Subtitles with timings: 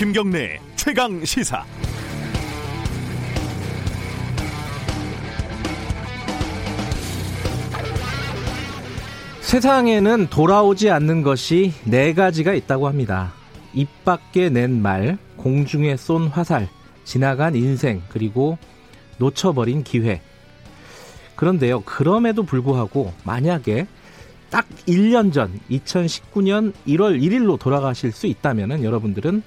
[0.00, 1.62] 김경래 최강 시사.
[9.42, 13.34] 세상에는 돌아오지 않는 것이 네 가지가 있다고 합니다.
[13.74, 16.70] 입 밖에 낸 말, 공중에 쏜 화살,
[17.04, 18.56] 지나간 인생, 그리고
[19.18, 20.22] 놓쳐버린 기회.
[21.36, 23.86] 그런데요, 그럼에도 불구하고 만약에
[24.48, 29.42] 딱 1년 전, 2019년 1월 1일로 돌아가실 수 있다면 여러분들은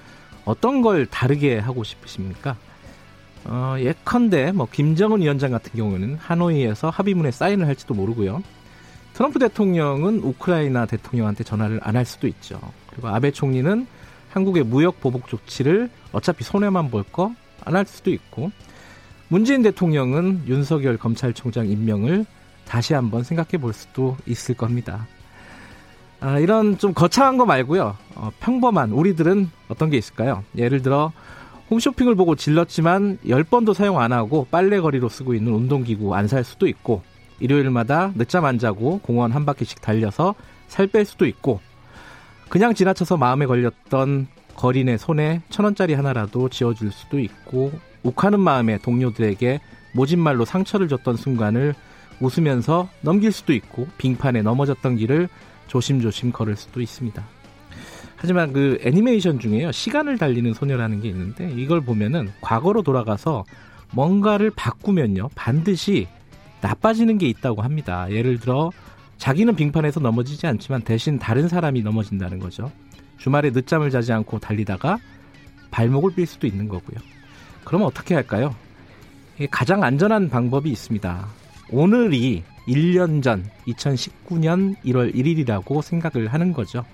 [0.46, 2.56] 어떤 걸 다르게 하고 싶으십니까?
[3.46, 8.42] 어, 예컨대 뭐 김정은 위원장 같은 경우는 하노이에서 합의문에 사인을 할지도 모르고요.
[9.14, 12.60] 트럼프 대통령은 우크라이나 대통령한테 전화를 안 할 수도 있죠.
[12.90, 13.86] 그리고 아베 총리는
[14.32, 17.32] 한국의 무역 보복 조치를 어차피 손해만 볼 거
[17.66, 18.52] 안 할 수도 있고
[19.30, 22.26] 문재인 대통령은 윤석열 검찰총장 임명을
[22.66, 25.06] 다시 한번 생각해 볼 수도 있을 겁니다.
[26.24, 27.98] 아, 이런 좀 거창한 거 말고요.
[28.16, 30.44] 어, 평범한 우리들은 어떤 게 있을까요?
[30.56, 31.12] 예를 들어
[31.70, 37.02] 홈쇼핑을 보고 질렀지만 10번도 사용 안 하고 빨래거리로 쓰고 있는 운동기구 안 살 수도 있고
[37.40, 40.36] 일요일마다 늦잠 안 자고 공원 한 바퀴씩 달려서
[40.68, 41.60] 살 뺄 수도 있고
[42.48, 47.72] 그냥 지나쳐서 마음에 걸렸던 거린의 손에 천 원짜리 하나라도 지어줄 수도 있고
[48.04, 49.60] 욱하는 마음에 동료들에게
[49.94, 51.74] 모진 말로 상처를 줬던 순간을
[52.22, 55.28] 웃으면서 넘길 수도 있고 빙판에 넘어졌던 길을
[55.74, 57.24] 조심조심 걸을 수도 있습니다.
[58.16, 63.44] 하지만 그 애니메이션 중에요 시간을 달리는 소녀라는 게 있는데 이걸 보면은 과거로 돌아가서
[63.92, 66.08] 뭔가를 바꾸면요 반드시
[66.62, 68.08] 나빠지는 게 있다고 합니다.
[68.12, 68.70] 예를 들어
[69.18, 72.72] 자기는 빙판에서 넘어지지 않지만 대신 다른 사람이 넘어진다는 거죠.
[73.18, 75.00] 주말에 늦잠을 자지 않고 달리다가
[75.72, 77.00] 발목을 삘 수도 있는 거고요.
[77.66, 78.56] 그럼 어떻게 할까요?
[79.50, 81.28] 가장 안전한 방법이 있습니다.
[81.70, 86.86] 오늘이 1년 전 2019년 1월 1일이라고 생각을 하는 거죠.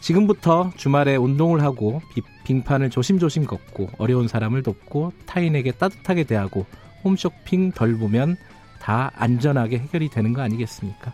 [0.00, 2.00] 지금부터 주말에 운동을 하고
[2.44, 6.66] 빙판을 조심조심 걷고 어려운 사람을 돕고 타인에게 따뜻하게 대하고
[7.04, 8.36] 홈쇼핑 덜 보면
[8.80, 11.12] 다 안전하게 해결이 되는 거 아니겠습니까?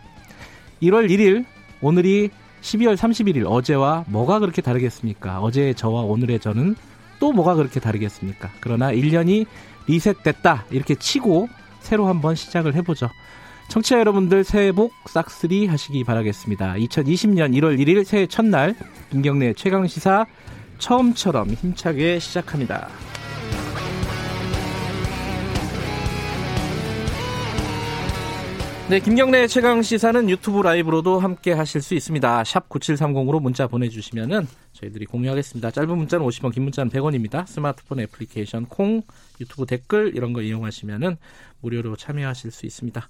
[0.81, 1.45] 1월 1일
[1.81, 2.29] 오늘이
[2.61, 5.41] 12월 31일 어제와 뭐가 그렇게 다르겠습니까?
[5.41, 6.75] 어제의 저와 오늘의 저는
[7.19, 8.49] 또 뭐가 그렇게 다르겠습니까?
[8.61, 9.45] 그러나 1년이
[9.87, 11.49] 리셋됐다 이렇게 치고
[11.87, 13.09] 새로 한번 시작을 해보죠.
[13.69, 16.73] 청취자 여러분들 새해 복 싹쓸이 하시기 바라겠습니다.
[16.73, 18.75] 2020년 1월 1일 새해 첫날
[19.09, 20.25] 김경래 최강시사
[20.79, 22.89] 처음처럼 힘차게 시작합니다.
[28.89, 32.45] 네, 김경래 최강 시사는 유튜브 라이브로도 함께 하실 수 있습니다.
[32.45, 35.71] 샵 9730으로 문자 보내주시면은 저희들이 공유하겠습니다.
[35.71, 37.45] 짧은 문자는 50원, 긴 문자는 100원입니다.
[37.45, 39.01] 스마트폰 애플리케이션 콩,
[39.41, 41.17] 유튜브 댓글 이런 거 이용하시면은
[41.59, 43.09] 무료로 참여하실 수 있습니다.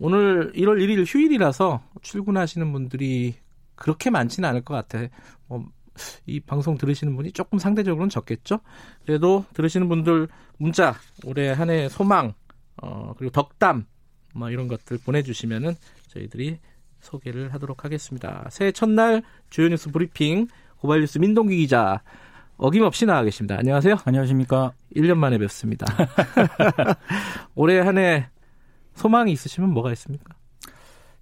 [0.00, 3.34] 오늘 1월 1일 휴일이라서 출근하시는 분들이
[3.76, 5.06] 그렇게 많지는 않을 것 같아.
[5.46, 5.64] 뭐,
[6.26, 8.58] 이 방송 들으시는 분이 조금 상대적으로는 적겠죠?
[9.06, 10.26] 그래도 들으시는 분들
[10.58, 12.34] 문자, 올해 한 해 소망,
[12.82, 13.86] 어, 그리고 덕담,
[14.34, 15.74] 뭐 이런 것들 보내주시면은
[16.08, 16.58] 저희들이
[17.00, 18.46] 소개를 하도록 하겠습니다.
[18.50, 22.02] 새해 첫날 주요 뉴스 브리핑 고발뉴스 민동기 기자
[22.56, 23.56] 어김없이 나와 계십니다.
[23.58, 23.96] 안녕하세요.
[24.04, 24.72] 안녕하십니까.
[24.96, 25.86] 1년 만에 뵙습니다.
[27.54, 28.28] 올해 한 해
[28.94, 30.34] 소망이 있으시면 뭐가 있습니까?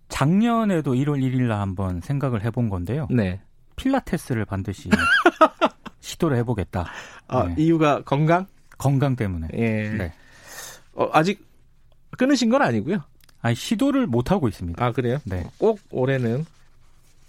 [0.08, 3.08] 작년에도 1월 1일 날 한번 생각을 해본 건데요.
[3.10, 3.40] 네.
[3.76, 4.90] 필라테스를 반드시
[6.00, 6.86] 시도를 해보겠다.
[7.28, 7.54] 아, 네.
[7.56, 8.46] 이유가 건강?
[8.76, 9.48] 건강 때문에.
[9.54, 9.88] 예.
[9.90, 10.12] 네.
[10.92, 11.46] 어, 아직
[12.16, 12.98] 끊으신 건 아니고요.
[13.40, 14.84] 아니 시도를 못 하고 있습니다.
[14.84, 15.18] 아 그래요?
[15.24, 15.44] 네.
[15.58, 16.46] 꼭 올해는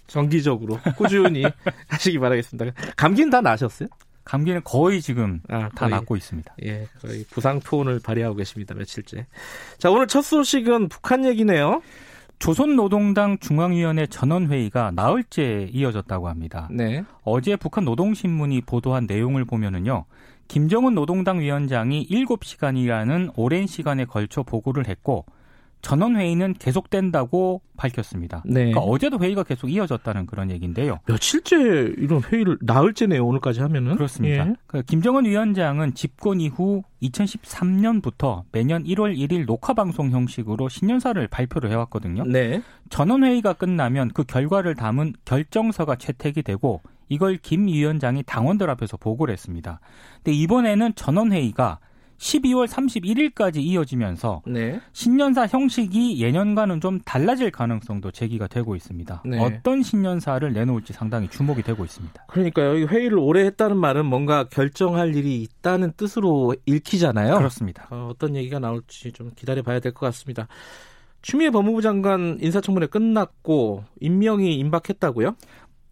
[0.06, 1.44] 정기적으로 꾸준히
[1.88, 2.72] 하시기 바라겠습니다.
[2.96, 3.88] 감기는 다 나셨어요?
[4.24, 6.54] 감기는 거의 지금 아, 다 낫고 있습니다.
[6.64, 8.74] 예, 거의 부상 투혼을 발휘하고 계십니다.
[8.74, 9.26] 며칠째.
[9.78, 11.82] 자, 오늘 첫 소식은 북한 얘기네요.
[12.38, 16.68] 조선노동당 중앙위원회 전원회의가 나흘째 이어졌다고 합니다.
[16.70, 17.04] 네.
[17.22, 20.04] 어제 북한 노동신문이 보도한 내용을 보면은요.
[20.48, 25.24] 김정은 노동당 위원장이 7시간이라는 오랜 시간에 걸쳐 보고를 했고
[25.84, 28.42] 전원 회의는 계속된다고 밝혔습니다.
[28.46, 28.54] 네.
[28.54, 30.98] 그러니까 어제도 회의가 계속 이어졌다는 그런 얘기인데요.
[31.06, 31.56] 며칠째
[31.98, 33.24] 이런 회의를 나흘째네요.
[33.24, 33.94] 오늘까지 하면은.
[33.96, 34.48] 그렇습니다.
[34.48, 34.54] 예.
[34.66, 42.24] 그러니까 김정은 위원장은 집권 이후 2013년부터 매년 1월 1일 녹화 방송 형식으로 신년사를 발표를 해왔거든요.
[42.24, 42.62] 네.
[42.88, 49.32] 전원 회의가 끝나면 그 결과를 담은 결정서가 채택이 되고 이걸 김 위원장이 당원들 앞에서 보고를
[49.32, 49.80] 했습니다.
[50.16, 51.78] 근데 이번에는 전원 회의가
[52.16, 54.80] 12월 31일까지 이어지면서 네.
[54.92, 59.22] 신년사 형식이 예년과는 좀 달라질 가능성도 제기가 되고 있습니다.
[59.26, 59.38] 네.
[59.40, 62.24] 어떤 신년사를 내놓을지 상당히 주목이 되고 있습니다.
[62.28, 62.86] 그러니까요.
[62.86, 67.36] 회의를 오래 했다는 말은 뭔가 결정할 일이 있다는 뜻으로 읽히잖아요.
[67.36, 67.88] 그렇습니다.
[67.90, 70.46] 어, 떤 얘기가 나올지 좀 기다려 봐야 될 것 같습니다.
[71.20, 75.34] 추미애 법무부 장관 인사청문회 끝났고 임명이 임박했다고요?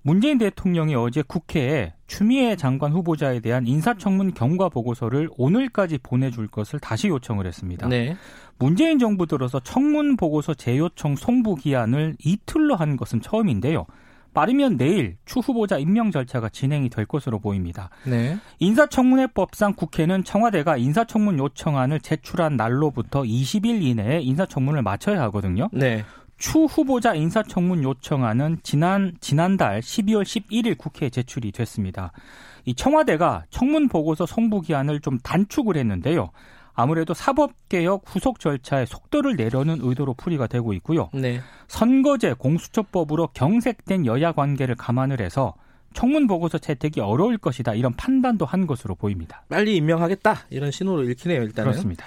[0.03, 7.09] 문재인 대통령이 어제 국회에 추미애 장관 후보자에 대한 인사청문 경과 보고서를 오늘까지 보내줄 것을 다시
[7.09, 7.89] 요청을 했습니다.
[7.89, 8.17] 네.
[8.59, 13.87] 문재인 정부 들어서 청문 보고서 재요청 송부 기한을 이틀로 한 것은 처음인데요.
[14.35, 17.91] 빠르면 내일 추 후보자 임명 절차가 진행이 될 것으로 보입니다.
[18.07, 18.39] 네.
[18.61, 25.69] 인사청문회법상 국회는 청와대가 인사청문 요청안을 제출한 날로부터 20일 이내에 인사청문을 마쳐야 하거든요.
[25.73, 26.05] 네.
[26.43, 32.11] 추 후보자 인사청문 요청안은 지난 지난달 12월 11일 국회에 제출이 됐습니다.
[32.65, 36.31] 이 청와대가 청문 보고서 송부 기한을 좀 단축을 했는데요.
[36.75, 41.11] 아무래도 사법개혁 후속 절차의 속도를 내려는 의도로 풀이가 되고 있고요.
[41.15, 41.41] 네.
[41.69, 45.55] 선거제 공수처법으로 경색된 여야 관계를 감안을 해서
[45.95, 49.45] 청문 보고서 채택이 어려울 것이다 이런 판단도 한 것으로 보입니다.
[49.49, 51.71] 빨리 임명하겠다 이런 신호로 읽히네요 일단은.
[51.71, 52.05] 그렇습니다.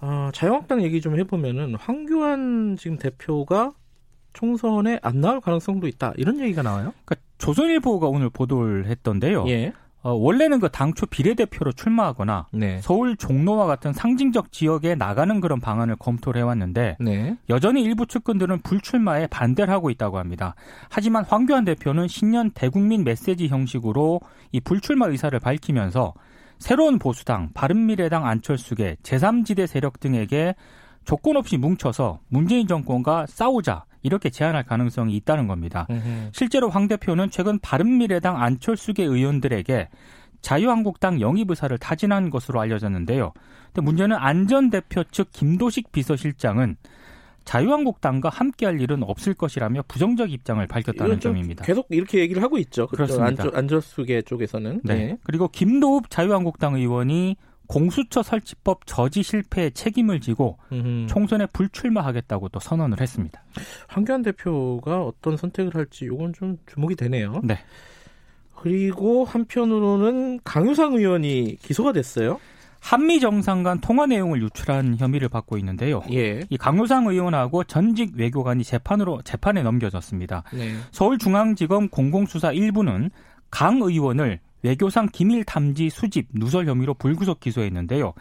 [0.00, 3.72] 어, 자유한국당 얘기 좀 해보면은 황교안 지금 대표가
[4.32, 6.92] 총선에 안 나올 가능성도 있다 이런 얘기가 나와요.
[7.04, 9.44] 그러니까 조선일보가 오늘 보도를 했던데요.
[9.48, 9.72] 예.
[10.02, 12.80] 어, 원래는 그 당초 비례대표로 출마하거나 네.
[12.80, 17.36] 서울 종로와 같은 상징적 지역에 나가는 그런 방안을 검토를 해왔는데 네.
[17.50, 20.54] 여전히 일부 측근들은 불출마에 반대를 하고 있다고 합니다.
[20.88, 24.20] 하지만 황교안 대표는 신년 대국민 메시지 형식으로
[24.52, 26.14] 이 불출마 의사를 밝히면서
[26.60, 30.54] 새로운 보수당, 바른미래당 안철수계, 제3지대 세력 등에게
[31.04, 35.86] 조건 없이 뭉쳐서 문재인 정권과 싸우자 이렇게 제안할 가능성이 있다는 겁니다.
[35.90, 36.30] 으흠.
[36.32, 39.88] 실제로 황 대표는 최근 바른미래당 안철수계 의원들에게
[40.42, 43.32] 자유한국당 영입 의사를 타진한 것으로 알려졌는데요.
[43.72, 46.76] 근데 문제는 안전 대표 측 김도식 비서실장은
[47.50, 51.64] 자유한국당과 함께할 일은 없을 것이라며 부정적 입장을 밝혔다는 점입니다.
[51.64, 52.86] 계속 이렇게 얘기를 하고 있죠.
[52.86, 53.44] 그렇습니다.
[53.52, 54.82] 안철수계 쪽에서는.
[54.84, 54.94] 네.
[54.94, 55.18] 네.
[55.24, 57.34] 그리고 김도읍 자유한국당 의원이
[57.66, 61.06] 공수처 설치법 저지 실패에 책임을 지고 음흠.
[61.08, 63.42] 총선에 불출마하겠다고 또 선언을 했습니다.
[63.88, 67.40] 황교안 대표가 어떤 선택을 할지 이건 좀 주목이 되네요.
[67.42, 67.58] 네.
[68.54, 72.38] 그리고 한편으로는 강효상 의원이 기소가 됐어요.
[72.80, 76.02] 한미 정상 간 통화 내용을 유출한 혐의를 받고 있는데요.
[76.12, 76.40] 예.
[76.48, 80.44] 이 강효상 의원하고 전직 외교관이 재판으로 재판에 넘겨졌습니다.
[80.52, 80.74] 네.
[80.90, 83.10] 서울중앙지검 공공수사 1부는
[83.50, 88.12] 강 의원을 외교상 기밀 탐지 수집 누설 혐의로 불구속 기소했는데요.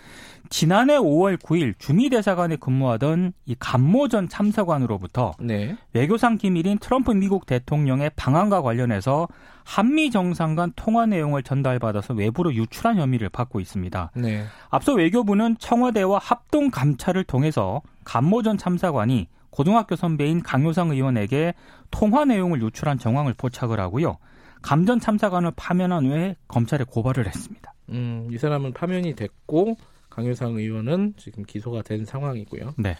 [0.50, 5.78] 지난해 5월 9일 주미대사관에 근무하던 이 감모 전 참사관으로부터 네.
[5.94, 9.28] 외교상 기밀인 트럼프 미국 대통령의 방한과 관련해서
[9.64, 14.12] 한미 정상 간 통화 내용을 전달받아서 외부로 유출한 혐의를 받고 있습니다.
[14.16, 14.46] 네.
[14.70, 21.54] 앞서 외교부는 청와대와 합동 감찰을 통해서 감모 전 참사관이 고등학교 선배인 강효상 의원에게
[21.92, 24.18] 통화 내용을 유출한 정황을 포착을 하고요.
[24.62, 27.74] 감전 참사관을 파면한 후에 검찰에 고발을 했습니다.
[27.90, 29.78] 음, 이 사람은 파면이 됐고
[30.10, 32.74] 강효상 의원은 지금 기소가 된 상황이고요.
[32.78, 32.96] 네.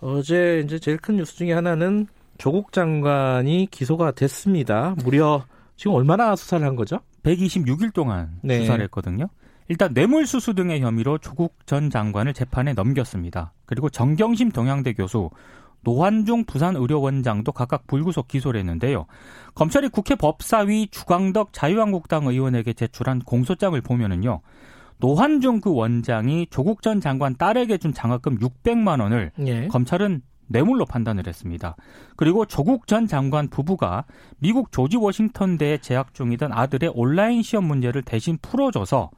[0.00, 2.06] 어제 이제 제일 큰 뉴스 중에 하나는
[2.38, 4.94] 조국 장관이 기소가 됐습니다.
[5.04, 5.44] 무려
[5.76, 7.00] 지금 얼마나 수사를 한 거죠?
[7.22, 8.60] 126일 동안 네.
[8.60, 9.28] 수사를 했거든요.
[9.68, 13.52] 일단 뇌물수수 등의 혐의로 조국 전 장관을 재판에 넘겼습니다.
[13.64, 15.30] 그리고 정경심 동양대 교수,
[15.84, 19.06] 노환중 부산의료원장도 각각 불구속 기소를 했는데요.
[19.54, 24.40] 검찰이 국회 법사위 주광덕 자유한국당 의원에게 제출한 공소장을 보면은요.
[24.98, 29.68] 노환중 그 원장이 조국 전 장관 딸에게 준 장학금 600만 원을 예.
[29.68, 31.76] 검찰은 뇌물로 판단을 했습니다.
[32.16, 34.04] 그리고 조국 전 장관 부부가
[34.38, 39.10] 미국 조지 워싱턴 대에 재학 중이던 아들의 온라인 시험 문제를 대신 풀어줘서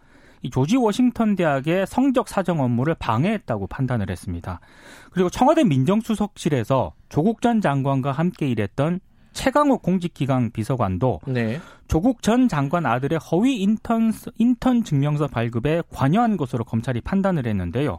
[0.43, 4.61] 이 조지 워싱턴 대학의 성적 사정 업무를 방해했다고 판단을 했습니다.
[5.11, 9.01] 그리고 청와대 민정수석실에서 조국 전 장관과 함께 일했던
[9.37, 11.61] 최강욱 공직기강 비서관도 네.
[11.89, 17.99] 조국 전 장관 아들의 허위 인턴 인턴 증명서 발급에 관여한 것으로 검찰이 판단을 했는데요.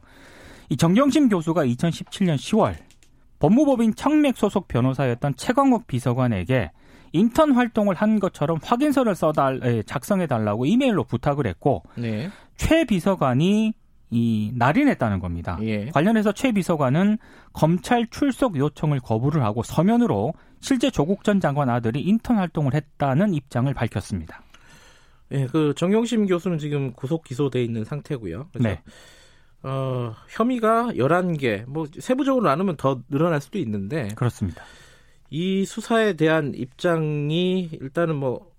[0.69, 2.75] 이 정경심 교수가 2017년 10월
[3.39, 6.71] 법무법인 청맥 소속 변호사였던 최광욱 비서관에게
[7.13, 12.29] 인턴 활동을 한 것처럼 확인서를 써달 예, 작성해 달라고 이메일로 부탁을 했고 네.
[12.57, 13.73] 최 비서관이
[14.09, 15.59] 이 날인했다는 겁니다.
[15.61, 15.85] 예.
[15.87, 17.19] 관련해서 최 비서관은
[17.53, 23.71] 검찰 출석 요청을 거부를 하고 서면으로 실제 조국 전 장관 아들이 인턴 활동을 했다는 입장을
[23.73, 24.41] 밝혔습니다.
[25.31, 28.49] 예, 그 정영심 교수는 지금 구속 기소돼 있는 상태고요.
[28.51, 28.81] 그래서 네.
[29.63, 34.63] 어, 혐의가 11개, 뭐 세부적으로 나누면 더 늘어날 수도 있는데 그렇습니다.
[35.29, 38.51] 이 수사에 대한 입장이 일단은 뭐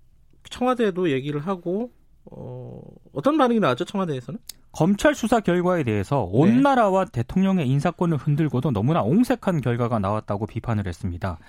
[0.49, 1.91] 청와대도 얘기를 하고
[2.25, 2.81] 어,
[3.13, 4.39] 어떤 반응이 나왔죠 청와대에서는?
[4.71, 6.61] 검찰 수사 결과에 대해서 온 네.
[6.61, 11.39] 나라와 대통령의 인사권을 흔들고도 너무나 옹색한 결과가 나왔다고 비판을 했습니다.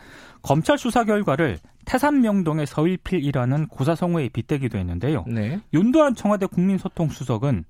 [0.43, 5.25] 검찰 수사 결과를 태산명동의 서일필이라는 고사성어에 빗대기도 했는데요.
[5.27, 5.61] 네.
[5.73, 7.65] 윤도한 청와대 국민소통수석은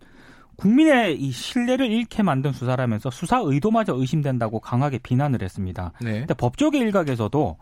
[0.56, 5.92] 국민의 이 신뢰를 잃게 만든 수사라면서 수사 의도마저 의심된다고 강하게 비난을 했습니다.
[6.02, 6.20] 네.
[6.20, 7.56] 근데 법조계 일각에서도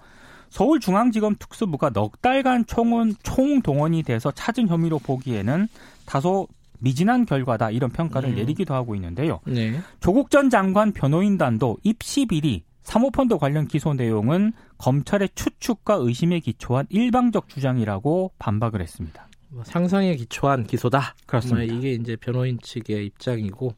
[0.51, 5.69] 서울중앙지검 특수부가 넉 달간 총은 총동원이 돼서 찾은 혐의로 보기에는
[6.07, 6.49] 다소
[6.81, 8.35] 미진한 결과다 이런 평가를 음.
[8.37, 9.41] 내리기도 하고 있는데요.
[9.45, 9.81] 네.
[10.01, 17.51] 조국 전 장관 변호인단도 입시 비리 사모펀드 관련 기소 내용은 검찰의 추측과 의심에 기초한 일방적
[17.51, 19.29] 주장이라고 반박을 했습니다.
[19.51, 21.15] 뭐 상상에 기초한 기소다.
[21.27, 21.71] 그렇습니다.
[21.71, 23.75] 이게 이제 변호인 측의 입장이고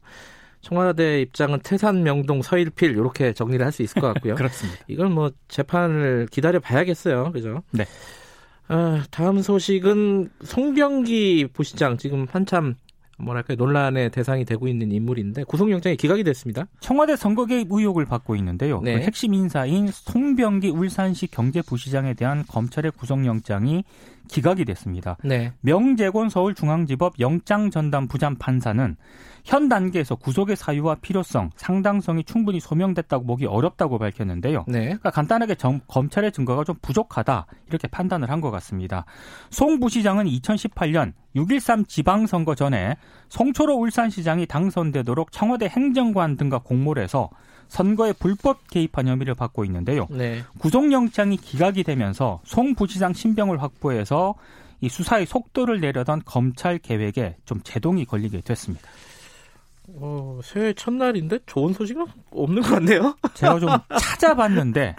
[0.61, 4.35] 청와대 입장은 태산, 명동, 서일필 이렇게 정리를 할 수 있을 것 같고요.
[4.35, 4.79] 그렇습니다.
[4.87, 7.33] 이건 뭐 재판을 기다려 봐야겠어요.
[7.33, 7.63] 그죠?
[7.71, 7.83] 네.
[8.69, 12.75] 아, 다음 소식은 송병기 부시장 지금 한참
[13.21, 16.65] 뭐랄까 논란의 대상이 되고 있는 인물인데 구속영장이 기각이 됐습니다.
[16.79, 18.81] 청와대 선거 개입 의혹을 받고 있는데요.
[18.81, 18.95] 네.
[18.95, 23.83] 그 핵심 인사인 송병기 울산시 경제부시장에 대한 검찰의 구속영장이
[24.31, 25.17] 기각이 됐습니다.
[25.23, 25.53] 네.
[25.61, 28.95] 명재곤 서울중앙지법 영장전담 부장 판사는
[29.43, 34.65] 현 단계에서 구속의 사유와 필요성, 상당성이 충분히 소명됐다고 보기 어렵다고 밝혔는데요.
[34.67, 34.83] 네.
[34.85, 39.05] 그러니까 간단하게 정, 검찰의 증거가 좀 부족하다 이렇게 판단을 한 것 같습니다.
[39.51, 42.97] 송 부시장은 2018년 6.13 지방선거 전에
[43.29, 47.29] 송초로 울산시장이 당선되도록 청와대 행정관 등과 공모를 해서
[47.71, 50.05] 선거에 불법 개입한 혐의를 받고 있는데요.
[50.09, 50.43] 네.
[50.59, 54.35] 구속영장이 기각이 되면서 송 부시장 신병을 확보해서
[54.81, 58.89] 이 수사의 속도를 내려던 검찰 계획에 좀 제동이 걸리게 됐습니다.
[59.87, 63.15] 어, 새해 첫날인데 좋은 소식은 없는 것 같네요.
[63.35, 64.95] 제가 좀 찾아봤는데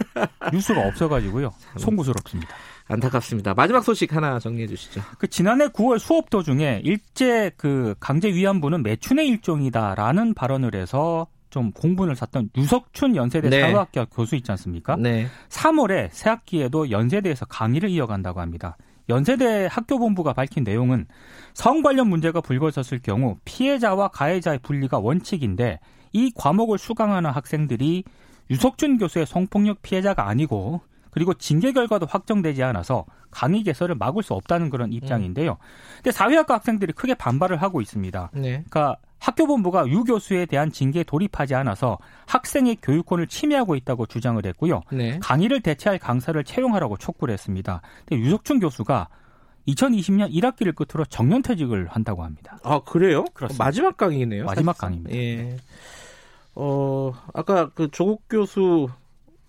[0.51, 1.53] 뉴스가 없어가지고요.
[1.77, 2.55] 송구스럽습니다.
[2.87, 3.53] 안타깝습니다.
[3.53, 5.01] 마지막 소식 하나 정리해 주시죠.
[5.19, 12.15] 그 지난해 9월 수업 도중에 일제 그 강제 위안부는 매춘의 일종이다라는 발언을 해서 좀 공분을
[12.15, 13.61] 샀던 유석춘 연세대 네.
[13.61, 14.95] 사회학교 교수 있지 않습니까?
[14.95, 15.27] 네.
[15.49, 18.75] 3월에 새 학기에도 연세대에서 강의를 이어간다고 합니다.
[19.07, 21.05] 연세대 학교본부가 밝힌 내용은
[21.53, 25.79] 성 관련 문제가 불거졌을 경우 피해자와 가해자의 분리가 원칙인데
[26.11, 28.03] 이 과목을 수강하는 학생들이
[28.49, 30.81] 유석준 교수의 성폭력 피해자가 아니고
[31.11, 35.57] 그리고 징계 결과도 확정되지 않아서 강의 개설을 막을 수 없다는 그런 입장인데요.
[35.97, 38.31] 근데 사회학과 학생들이 크게 반발을 하고 있습니다.
[38.33, 38.63] 네.
[38.67, 44.81] 그러니까 학교본부가 유 교수에 대한 징계에 돌입하지 않아서 학생의 교육권을 침해하고 있다고 주장을 했고요.
[44.91, 45.17] 네.
[45.21, 47.81] 강의를 대체할 강사를 채용하라고 촉구를 했습니다.
[48.05, 49.07] 근데 유석춘 교수가
[49.69, 52.57] 2020년 1학기를 끝으로 정년 퇴직을 한다고 합니다.
[52.63, 53.23] 아 그래요?
[53.33, 53.63] 그렇습니다.
[53.63, 54.43] 마지막 강의네요.
[54.43, 55.15] 마지막 강의입니다.
[55.15, 55.55] 예.
[56.55, 58.89] 어 아까 그 조국 교수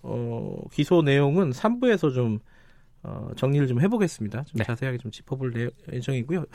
[0.03, 2.39] 어, 기소 내용은 3부에서 좀
[3.03, 4.43] 어, 정리를 좀 해보겠습니다.
[4.45, 4.63] 좀 네.
[4.63, 6.45] 자세하게 좀 짚어볼 예정이고요.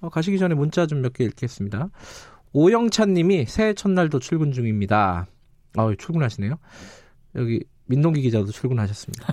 [0.00, 1.88] 어, 가시기 전에 문자 좀 몇 개 읽겠습니다.
[2.56, 5.26] 오영찬 님이 새해 첫날도 출근 중입니다.
[5.76, 6.54] 아, 출근하시네요.
[7.34, 9.26] 여기 민동기 기자도 출근하셨습니다.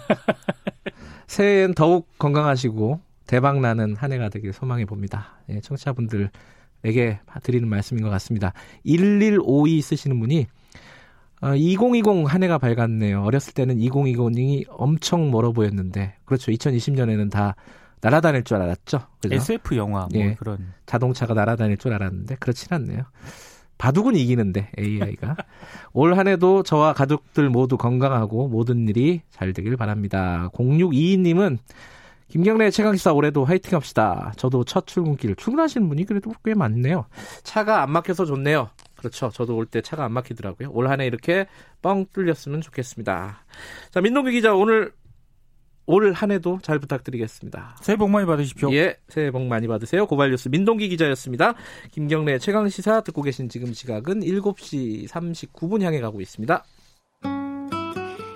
[1.28, 5.40] 새해엔 더욱 건강하시고 대박 나는 한 해가 되길 소망해 봅니다.
[5.48, 8.52] 예, 청취자분들에게 드리는 말씀인 것 같습니다.
[8.84, 10.48] 1152 쓰시는 분이
[11.44, 13.24] 어, 2020 한 해가 밝았네요.
[13.24, 16.52] 어렸을 때는 2020이 엄청 멀어 보였는데, 그렇죠.
[16.52, 17.56] 2020년에는 다
[18.04, 19.00] 날아다닐 줄 알았죠.
[19.22, 19.36] 그죠?
[19.36, 23.04] SF 영화 뭐 예, 그런 자동차가 날아다닐 줄 알았는데 그렇진 않네요.
[23.78, 25.36] 바둑은 이기는데 AI가
[25.94, 30.50] 올 한해도 저와 가족들 모두 건강하고 모든 일이 잘 되길 바랍니다.
[30.54, 31.58] 0622님은
[32.30, 34.32] 김경래 최강시사 올해도 화이팅 합시다.
[34.38, 37.06] 저도 첫 출근길 출근하시는 분이 그래도 꽤 많네요.
[37.44, 38.70] 차가 안 막혀서 좋네요.
[38.96, 39.30] 그렇죠.
[39.30, 40.70] 저도 올 때 차가 안 막히더라고요.
[40.72, 41.46] 올 한해 이렇게
[41.82, 43.44] 뻥 뚫렸으면 좋겠습니다.
[43.92, 44.94] 자, 민동기 기자 오늘
[45.86, 47.78] 올 한 해도 잘 부탁드리겠습니다.
[47.82, 48.74] 새해 복 많이 받으십시오.
[48.74, 50.06] 예, 새해 복 많이 받으세요.
[50.06, 51.56] 고발뉴스 민동기 기자였습니다.
[51.92, 56.64] 김경래 최강 시사 듣고 계신 지금 시각은 7시 39분 향해 가고 있습니다.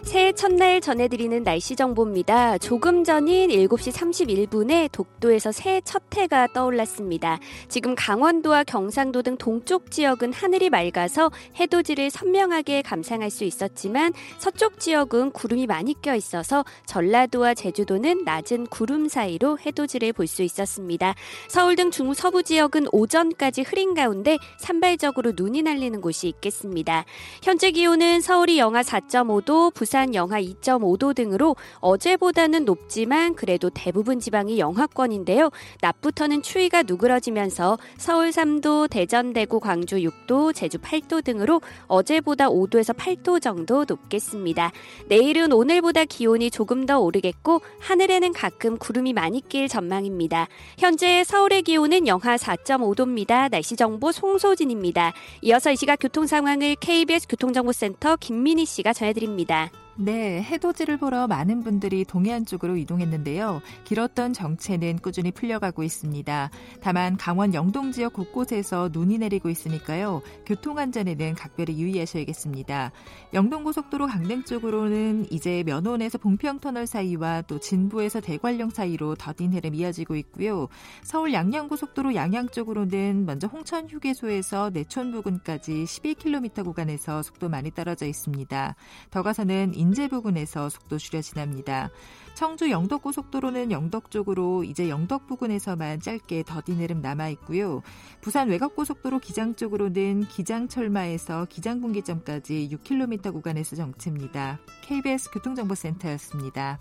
[0.07, 2.59] 새해 첫날 전해드리는 날씨 정보입니다.
[2.59, 7.39] 조금 전인 7시 31분에 독도에서 새해 첫 해가 떠올랐습니다.
[7.67, 15.31] 지금 강원도와 경상도 등 동쪽 지역은 하늘이 맑아서 해돋이를 선명하게 감상할 수 있었지만 서쪽 지역은
[15.31, 21.15] 구름이 많이 껴 있어서 전라도와 제주도는 낮은 구름 사이로 해돋이를 볼 수 있었습니다.
[21.49, 27.03] 서울 등 중서부 지역은 오전까지 흐린 가운데 산발적으로 눈이 날리는 곳이 있겠습니다.
[27.43, 34.59] 현재 기온은 서울이 영하 4.5도, 부산 부산 영하 2.5도 등으로 어제보다는 높지만 그래도 대부분 지방이
[34.59, 35.49] 영하권인데요.
[35.81, 43.41] 낮부터는 추위가 누그러지면서 서울 3도, 대전, 대구, 광주 6도, 제주 8도 등으로 어제보다 5도에서 8도
[43.41, 44.71] 정도 높겠습니다.
[45.07, 50.47] 내일은 오늘보다 기온이 조금 더 오르겠고 하늘에는 가끔 구름이 많이 낄 전망입니다.
[50.77, 53.49] 현재 서울의 기온은 영하 4.5도입니다.
[53.49, 55.13] 날씨 정보 송소진입니다.
[55.41, 59.71] 이어서 이 시각 교통 상황을 KBS 교통정보센터 김민희 씨가 전해드립니다.
[59.99, 63.63] 네, 해돋이를 보러 많은 분들이 동해안 쪽으로 이동했는데요.
[63.83, 66.51] 길었던 정체는 꾸준히 풀려가고 있습니다.
[66.81, 70.21] 다만 강원 영동 지역 곳곳에서 눈이 내리고 있으니까요.
[70.45, 72.91] 교통 안전에는 각별히 유의하셔야겠습니다.
[73.33, 80.67] 영동고속도로 강릉 쪽으로는 이제 면원에서 봉평터널 사이와 또 진부에서 대관령 사이로 더딘 흐름 이어지고 있고요.
[81.01, 88.75] 서울 양양고속도로 양양 쪽으로는 먼저 홍천 휴게소에서 내촌 부근까지 12km 구간에서 속도 많이 떨어져 있습니다.
[89.09, 91.89] 더 가서는 인제 부근에서 속도 줄여 지납니다.
[92.35, 97.81] 청주 영덕고속도로는 영덕 쪽으로 이제 영덕 부근에서만 짧게 더딘 흐름 남아 있고요.
[98.21, 104.59] 부산 외곽고속도로 기장 쪽으로는 기장철마에서 기장분기점까지 6km 구간에서 정체입니다.
[104.83, 106.77] KBS 교통정보센터였습니다.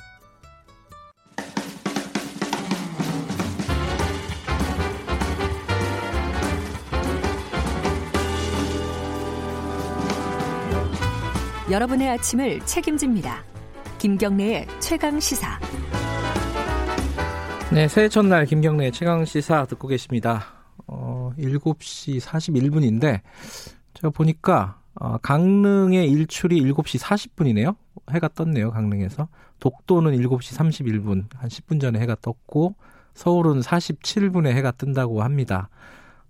[11.68, 13.42] 여러분의 아침을 책임집니다.
[13.98, 15.58] 김경래의 최강 시사.
[17.72, 20.44] 네, 새해 첫날 김경래의 최강 시사 듣고 계십니다.
[20.86, 23.20] 어, 7시 41분인데
[23.94, 27.74] 제가 보니까 어, 강릉의 일출이 7시 40분이네요.
[28.12, 29.26] 해가 떴네요, 강릉에서.
[29.58, 32.76] 독도는 7시 31분, 한 10분 전에 해가 떴고
[33.14, 35.68] 서울은 47분에 해가 뜬다고 합니다.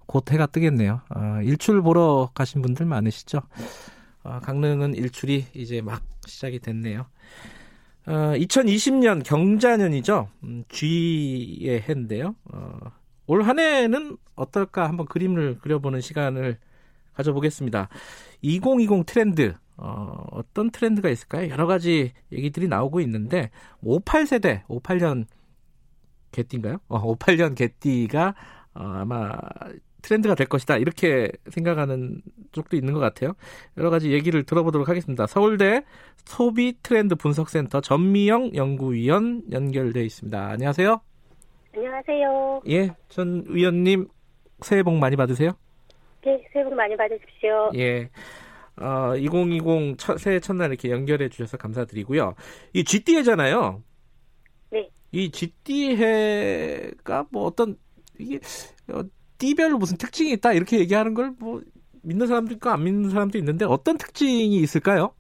[0.07, 1.03] 곧 해가 뜨겠네요.
[1.15, 3.43] 어, 일출 보러 가신 분들 많으시죠?
[4.27, 7.07] 어, 강릉은 일출이 이제 막 시작이 됐네요.
[8.07, 10.29] 어, 2020년 경자년이죠.
[10.43, 12.35] 음, 쥐의 해인데요.
[12.53, 12.79] 어,
[13.29, 16.59] 올 한 해는 어떨까 한번 그림을 그려보는 시간을
[17.15, 17.89] 가져보겠습니다.
[18.43, 21.49] 2020 트렌드 어, 어떤 트렌드가 있을까요?
[21.51, 23.51] 여러 가지 얘기들이 나오고 있는데
[23.83, 25.27] 58세대, 58년
[26.33, 26.79] 개띠인가요?
[26.89, 28.35] 어, 58년 개띠가
[28.75, 29.33] 어, 아마
[30.07, 30.77] 트렌드가 될 것이다.
[30.77, 32.23] 이렇게 생각하는
[32.53, 33.33] 쪽도 있는 것 같아요.
[33.77, 35.27] 여러 가지 얘기를 들어보도록 하겠습니다.
[35.27, 35.83] 서울대
[36.25, 40.49] 소비 트렌드 분석센터 전미영 연구위원 연결돼 있습니다.
[40.49, 41.01] 안녕하세요.
[41.75, 42.63] 안녕하세요.
[42.69, 44.07] 예, 전 위원님
[44.61, 45.51] 새해 복 많이 받으세요.
[46.25, 47.73] 네, 새해 복 많이 받으십시오.
[47.75, 48.09] 예.
[48.81, 52.35] 어, 2020 첫, 새해 첫날 이렇게 연결해 주셔서 감사드리고요.
[52.75, 53.83] 이 GD해잖아요.
[54.71, 54.89] 네.
[55.11, 57.77] 이 GD해가 뭐 어떤
[58.19, 58.39] 이게
[58.93, 59.03] 어,
[59.39, 61.61] 띠별로 무슨 특징이 있다 이렇게 얘기하는 걸 뭐
[62.07, 65.13] 믿는 사람도 있고 안 믿는 사람도 있는데 어떤 특징이 있을까요?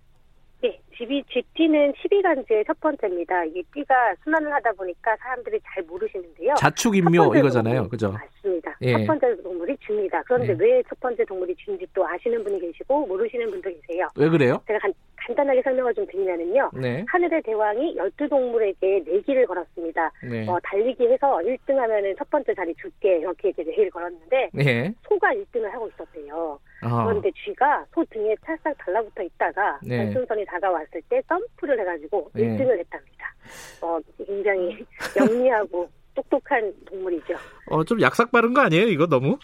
[0.63, 3.45] 네, GB, GT는 12간주의 첫 번째입니다.
[3.47, 6.55] 이게 띠가 순환을 하다 보니까 사람들이 잘 모르시는데요.
[6.55, 7.89] 자축인묘 이거잖아요.
[7.89, 8.13] 그죠?
[8.13, 8.77] 맞습니다.
[8.83, 8.93] 예.
[8.93, 10.23] 첫 번째 동물이 쥐입니다.
[10.23, 10.57] 그런데 예.
[10.59, 14.07] 왜첫 번째 동물이 쥐인지 또 아시는 분이 계시고 모르시는 분도 계세요.
[14.15, 14.63] 왜 그래요?
[14.69, 14.93] 제가 간,
[15.27, 16.71] 간단하게 설명을 좀 드리면은요.
[16.75, 17.05] 네.
[17.09, 20.13] 하늘의 대왕이 12동물에게 내기를 걸었습니다.
[20.23, 20.49] 네.
[20.49, 24.95] 어, 달리기 해서 1등 하면은 첫 번째 자리 줄게 이렇게 이제 내기를 걸었는데 네.
[25.09, 26.59] 소가 1등을 하고 있었대요.
[26.83, 27.05] 아.
[27.05, 29.97] 그런데 쥐가 소 등에 찰싹 달라붙어 있다가 네.
[29.99, 33.35] 단순선이 다가왔을 때 점프를 해가지고 1등을 했답니다.
[33.83, 34.85] 어, 굉장히
[35.19, 37.35] 영리하고 똑똑한 동물이죠.
[37.69, 39.39] 어, 좀 약삭 빠른 거 아니에요, 이거 너무?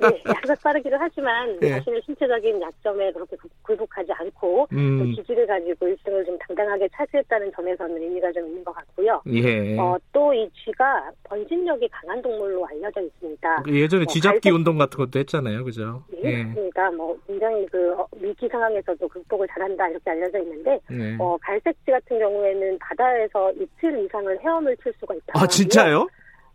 [0.00, 1.70] 네, 약삭 빠르기도 하지만 네.
[1.70, 5.12] 자신의 신체적인 약점에 그렇게 굴복하지 않고 음.
[5.12, 9.22] 기질을 가지고 1등을 좀 당당하게 차지했다는 점에서는 의미가 좀 있는 것 같고요.
[9.28, 9.78] 예.
[9.78, 13.62] 어, 또 이 쥐가 번식력이 강한 동물로 알려져 있습니다.
[13.62, 14.54] 그 예전에 뭐 쥐잡기 갈색...
[14.54, 16.02] 운동 같은 것도 했잖아요, 그죠?
[16.10, 16.44] 네, 예.
[16.44, 16.90] 맞습니다.
[16.92, 21.16] 뭐 굉장히 그 위기 상황에서도 극복을 잘한다 이렇게 알려져 있는데 네.
[21.18, 25.32] 어, 갈색쥐 같은 경우에는 바다에서 이틀 이상을 헤엄을 칠 수가 있다.
[25.34, 26.08] 아 진짜요?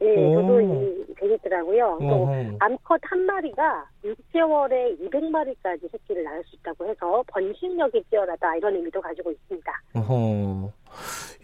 [0.05, 1.97] 예, 저도 이 재밌더라고요.
[1.99, 2.27] 또
[2.59, 9.31] 암컷 한 마리가 6개월에 200마리까지 새끼를 낳을 수 있다고 해서 번식력이 뛰어나다 이런 의미도 가지고
[9.31, 9.81] 있습니다.
[9.95, 10.69] 어허.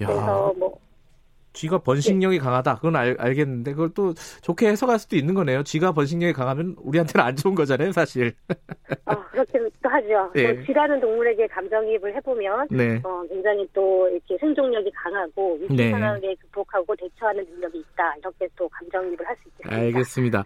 [0.02, 0.08] 야.
[0.08, 0.78] 그래서 뭐
[1.54, 2.44] 쥐가 번식력이 네.
[2.44, 2.76] 강하다.
[2.76, 5.64] 그건 알, 알겠는데 그걸 또 좋게 해석할 수도 있는 거네요.
[5.64, 8.34] 쥐가 번식력이 강하면 우리한테는 안 좋은 거잖아요, 사실.
[9.06, 10.32] 어, 그렇기도 하죠.
[10.34, 10.54] 네.
[10.54, 13.02] 뭐 쥐라는 동물에게 감정이입을 해보면 네.
[13.04, 15.92] 어, 굉장히 또 이렇게 생존력이 강하고 위기 네.
[15.92, 18.16] 상황에 극복하고 대처하는 능력이 있다.
[18.20, 19.76] 이렇게 또 감정이입을 할 수 있겠습니다.
[19.76, 20.44] 알겠습니다.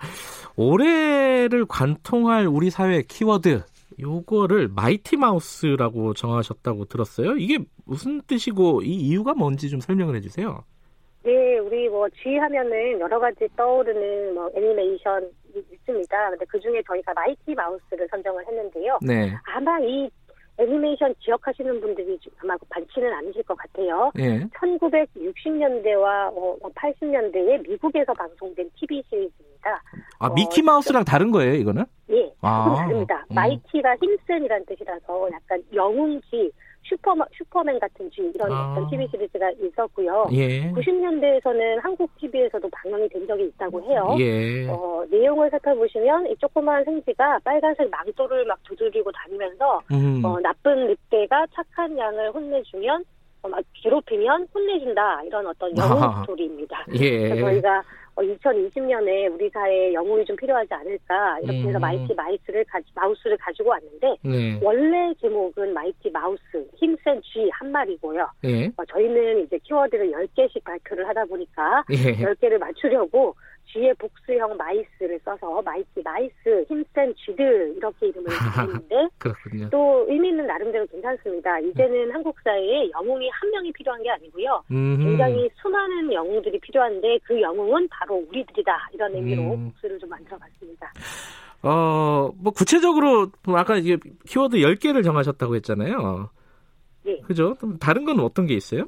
[0.55, 3.63] 올해를 관통할 우리 사회 키워드
[3.99, 7.37] 요거를 마이티 마우스라고 정하셨다고 들었어요.
[7.37, 10.63] 이게 무슨 뜻이고 이 이유가 뭔지 좀 설명을 해주세요.
[11.25, 16.29] 네, 우리 뭐 쥐하면은 여러 가지 떠오르는 뭐 애니메이션 있습니다.
[16.29, 18.99] 근데 그 중에 저희가 마이티 마우스를 선정을 했는데요.
[19.01, 19.33] 네.
[19.55, 20.07] 아마 이
[20.57, 24.11] 애니메이션 기억하시는 분들이 아마 많지는 않으실 것 같아요.
[24.13, 24.45] 네.
[24.49, 29.81] 1960년대와 어, 80년대에 뭐 미국에서 방송된 TV 시리즈입니다.
[30.19, 31.83] 아, 미키 마우스랑 어, 다른 거예요, 이거는?
[32.11, 32.75] 예, 아.
[32.77, 33.25] 다릅니다.
[33.31, 33.35] 음.
[33.35, 36.51] mighty가 힘센이라는 뜻이라서 약간 영웅기,
[36.87, 38.71] 슈퍼 슈퍼맨 같은 쥐 이런 아.
[38.71, 40.27] 어떤 TV 시리즈가 있었고요.
[40.31, 40.71] 예.
[40.71, 44.15] 90년대에서는 한국 TV에서도 방영이 된 적이 있다고 해요.
[44.19, 44.67] 예.
[44.69, 50.23] 어, 내용을 살펴보시면 이 조그마한 생쥐가 빨간색 망토를 막 두르고 다니면서 음.
[50.23, 53.03] 어, 나쁜 늑대가 착한 양을 혼내주면
[53.41, 56.85] 어, 막 괴롭히면 혼내준다 이런 어떤 영웅 스토리입니다.
[56.99, 57.39] 예.
[57.39, 57.83] 저희가
[58.23, 61.81] 2020년에 어, 우리 사회에 영웅이 좀 필요하지 않을까 이렇게 해서 음.
[61.81, 64.59] Mighty Mice를 가지, Mouse를 가지고 왔는데 네.
[64.61, 66.41] 원래 제목은 Mighty Mouse
[66.75, 68.27] 힘센 쥐 한 마리고요.
[68.45, 68.67] 예.
[68.77, 72.15] 어, 저희는 이제 키워드를 10개씩 발표를 하다 보니까 예.
[72.15, 73.35] 10개를 맞추려고
[73.75, 78.25] 쥐의 복수형 Mice를 써서 Mighty Mice 힘센 쥐들 이렇게 이름을
[78.87, 81.59] 붙였는데 또 의미 있는 나름대로 괜찮습니다.
[81.59, 82.11] 이제는 음.
[82.13, 84.63] 한국 사회에 영웅이 한 명이 필요한 게 아니고요.
[84.71, 85.03] 음흠.
[85.03, 89.71] 굉장히 수많은 영웅들이 필요한데 그 영웅은 바로 우리들이다 이런 의미로 음.
[89.71, 90.93] 복수를 좀 만들어봤습니다.
[91.63, 96.29] 어, 뭐 구체적으로 뭐 아까 이게 키워드 10개를 정하셨다고 했잖아요.
[97.03, 97.19] 네.
[97.25, 97.55] 그죠?
[97.79, 98.85] 다른 건 어떤 게 있어요?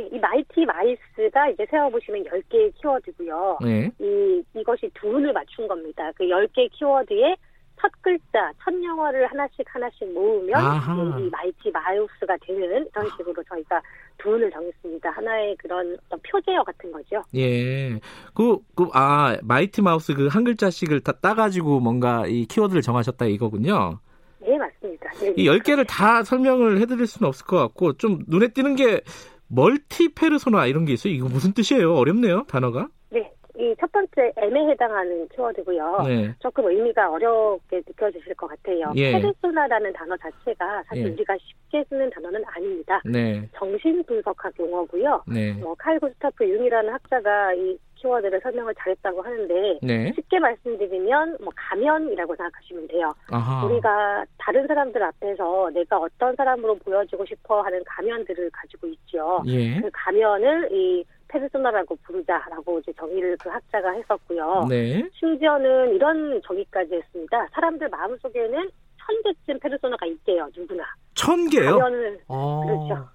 [0.00, 3.58] 이 Mighty Mice가 이제 세워보시면 10개의 키워드고요.
[3.62, 3.90] 네.
[3.98, 6.10] 이, 이것이 두 운을 맞춘 겁니다.
[6.16, 7.36] 그 10개 키워드에
[7.80, 11.16] 첫 글자, 첫 영어를 하나씩 하나씩 모으면 아하.
[11.20, 13.80] 이 Mighty Mouse가 되는 이런 식으로 저희가
[14.18, 15.10] 두 운을 정했습니다.
[15.10, 17.22] 하나의 그런 어떤 표제어 같은 거죠.
[17.36, 18.00] 예.
[18.34, 24.00] 그, 그, 아, Mighty Mouse 그 한 글자씩을 다 따가지고 뭔가 이 키워드를 정하셨다 이거군요.
[24.40, 25.10] 네, 맞습니다.
[25.20, 29.02] 네, 이 10개를 다 설명을 해드릴 수는 없을 것 같고, 좀 눈에 띄는 게
[29.48, 31.12] multi 페르소나 이런 게 있어요.
[31.12, 31.94] 이거 무슨 뜻이에요?
[31.94, 32.88] 어렵네요, 단어가.
[33.10, 33.32] 네.
[33.58, 36.02] 이 첫 번째 M에 해당하는 키워드고요.
[36.06, 36.34] 네.
[36.38, 38.92] 조금 의미가 어렵게 느껴지실 것 같아요.
[38.94, 39.12] 예.
[39.12, 41.10] 페르소나라는 단어 자체가 사실 예.
[41.10, 43.00] 우리가 쉽게 쓰는 단어는 아닙니다.
[43.04, 43.48] 네.
[43.56, 45.22] 정신 분석학 용어고요.
[45.26, 45.52] 네.
[45.54, 50.12] 뭐 칼 구스타프 융이라는 학자가 이 키워드를 설명을 잘했다고 하는데 네.
[50.14, 53.12] 쉽게 말씀드리면 뭐 가면이라고 생각하시면 돼요.
[53.30, 53.66] 아하.
[53.66, 59.42] 우리가 다른 사람들 앞에서 내가 어떤 사람으로 보여지고 싶어 하는 가면들을 가지고 있죠.
[59.46, 59.80] 예.
[59.80, 64.66] 그 가면을 이 페르소나라고 부르자라고 이제 정의를 그 학자가 했었고요.
[64.68, 65.08] 네.
[65.14, 67.46] 심지어는 이런 정의까지 했습니다.
[67.52, 70.84] 사람들 마음속에는 천 개쯤 페르소나가 있대요, 누구나.
[71.14, 71.78] 천 개요?
[71.78, 72.62] 가면을 아.
[72.64, 73.08] 그렇죠.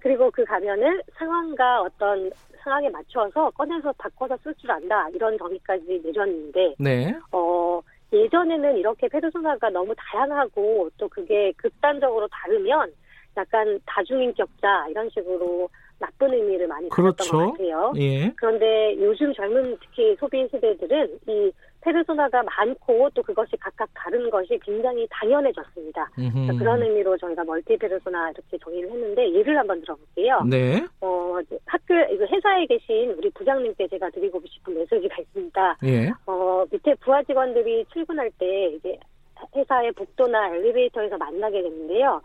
[0.00, 0.08] 네.
[0.08, 2.30] 그리고 그 가면을 상황과 어떤
[2.62, 7.14] 상황에 맞춰서 꺼내서 바꿔서 쓸 줄 안다 이런 정의까지 내렸는데 네.
[7.32, 7.80] 어
[8.12, 12.92] 예전에는 이렇게 페르소나가 너무 다양하고 또 그게 극단적으로 다르면
[13.36, 17.38] 약간 다중인격자 이런 식으로 나쁜 의미를 많이 가졌던 그렇죠.
[17.38, 17.92] 것 같아요.
[17.96, 18.32] 예.
[18.36, 25.06] 그런데 요즘 젊은 특히 소비 세대들은 이 페르소나가 많고 또 그것이 각각 다른 것이 굉장히
[25.10, 26.10] 당연해졌습니다.
[26.58, 30.42] 그런 의미로 저희가 멀티 페르소나 이렇게 정의를 했는데 예를 한번 들어볼게요.
[30.48, 30.86] 네.
[31.00, 35.78] 어, 학교 회사에 계신 우리 부장님께 제가 드리고 싶은 메시지가 있습니다.
[35.84, 36.10] 예.
[36.26, 38.98] 어, 밑에 부하 직원들이 출근할 때 이제
[39.56, 42.20] 회사의 복도나 엘리베이터에서 만나게 됐는데요.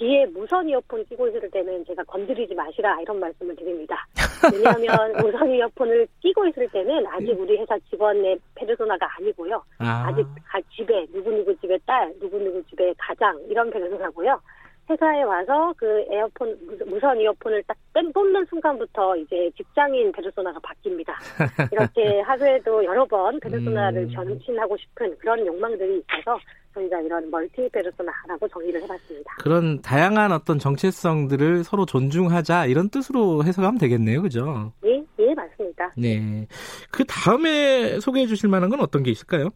[0.00, 4.06] 귀에 무선 이어폰 끼고 있을 때는 제가 건드리지 마시라 이런 말씀을 드립니다.
[4.50, 9.62] 왜냐하면 무선 이어폰을 끼고 있을 때는 아직 우리 회사 직원의 페르소나가 아니고요.
[9.78, 10.10] 아.
[10.16, 10.26] 직
[10.74, 14.40] 집에 누구누구 집의 딸, 누구누구 집의 가장 이런 페르소나고요.
[14.90, 21.14] 회사에 와서 그 에어폰 무선 이어폰을 딱 뺀, 뽑는 순간부터 이제 직장인 페르소나가 바뀝니다.
[21.72, 24.10] 이렇게 하루에도 여러 번 페르소나를 음.
[24.10, 26.38] 전신하고 싶은 그런 욕망들이 있어서
[26.74, 29.36] 저희가 이런 멀티 페르소나라고 정의를 해봤습니다.
[29.38, 34.72] 그런 다양한 어떤 정체성들을 서로 존중하자 이런 뜻으로 해석하면 되겠네요, 그죠?
[34.84, 35.92] 예, 예, 맞습니다.
[35.96, 36.46] 네.
[36.90, 39.50] 그 다음에 소개해 주실 만한 건 어떤 게 있을까요?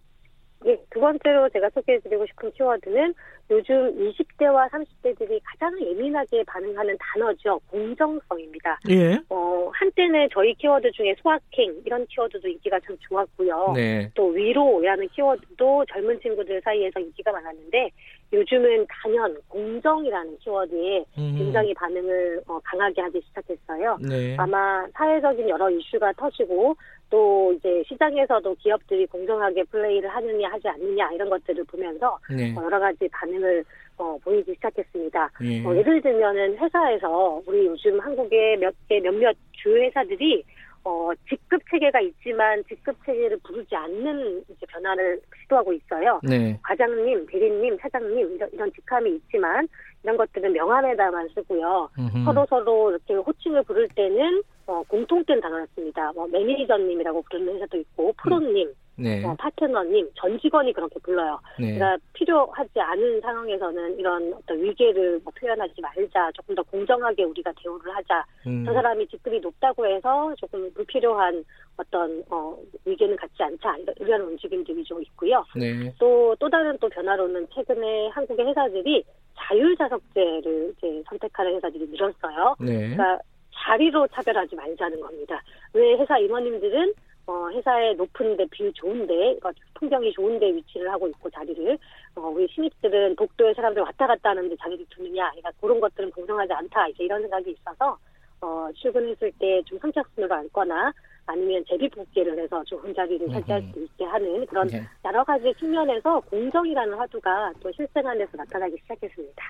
[0.67, 3.15] 예, 두 번째로 제가 소개해드리고 싶은 키워드는
[3.51, 7.61] 요즘 20대와 30대들이 가장 예민하게 반응하는 단어죠.
[7.69, 8.81] 공정성입니다.
[8.89, 9.19] 예.
[9.29, 13.73] 어, 한때는 저희 키워드 중에 소확행 이런 키워드도 인기가 참 좋았고요.
[13.75, 14.11] 네.
[14.15, 17.91] 또 위로라는 키워드도 젊은 친구들 사이에서 인기가 많았는데
[18.35, 21.35] 요즘은 단연 공정이라는 키워드에 음.
[21.39, 23.99] 굉장히 반응을 어, 강하게 하기 시작했어요.
[24.01, 24.37] 네.
[24.39, 26.77] 아마 사회적인 여러 이슈가 터지고
[27.11, 32.53] 또 이제 시장에서도 기업들이 공정하게 플레이를 하느냐 하지 않느냐 이런 것들을 보면서 네.
[32.57, 33.65] 어, 여러 가지 반응을
[33.97, 35.31] 어, 보이기 시작했습니다.
[35.45, 35.65] 예.
[35.65, 40.43] 어, 예를 들면은 회사에서 우리 요즘 한국의 몇 개 몇몇 주 회사들이
[40.85, 46.21] 어, 직급 체계가 있지만 직급 체계를 부르지 않는 이제 변화를 시도하고 있어요.
[46.23, 46.59] 네.
[46.63, 49.67] 과장님, 대리님, 사장님 이런, 이런 직함이 있지만
[50.03, 51.89] 이런 것들은 명함에다만 쓰고요.
[51.99, 52.25] 음흠.
[52.25, 56.13] 서로 서로 이렇게 호칭을 부를 때는 어, 공통된 단어였습니다.
[56.13, 58.75] 뭐 매니저님이라고 부르는 회사도 있고 프로님, 음.
[58.97, 59.25] 네.
[59.25, 61.39] 어, 파트너님, 전 직원이 그렇게 불러요.
[61.59, 61.75] 네.
[61.75, 67.95] 그러니까 필요하지 않은 상황에서는 이런 어떤 위계를 뭐 표현하지 말자, 조금 더 공정하게 우리가 대우를
[67.95, 68.25] 하자.
[68.47, 68.65] 음.
[68.65, 71.45] 저 사람이 직급이 높다고 해서 조금 불필요한
[71.77, 75.45] 어떤 어, 위계는 갖지 않자 이런 움직임들이 좀 있고요.
[75.57, 75.93] 네.
[75.99, 79.05] 또또 또 다른 또 변화로는 최근에 한국의 회사들이
[79.37, 82.55] 자율좌석제를 이제 선택하는 회사들이 늘었어요.
[82.61, 82.95] 네.
[82.95, 83.19] 그러니까
[83.55, 85.43] 자리로 차별하지 말자는 겁니다.
[85.73, 86.93] 왜 회사 임원님들은
[87.27, 91.79] 어, 회사의 높은데 view 좋은데, 그러니까 풍경이 좋은데 위치를 하고 있고 자리를,
[92.17, 96.89] 어, 우리 신입들은 복도에 사람들 왔다 갔다 하는데 자리를 두느냐, 그러니까 그런 것들은 공정하지 않다,
[96.89, 97.97] 이제 이런 생각이 있어서,
[98.41, 100.93] 어, 출근했을 때 좀 선착순으로 앉거나,
[101.27, 104.83] 아니면 제비뽑기를 해서 좋은 자리를 차지할 수 있게 하는 그런 네.
[105.07, 109.43] 여러 가지 측면에서 공정이라는 화두가 또 실생활에서 나타나기 시작했습니다.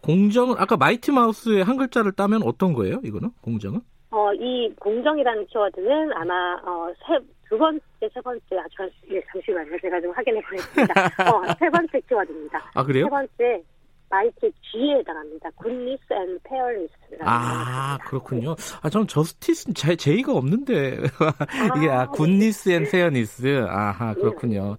[0.00, 3.00] 공정은 아까 Mighty Mouse의 한 글자를 따면 어떤 거예요?
[3.02, 3.80] 이거는 공정은?
[4.10, 7.18] 어, 이 공정이라는 키워드는 아마 어, 세,
[7.48, 9.76] 두 번째, 세 번째, 아, 저, 예, 잠시만요.
[9.80, 11.06] 제가 좀 확인해 보겠습니다.
[11.30, 12.70] 어, 세 번째 키워드입니다.
[12.74, 13.04] 아, 그래요?
[13.04, 13.62] 세 번째,
[14.10, 15.50] Mighty G에 해당합니다.
[15.60, 16.94] Goodness and Fairness.
[17.20, 18.56] 아, 그렇군요.
[18.80, 20.98] 아, 저는 justice J, J가 없는데.
[21.76, 23.66] 이게, 아, Goodness and Fairness.
[23.68, 24.76] 아하, 그렇군요.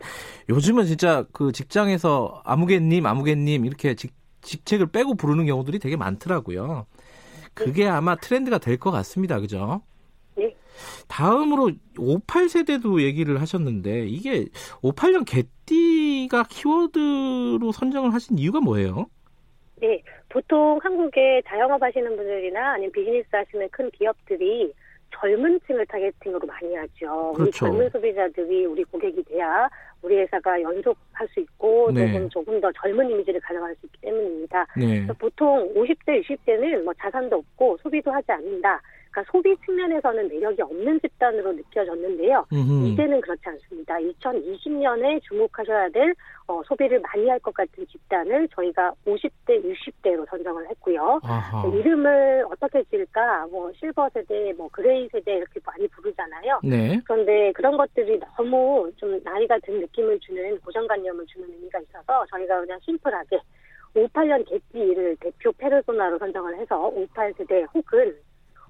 [0.50, 6.88] 요즘은 진짜 그 직장에서 아무개님, 아무개님 이렇게 직, 직책을 빼고 부르는 경우들이 되게 많더라고요.
[7.60, 9.40] 그게 아마 트렌드가 될 것 같습니다.
[9.40, 9.82] 그죠?
[10.36, 10.56] 네.
[11.08, 14.46] 다음으로 58세대도 얘기를 하셨는데 이게
[14.82, 19.08] 58년 개띠가 키워드로 선정을 하신 이유가 뭐예요?
[19.82, 24.72] 네, 보통 한국에 자영업 하시는 분들이나 아니면 비즈니스 하시는 큰 기업들이
[25.20, 27.34] 젊은 층을 타겟팅으로 많이 하죠.
[27.36, 27.42] 그렇죠.
[27.42, 29.70] 우리 젊은 소비자들이 우리 고객이 돼야
[30.02, 32.08] 우리 회사가 영속할 수 있고 네.
[32.08, 34.66] 조금 조금 더 젊은 이미지를 가져갈 수 있기 때문입니다.
[34.78, 35.08] 네.
[35.20, 38.82] 보통 50대, 60대는 뭐 자산도 없고 소비도 하지 않는다.
[39.12, 42.46] 그러니까 소비 측면에서는 매력이 없는 집단으로 느껴졌는데요.
[42.54, 42.88] 음흠.
[42.88, 43.96] 이제는 그렇지 않습니다.
[43.98, 46.14] 2020년에 주목하셔야 될
[46.48, 51.22] 어, 소비를 많이 할 것 같은 집단을 저희가 50대, 60대로 선정을 했고요.
[51.72, 53.48] 네, 이름을 어떻게 지을까?
[53.48, 56.60] 뭐 실버 세대, 뭐 gray 세대 이렇게 많이 부르잖아요.
[56.64, 57.00] 네.
[57.06, 62.78] 그런데 그런 것들이 너무 좀 나이가 든 느낌을 주는 고정관념을 주는 의미가 있어서 저희가 그냥
[62.84, 63.40] 심플하게
[63.96, 68.16] 58년 개띠를 대표 페르소나로 선정을 해서 58세대 혹은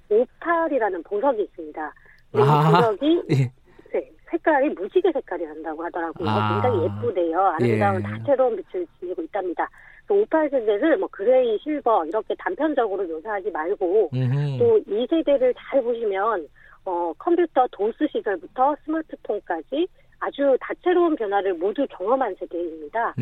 [0.10, 1.93] 오팔이라는 보석이 있습니다.
[2.36, 3.52] 이 아, 보석이 예.
[3.93, 6.30] 네, 색깔이 무지개 색깔이 난다고 하더라고요.
[6.30, 7.39] 아, 굉장히 예쁘대요.
[7.60, 8.04] 아름다운 예.
[8.04, 9.67] 다채로운 빛을 지니고 있답니다.
[10.08, 14.10] 오팔세대를 뭐 gray, 실버 이렇게 단편적으로 묘사하지 말고
[14.58, 16.48] 또 이 세대를 잘 보시면
[16.86, 19.88] 어, 컴퓨터 도스 시절부터 스마트폰까지
[20.19, 23.15] 아주 다채로운 변화를 모두 경험한 세대입니다.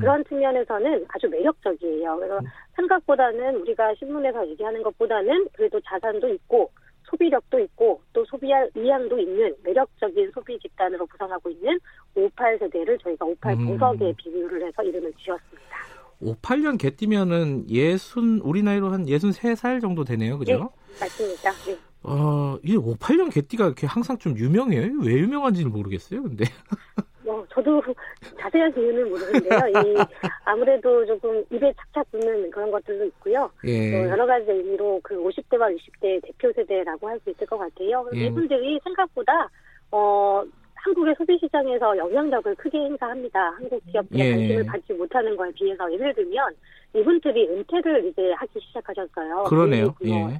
[0.00, 2.16] 그런 측면에서는 아주 매력적이에요.
[2.16, 2.46] 그래서 음.
[2.76, 6.70] 생각보다는 우리가 신문에서 얘기하는 것보다는 그래도 자산도 있고
[7.04, 11.78] 소비력도 있고 또 소비할 의향도 있는 매력적인 소비 집단으로 구성하고 있는
[12.14, 13.66] 58 세대를 저희가 58 음.
[13.66, 15.70] 보석에 비유를 해서 이름을 지었습니다.
[16.22, 20.38] 58년 개띠면은 예순 우리 나이로 한 63살 정도 되네요.
[20.38, 20.52] 그죠?
[20.52, 21.50] 네, 맞습니다.
[21.66, 21.89] 네.
[22.02, 24.90] 어, 이 58년 개띠가 이렇게 항상 좀 유명해요.
[25.04, 26.22] 왜 유명한지는 모르겠어요.
[26.22, 26.44] 근데.
[27.24, 27.80] 뭐 저도
[28.40, 29.60] 자세한 이유는 모르는데요.
[29.68, 29.96] 이
[30.44, 33.50] 아무래도 조금 입에 착착 붙는 그런 것들도 있고요.
[33.64, 33.92] 예.
[33.92, 38.08] 또 여러 가지 의미로 그 50대와 60대 대표 세대라고 할 수 있을 것 같아요.
[38.14, 38.26] 예.
[38.26, 39.48] 이분들이 생각보다
[39.92, 40.42] 어
[40.74, 43.38] 한국의 소비 시장에서 영향력을 크게 행사합니다.
[43.58, 44.32] 한국 기업들의 예.
[44.32, 46.54] 관심을 받지 못하는 거에 비해서 예를 들면
[46.94, 49.44] 이분들이 은퇴를 이제 하기 시작하셨어요.
[49.44, 49.94] 그러네요.
[50.04, 50.38] 예.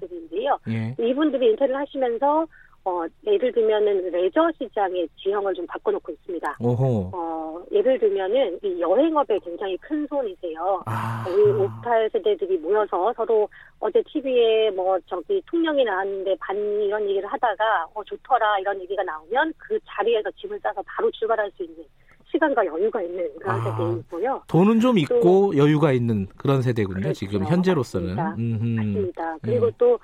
[0.68, 0.96] 예.
[0.98, 2.46] 이분들이 은퇴를 하시면서
[2.84, 6.56] 어, 예를 들면은 레저 시장의 지형을 좀 바꿔놓고 있습니다.
[6.60, 7.10] 오호.
[7.12, 10.82] 어, 예를 들면은 이 여행업에 굉장히 큰 손이세요.
[10.86, 11.24] 아.
[11.28, 13.48] 우리 58 세대들이 모여서 서로
[13.80, 19.52] 어제 TV에 뭐 저기 통령이 나왔는데 반 이런 얘기를 하다가 어 좋더라 이런 얘기가 나오면
[19.58, 21.84] 그 자리에서 짐을 싸서 바로 출발할 수 있는
[22.30, 24.42] 시간과 여유가 있는 그런 아, 세대이고요.
[24.48, 27.00] 돈은 좀 있고 여유가 있는 그런 세대군요.
[27.00, 27.18] 그렇죠.
[27.18, 28.16] 지금 현재로서는.
[28.16, 28.82] 맞습니다.
[28.82, 29.36] 맞습니다.
[29.42, 29.72] 그리고 음.
[29.78, 29.98] 또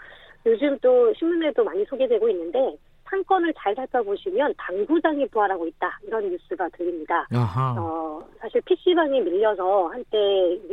[0.44, 2.76] 요즘 또 신문에도 많이 소개되고 있는데
[3.08, 7.26] 상권을 잘 살펴보시면 당구장이 부활하고 있다 이런 뉴스가 들립니다.
[7.78, 10.18] 어, 사실 PC방이 밀려서 한때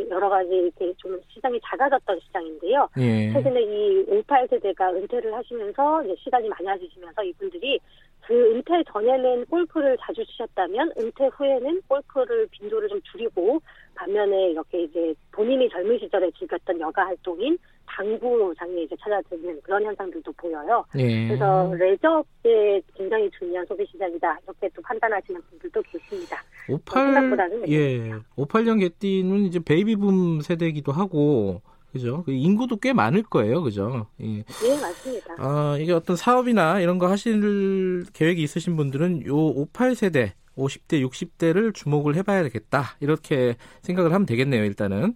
[0.09, 2.89] 여러 가지 이렇게 좀 시장이 작아졌던 시장인데요.
[2.97, 3.31] 예.
[3.33, 7.79] 최근에 이 58세대가 은퇴를 하시면서 이제 시간이 많아지시면서 이분들이
[8.25, 13.61] 그 은퇴 전에는 골프를 자주 치셨다면 은퇴 후에는 골프를 빈도를 좀 줄이고
[13.95, 20.83] 반면에 이렇게 이제 본인이 젊은 시절에 즐겼던 여가 활동인 당구장에 이제 찾아드는 그런 현상들도 보여요.
[20.97, 21.27] 예.
[21.27, 26.41] 그래서 레저에 굉장히 중요한 소비 시장이다 이렇게 또 판단하시는 분들도 계십니다.
[26.69, 31.61] 58 예, 58년 개띠는 이제 베이비붐 세대이기도 하고
[31.93, 32.23] 그죠?
[32.25, 34.07] 그 인구도 꽤 많을 거예요, 그죠?
[34.19, 35.35] 예, 예 맞습니다.
[35.37, 42.15] 아, 이게 어떤 사업이나 이런 거 하실 계획이 있으신 분들은 요 58세대 50대, 60대를 주목을
[42.15, 42.95] 해봐야 되겠다.
[42.99, 45.15] 이렇게 생각을 하면 되겠네요, 일단은.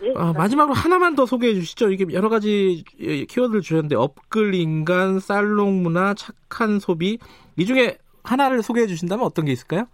[0.00, 1.90] 네, 아, 마지막으로 하나만 더 소개해 주시죠.
[1.90, 2.84] 이게 여러 가지
[3.28, 7.18] 키워드를 주셨는데, 업글 인간, 살롱 문화, 착한 소비.
[7.56, 9.86] 이 중에 하나를 소개해 주신다면 어떤 게 있을까요?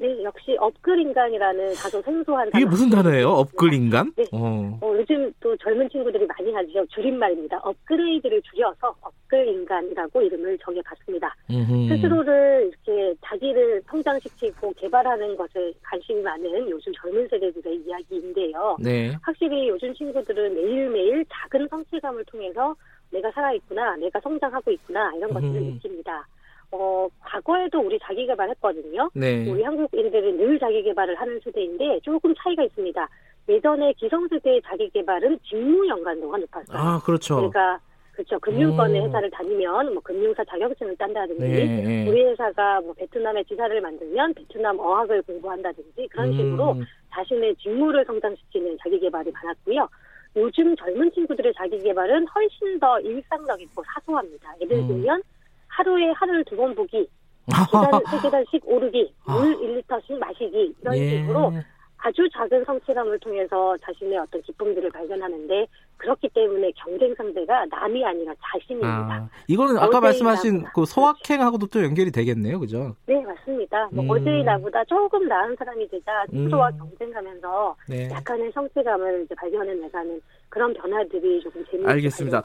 [0.00, 3.30] 네, 역시 업글인간이라는 다소 생소한 이게 무슨 단어예요?
[3.30, 4.12] 업글인간?
[4.16, 4.24] 네.
[4.32, 4.78] 어.
[4.80, 4.94] 어.
[4.96, 6.86] 요즘 또 젊은 친구들이 많이 하죠.
[6.86, 7.58] 줄임말입니다.
[7.62, 11.34] 업그레이드를 줄여서 업글인간이라고 이름을 정해봤습니다.
[11.50, 11.88] 음흠.
[11.88, 18.76] 스스로를 이렇게 자기를 성장시키고 개발하는 것에 관심이 많은 요즘 젊은 세대들의 이야기인데요.
[18.80, 19.12] 네.
[19.22, 22.74] 확실히 요즘 친구들은 매일매일 작은 성취감을 통해서
[23.10, 25.74] 내가 살아있구나, 내가 성장하고 있구나 이런 것들을 음.
[25.74, 26.26] 느낍니다.
[26.70, 29.10] 어, 과거에도 우리 자기 개발했거든요.
[29.14, 29.48] 네.
[29.50, 33.08] 우리 한국인들은 늘 자기 개발을 하는 세대인데 조금 차이가 있습니다.
[33.48, 36.76] 예전에 기성세대의 자기 개발은 직무 연관도가 높았어요.
[36.78, 37.36] 아, 그렇죠.
[37.36, 37.80] 그러니까
[38.12, 38.38] 그렇죠.
[38.40, 39.06] 금융권의 음.
[39.06, 42.08] 회사를 다니면 뭐 금융사 자격증을 딴다든지 네, 네.
[42.08, 46.84] 우리 회사가 뭐 베트남의 지사를 만들면 베트남 어학을 공부한다든지 그런 식으로 음.
[47.10, 49.88] 자신의 직무를 성장시키는 자기 개발이 많았고요.
[50.36, 54.54] 요즘 젊은 친구들의 자기 개발은 훨씬 더 일상적이고 사소합니다.
[54.60, 54.88] 예를 음.
[54.88, 55.37] 들면 음.
[55.78, 57.08] 하루에 하루를 두번 보기,
[57.46, 59.38] 계단 세 계단씩 오르기, 아.
[59.38, 61.10] 물 1리터씩 마시기 이런 예.
[61.10, 61.52] 식으로
[61.98, 68.88] 아주 작은 성취감을 통해서 자신의 어떤 기쁨들을 발견하는데 그렇기 때문에 경쟁 상대가 남이 아니라 자신입니다.
[68.88, 72.94] 아, 이거는 아까 말씀하신 그 소확행하고도 또 연결이 되겠네요, 그죠?
[73.06, 73.88] 네, 맞습니다.
[73.92, 74.10] 뭐 음.
[74.10, 76.78] 어제의 나보다 조금 나은 사람이 되자 스스로와 음.
[76.78, 78.08] 경쟁하면서 네.
[78.10, 82.42] 약간의 성취감을 이제 발견해 나가는 그런 변화들이 조금 재미있게 알겠습니다.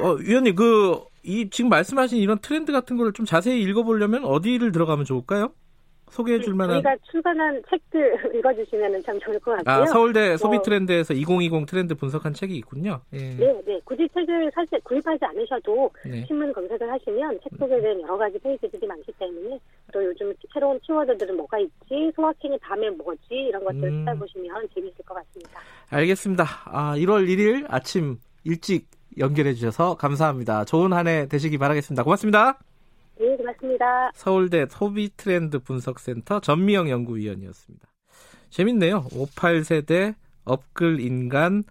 [0.00, 5.04] 어, 위원님 그 이 지금 말씀하신 이런 트렌드 같은 거를 좀 자세히 읽어보려면 어디를 들어가면
[5.04, 5.52] 좋을까요?
[6.10, 9.74] 소개해 줄 만한 저희가 출간한 책들 읽어주시면 참 좋을 것 같고요.
[9.74, 13.00] 아, 서울대 뭐 소비 트렌드에서 2020 트렌드 분석한 책이 있군요.
[13.12, 13.18] 예.
[13.18, 13.80] 네, 네.
[13.84, 16.24] 굳이 책을 사실 구입하지 않으셔도 네.
[16.26, 19.58] 신문 검색을 하시면 책 속에 대한 여러 가지 페이지들이 많기 때문에
[19.92, 24.04] 또 요즘 새로운 키워드들은 뭐가 있지, 소확행이 다음에 뭐지 이런 것들을 음.
[24.06, 25.60] 찾아보시면 재미있을 것 같습니다.
[25.90, 26.44] 알겠습니다.
[26.66, 28.86] 아, 1월 1일 아침 일찍
[29.18, 30.64] 연결해 주셔서 감사합니다.
[30.64, 32.02] 좋은 한 해 되시기 바라겠습니다.
[32.04, 32.58] 고맙습니다.
[33.18, 34.10] 네, 고맙습니다.
[34.14, 37.88] 서울대 소비 트렌드 분석센터 전미영 연구위원이었습니다.
[38.50, 39.04] 재밌네요.
[39.10, 41.64] 오팔세대 업글 인간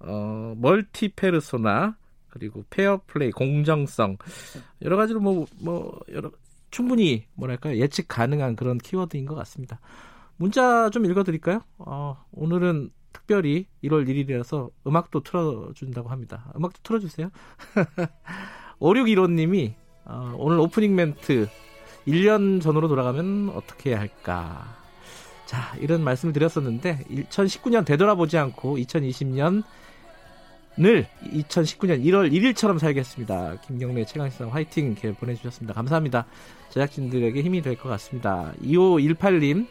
[0.00, 1.96] 어, multi 페르소나
[2.28, 4.18] 그리고 페어플레이 공정성
[4.82, 6.30] 여러 가지로 뭐뭐 뭐 여러
[6.70, 9.80] 충분히 뭐랄까 예측 가능한 그런 키워드인 것 같습니다.
[10.36, 11.60] 문자 좀 읽어드릴까요?
[11.78, 16.52] 어, 오늘은 특별히 1월 1일이라서 음악도 틀어준다고 합니다.
[16.56, 17.30] 음악도 틀어주세요.
[18.80, 19.74] 5615님이
[20.06, 21.48] 어, 오늘 오프닝 멘트
[22.06, 24.76] 1년 전으로 돌아가면 어떻게 해야 할까?
[25.46, 29.62] 자, 이런 말씀을 드렸었는데 2019년 되돌아보지 않고 2020년
[30.76, 33.60] 늘 2019년 1월 1일처럼 살겠습니다.
[33.66, 35.72] 김경래 최강시사 화이팅 이렇게 보내주셨습니다.
[35.72, 36.26] 감사합니다.
[36.70, 38.52] 제작진들에게 힘이 될 것 같습니다.
[38.62, 39.68] 2518님,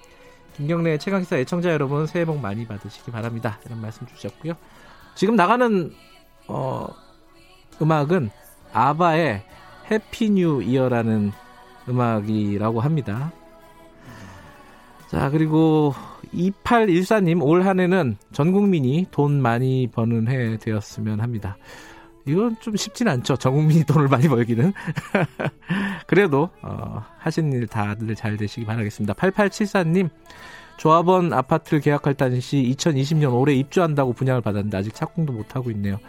[0.56, 3.60] 김경래 최강시사 애청자 여러분 새해 복 많이 받으시기 바랍니다.
[3.66, 4.54] 이런 말씀 주셨고요.
[5.16, 5.94] 지금 나가는
[6.48, 6.88] 어,
[7.82, 8.30] 음악은
[8.72, 9.44] 아바의
[9.94, 11.32] Happy New Year라는
[11.88, 13.32] 음악이라고 합니다.
[15.10, 15.94] 자, 그리고
[16.34, 21.58] 2814님, 올 한 해는 전 국민이 돈 많이 버는 해 되었으면 합니다.
[22.26, 23.36] 이건 좀 쉽진 않죠.
[23.36, 24.74] 전 국민이 돈을 많이 벌기는.
[26.08, 29.14] 그래도, 어, 하신 일 다들 잘 되시기 바라겠습니다.
[29.14, 30.10] 8874님,
[30.78, 36.00] 조합원 아파트를 계약할 당시 2020년 올해 입주한다고 분양을 받았는데 아직 착공도 못하고 있네요.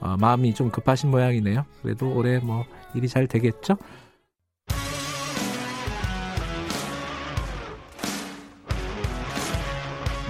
[0.00, 1.64] 어, 마음이 좀 급하신 모양이네요.
[1.82, 3.76] 그래도 올해 뭐 일이 잘 되겠죠?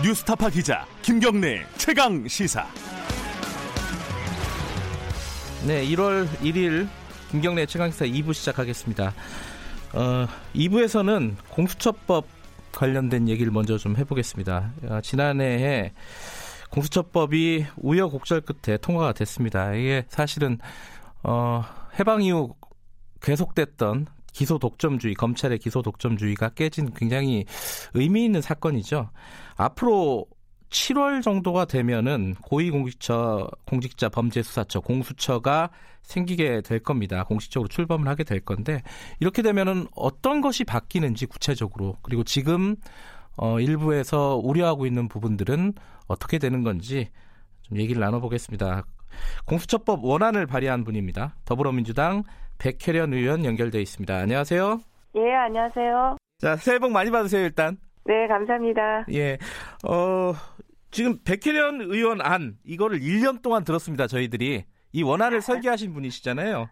[0.02, 2.66] 뉴스타파 기자 김경래 최강 시사.
[5.66, 6.88] 네, 1월 1일
[7.30, 9.12] 김경래 최강 시사 2부 시작하겠습니다.
[9.94, 12.26] 어, 2부에서는 공수처법
[12.72, 14.72] 관련된 얘기를 먼저 좀 해보겠습니다.
[14.84, 15.92] 어, 지난해에
[16.70, 19.74] 공수처법이 우여곡절 끝에 통과가 됐습니다.
[19.74, 20.58] 이게 사실은
[21.22, 21.64] 어,
[21.98, 22.54] 해방 이후
[23.20, 27.44] 계속됐던 기소 독점주의, 검찰의 기소 독점주의가 깨진 굉장히
[27.94, 29.10] 의미 있는 사건이죠.
[29.56, 30.26] 앞으로
[30.70, 35.70] 7월 정도가 되면은 고위공직처 공직자 범죄수사처 공수처가
[36.02, 37.24] 생기게 될 겁니다.
[37.24, 38.82] 공식적으로 출범을 하게 될 건데
[39.20, 42.76] 이렇게 되면은 어떤 것이 바뀌는지 구체적으로 그리고 지금
[43.36, 45.74] 어 일부에서 우려하고 있는 부분들은
[46.08, 47.10] 어떻게 되는 건지
[47.62, 48.84] 좀 얘기를 나눠보겠습니다.
[49.46, 51.34] 공수처법 원안을 발의한 분입니다.
[51.44, 52.24] 더불어민주당
[52.58, 54.14] 백혜련 의원 연결돼 있습니다.
[54.14, 54.80] 안녕하세요.
[55.16, 56.16] 예, 안녕하세요.
[56.38, 57.76] 자, 새해 복 많이 받으세요, 일단.
[58.04, 59.06] 네, 감사합니다.
[59.12, 59.38] 예.
[59.88, 60.32] 어,
[60.90, 64.64] 지금 백혜련 의원 안, 이거를 1년 동안 들었습니다, 저희들이.
[64.92, 66.68] 이 원안을 설계하신 분이시잖아요.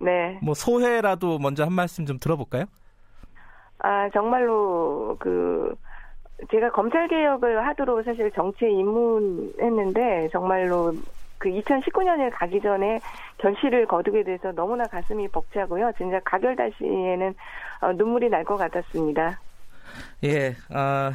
[0.00, 0.38] 네.
[0.42, 2.66] 뭐, 소회라도 먼저 한 말씀 좀 들어볼까요?
[3.82, 5.74] 아 정말로 그
[6.50, 10.92] 제가 검찰 개혁을 하도록 사실 정치에 입문했는데 정말로
[11.38, 13.00] 그 2019년에 가기 전에
[13.38, 15.92] 결실을 거두게 돼서 너무나 가슴이 벅차고요.
[15.96, 17.34] 진짜 가결다시에는
[17.82, 19.38] 어, 눈물이 날 것 같았습니다.
[20.24, 21.12] 예, 아,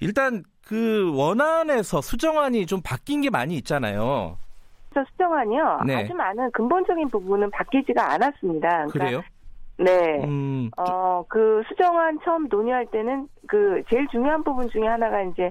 [0.00, 4.38] 일단 그 원안에서 수정안이 좀 바뀐 게 많이 있잖아요.
[4.94, 5.80] 수정안이요.
[5.86, 5.96] 네.
[5.96, 8.68] 아주 많은 근본적인 부분은 바뀌지가 않았습니다.
[8.86, 9.22] 그러니까 그래요?
[9.78, 10.22] 네.
[10.24, 15.50] 음, 어, 그 수정안 처음 논의할 때는 그 제일 중요한 부분 중에 하나가 이제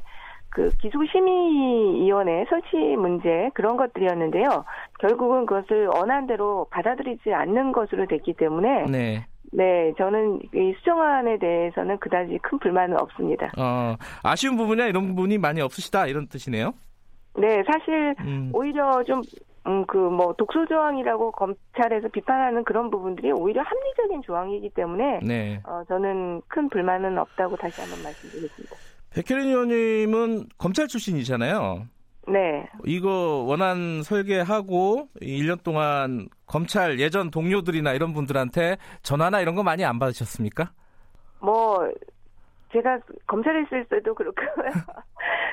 [0.50, 4.64] 그 기술심의위원회 설치 문제 그런 것들이었는데요.
[5.00, 9.26] 결국은 그것을 원안대로 받아들이지 않는 것으로 됐기 때문에 네.
[9.52, 13.52] 네, 저는 이 수정안에 대해서는 그다지 큰 불만은 없습니다.
[13.58, 16.74] 어, 아쉬운 부분이나 이런 부분이 많이 없으시다 이런 뜻이네요.
[17.36, 18.52] 네, 사실 음.
[18.54, 19.22] 오히려 좀
[19.66, 25.62] 음, 그, 뭐, 독소 조항이라고 검찰에서 비판하는 그런 부분들이 오히려 합리적인 조항이기 때문에, 네.
[25.64, 28.76] 어, 저는 큰 불만은 없다고 다시 한번 말씀드리겠습니다.
[29.12, 31.88] 백혜린 의원님은 검찰 출신이잖아요.
[32.28, 32.68] 네.
[32.86, 40.00] 이거 원안 설계하고 1년 동안 검찰 예전 동료들이나 이런 분들한테 전화나 이런 거 많이 안
[40.00, 40.72] 받으셨습니까?
[41.42, 41.90] 뭐
[42.74, 44.42] 제가 검찰에 있을 때도 그렇고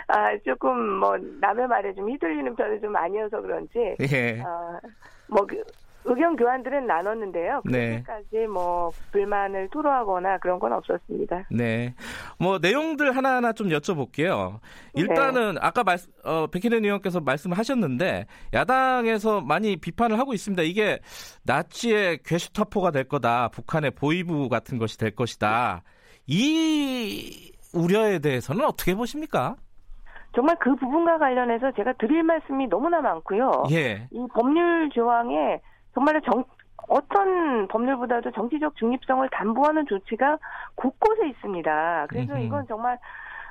[0.09, 4.43] 아 조금 뭐 남의 말에 좀 휘둘리는 편이 좀 아니어서 그런지 예.
[4.43, 5.63] 아뭐 그,
[6.05, 7.63] 의견 교환들은 나눴는데요.
[7.67, 8.03] 네.
[8.03, 11.47] 그렇게까지 뭐 불만을 토로하거나 그런 건 없었습니다.
[11.51, 11.95] 네.
[12.39, 14.61] 뭐 내용들 하나하나 좀 여쭤볼게요.
[14.95, 15.61] 일단은 네.
[15.63, 20.63] 아까 말, 어, 백희련 의원께서 말씀하셨는데 야당에서 많이 비판을 하고 있습니다.
[20.63, 21.01] 이게
[21.45, 23.49] 나치의 괴슈타포가 될 거다.
[23.49, 25.83] 북한의 보이부 같은 것이 될 것이다.
[26.31, 29.57] 이 우려에 대해서는 어떻게 보십니까?
[30.33, 33.65] 정말 그 부분과 관련해서 제가 드릴 말씀이 너무나 많고요.
[33.73, 34.07] 예.
[34.13, 35.61] 이 법률 조항에
[35.93, 36.45] 정말 정,
[36.89, 40.39] 어떤 법률보다도 정치적 중립성을 담보하는 조치가
[40.77, 42.07] 곳곳에 있습니다.
[42.09, 42.97] 그래서 이건 정말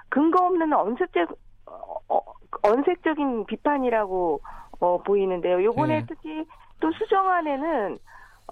[0.07, 2.19] 근거 없는 언색적, 어,
[2.63, 4.41] 언색적인 비판이라고
[4.79, 5.61] 어, 보이는데요.
[5.65, 6.05] 요번에 네.
[6.07, 6.45] 특히
[6.79, 7.99] 또 수정안에는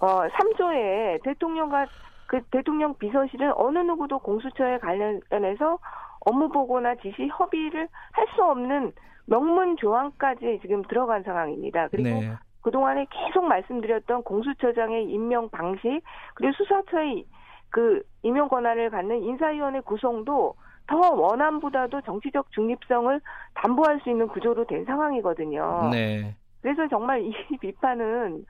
[0.01, 1.87] 어, 3조에 대통령과
[2.27, 5.79] 그 대통령 비서실은 어느 누구도 공수처에 관련해서
[6.21, 8.91] 업무 보고나 지시 협의를 할 수 없는
[9.25, 11.87] 명문 조항까지 지금 들어간 상황입니다.
[11.89, 12.33] 그리고 네.
[12.61, 16.01] 그동안에 계속 말씀드렸던 공수처장의 임명 방식
[16.35, 17.25] 그리고 수사처의
[17.69, 20.55] 그 임용 권한을 갖는 인사위원회 구성도
[20.87, 23.19] 더 원안보다도 정치적 중립성을
[23.55, 25.89] 담보할 수 있는 구조로 된 상황이거든요.
[25.91, 26.35] 네.
[26.61, 28.45] 그래서 정말 이 비판은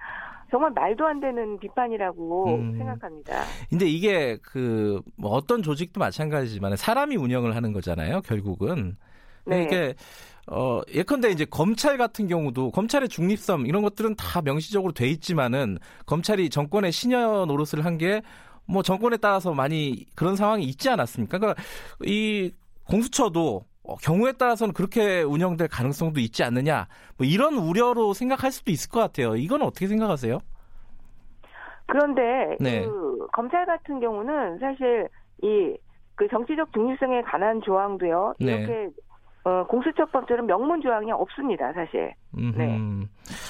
[0.50, 2.78] 정말 말도 안 되는 비판이라고 음.
[2.78, 3.44] 생각합니다.
[3.70, 8.98] 근데 이게 그 뭐 어떤 조직도 마찬가지지만 사람이 운영을 하는 거잖아요, 결국은.
[9.46, 9.64] 네.
[9.64, 9.96] 이게
[10.50, 16.50] 어, 예컨대 이제 검찰 같은 경우도 검찰의 중립성 이런 것들은 다 명시적으로 돼 있지만은 검찰이
[16.50, 18.22] 정권의 신여 노릇을 한 게
[18.70, 21.38] 뭐 정권에 따라서 많이 그런 상황이 있지 않았습니까?
[21.40, 21.64] 그러니까
[22.04, 22.52] 이
[22.84, 26.88] 공수처도 어, 경우에 따라서는 그렇게 운영될 가능성도 있지 않느냐.
[27.18, 29.36] 뭐 이런 우려로 생각할 수도 있을 것 같아요.
[29.36, 30.40] 이건 어떻게 생각하세요?
[31.86, 32.86] 그런데 네.
[32.86, 35.08] 그 검찰 같은 경우는 사실
[35.44, 35.78] 이
[36.18, 38.34] 그 정치적 중립성에 관한 조항도요.
[38.40, 38.46] 네.
[38.46, 38.90] 이렇게
[39.44, 42.12] 어, 공수처법처럼 명문 조항이 없습니다, 사실.
[42.38, 42.58] 음흠.
[42.58, 42.76] 네.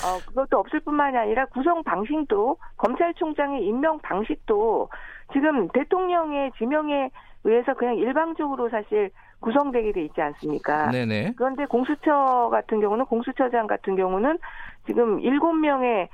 [0.06, 4.90] 어, 그것도 없을 뿐만이 아니라 구성 방식도 검찰총장의 임명 방식도
[5.34, 7.10] 지금 대통령의 지명에
[7.46, 10.90] 의해서 그냥 일방적으로 사실 구성되게 돼 있지 않습니까?
[10.92, 11.34] 네네.
[11.38, 14.40] 그런데 공수처 같은 경우는 공수처장 같은 경우는
[14.86, 16.10] 지금 일곱 명의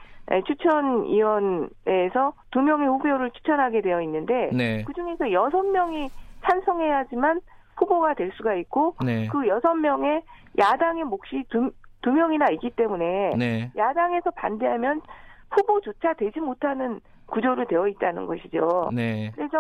[0.47, 4.84] 추천위원회에서 두 명의 후보를 추천하게 되어 있는데 네.
[4.84, 6.09] 그 중에서 여섯 명이
[6.43, 7.41] 찬성해야지만
[7.78, 9.28] 후보가 될 수가 있고 네.
[9.28, 10.21] 그 여섯 명의
[10.57, 11.71] 야당의 몫이 두,
[12.01, 13.71] 두 명이나 있기 때문에 네.
[13.76, 15.01] 야당에서 반대하면
[15.51, 18.89] 후보조차 되지 못하는 구조로 되어 있다는 것이죠.
[18.93, 19.32] 네.
[19.36, 19.59] 그래서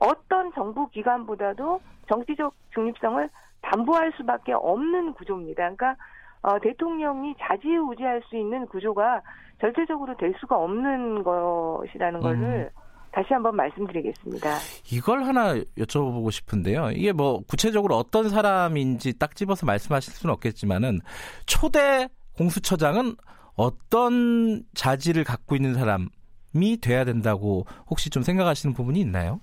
[0.00, 3.28] 어떤 정부 기관보다도 정치적 중립성을
[3.62, 5.62] 담보할 수밖에 없는 구조입니다.
[5.74, 5.96] 그러니까
[6.42, 9.22] 어, 대통령이 자지우지할 수 있는 구조가
[9.60, 12.22] 절대적으로 될 수가 없는 것이라는 음.
[12.22, 12.70] 것을
[13.10, 14.48] 다시 한번 말씀드리겠습니다.
[14.92, 16.90] 이걸 하나 여쭤보고 싶은데요.
[16.92, 21.00] 이게 뭐 구체적으로 어떤 사람인지 딱 집어서 말씀하실 수는 없겠지만은
[21.46, 23.14] 초대 공수처장은
[23.56, 29.40] 어떤 자질을 갖고 있는 사람이 돼야 된다고 혹시 좀 생각하시는 부분이 있나요?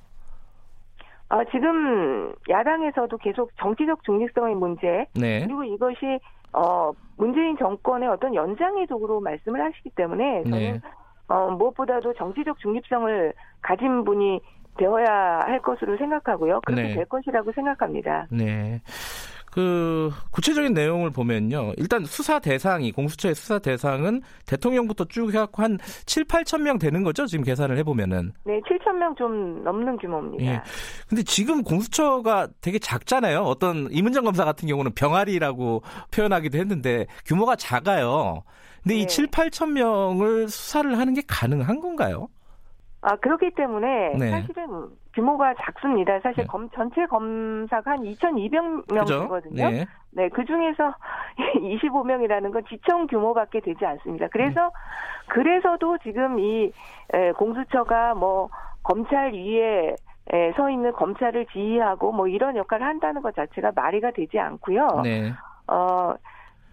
[1.35, 5.43] 아, 지금 야당에서도 계속 정치적 중립성의 문제 네.
[5.45, 6.19] 그리고 이것이
[6.53, 10.81] 어 문재인 정권의 어떤 연장의 도구로 말씀을 하시기 때문에 저는 네.
[11.27, 14.39] 어, 무엇보다도 정치적 중립성을 가진 분이
[14.77, 16.61] 되어야 할 것으로 생각하고요.
[16.65, 16.93] 그렇게 네.
[16.95, 18.27] 될 것이라고 생각합니다.
[18.31, 18.79] 네.
[19.55, 21.71] 그 구체적인 내용을 보면요.
[21.77, 27.25] 일단 수사 대상이 공수처의 수사 대상은 대통령부터 쭉 해갖고 한 7, 8천 명 되는 거죠.
[27.25, 28.33] 지금 계산을 해보면은.
[28.43, 30.43] 네, 7천 명 좀 넘는 규모입니다.
[30.43, 30.61] 예.
[31.07, 33.43] 근데 지금 공수처가 되게 작잖아요.
[33.43, 38.43] 어떤 이문정 검사 같은 경우는 병아리라고 표현하기도 했는데 규모가 작아요.
[38.83, 39.01] 근데 네.
[39.03, 42.27] 이 7, 8천 명을 수사를 하는 게 가능한 건가요?
[42.99, 44.31] 아, 그렇기 때문에 네.
[44.31, 46.19] 사실은 규모가 작습니다.
[46.19, 46.47] 사실 네.
[46.47, 49.69] 검, 전체 검사가 한 2,200명 되거든요.
[49.69, 49.85] 네.
[50.11, 50.93] 네, 그 중에서
[51.55, 54.27] 25명이라는 건 지청 규모밖에 되지 않습니다.
[54.31, 54.69] 그래서, 음.
[55.29, 56.71] 그래서도 지금 이
[57.13, 58.49] 에, 공수처가 뭐
[58.83, 59.95] 검찰 위에
[60.31, 65.01] 에, 서 있는 검찰을 지휘하고 뭐 이런 역할을 한다는 것 자체가 말이가 되지 않고요.
[65.03, 65.31] 네.
[65.67, 66.13] 어,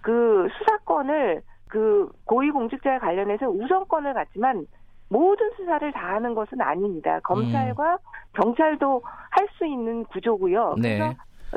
[0.01, 4.67] 그 수사권을 그 고위공직자에 관련해서 우선권을 갖지만
[5.13, 7.21] 모든 수사를 다 하는 것은 아닙니다.
[7.21, 7.99] 검찰과 음.
[8.33, 10.77] 경찰도 할 수 있는 구조고요.
[10.79, 10.99] 네.
[10.99, 11.15] 그래서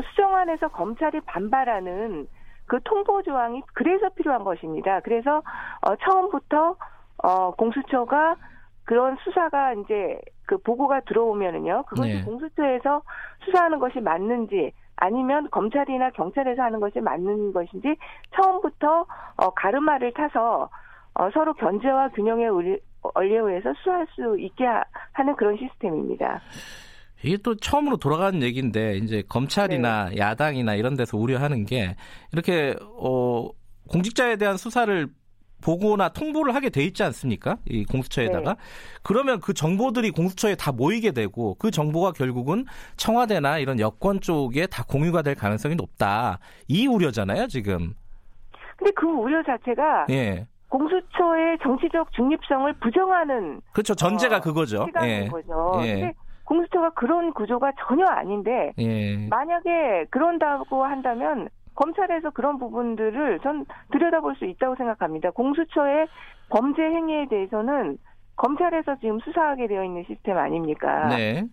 [0.09, 2.27] 수정안에서 검찰이 반발하는
[2.67, 4.99] 그 통보 조항이 그래서 필요한 것입니다.
[4.99, 5.41] 그래서
[5.81, 6.75] 어, 처음부터
[7.23, 8.35] 어, 공수처가
[8.83, 12.23] 그런 수사가 이제 그 보고가 들어오면은요, 그것이 네.
[12.23, 13.01] 공수처에서
[13.45, 17.95] 수사하는 것이 맞는지 아니면 검찰이나 경찰에서 하는 것이 맞는 것인지
[18.35, 19.05] 처음부터
[19.37, 20.69] 어, 가르마를 타서
[21.15, 22.47] 어, 서로 견제와 균형에
[23.13, 24.65] 얼리어에서 수할 수 있게
[25.13, 26.41] 하는 그런 시스템입니다.
[27.23, 30.17] 이게 또 처음으로 돌아가는 얘기인데 이제 검찰이나 네.
[30.17, 31.95] 야당이나 이런 데서 우려하는 게
[32.33, 33.49] 이렇게 어
[33.89, 35.07] 공직자에 대한 수사를
[35.63, 37.57] 보고나 통보를 하게 돼 있지 않습니까?
[37.65, 38.53] 이 공수처에다가.
[38.53, 38.59] 네.
[39.01, 42.65] 그러면 그 정보들이 공수처에 다 모이게 되고 그 정보가 결국은
[42.97, 46.39] 청와대나 이런 여권 쪽에 다 공유가 될 가능성이 높다.
[46.67, 47.93] 이 우려잖아요, 지금.
[48.77, 50.45] 근데 그 우려 자체가 예.
[50.75, 54.85] 공수처의 정치적 중립성을 부정하는 그렇죠 전제가 어, 그거죠.
[55.03, 55.27] 예.
[55.27, 55.79] 거죠.
[55.83, 56.13] 예.
[56.43, 59.27] 공수처가 그런 구조가 전혀 아닌데 예.
[59.29, 65.31] 만약에 그런다고 한다면 검찰에서 그런 부분들을 전 들여다볼 수 있다고 생각합니다.
[65.31, 66.07] 공수처의
[66.49, 67.97] 범죄 행위에 대해서는
[68.35, 71.07] 검찰에서 지금 수사하게 되어 있는 시스템 아닙니까?
[71.07, 71.45] 네.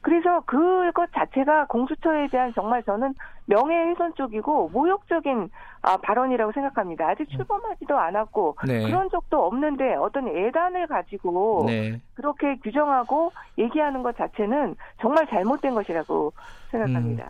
[0.00, 3.14] 그래서 그것 자체가 공수처에 대한 정말 저는
[3.46, 5.50] 명예훼손 쪽이고 모욕적인
[5.82, 7.08] 아, 발언이라고 생각합니다.
[7.08, 8.84] 아직 출범하지도 않았고 네.
[8.84, 12.00] 그런 적도 없는데 어떤 예단을 가지고 네.
[12.14, 16.32] 그렇게 규정하고 얘기하는 것 자체는 정말 잘못된 것이라고
[16.70, 17.24] 생각합니다.
[17.24, 17.28] 음,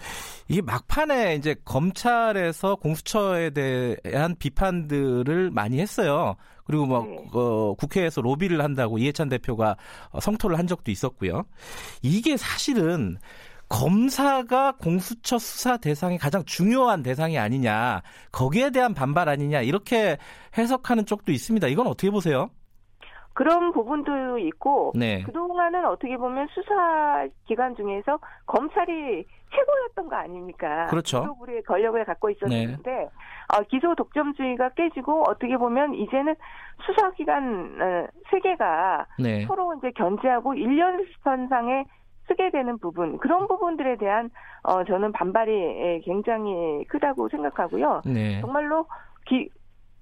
[0.49, 6.37] 이게 막판에 이제 검찰에서 공수처에 대한 비판들을 많이 했어요.
[6.69, 7.29] 그리고 뭐 네.
[7.33, 9.77] 어, 국회에서 로비를 한다고 이해찬 대표가
[10.21, 11.45] 성토를 한 적도 있었고요.
[12.03, 13.17] 이게 사실은
[13.71, 18.03] 검사가 공수처 수사 대상이 가장 중요한 대상이 아니냐,
[18.33, 20.19] 거기에 대한 반발 아니냐, 이렇게
[20.57, 21.69] 해석하는 쪽도 있습니다.
[21.69, 22.51] 이건 어떻게 보세요?
[23.39, 25.23] 그런 부분도 있고 네.
[25.23, 29.25] 그동안은 어떻게 보면 수사 기관 중에서 검찰이
[29.55, 30.89] 최고였던 거 아닙니까?
[30.89, 31.21] 그렇죠.
[31.21, 33.09] 기소부의 권력을 갖고 있었는데 네.
[33.57, 36.35] 어, 기소 독점주의가 깨지고 어떻게 보면 이제는
[36.85, 39.47] 수사기관 어, 세계가 네.
[39.47, 41.85] 서로 이제 견제하고 일련선상에
[42.27, 44.31] 쓰게 되는 부분 그런 부분들에 대한
[44.65, 48.03] 어, 저는 반발이 굉장히 크다고 생각하고요.
[48.05, 48.41] 네.
[48.41, 48.87] 정말로
[49.27, 49.49] 기,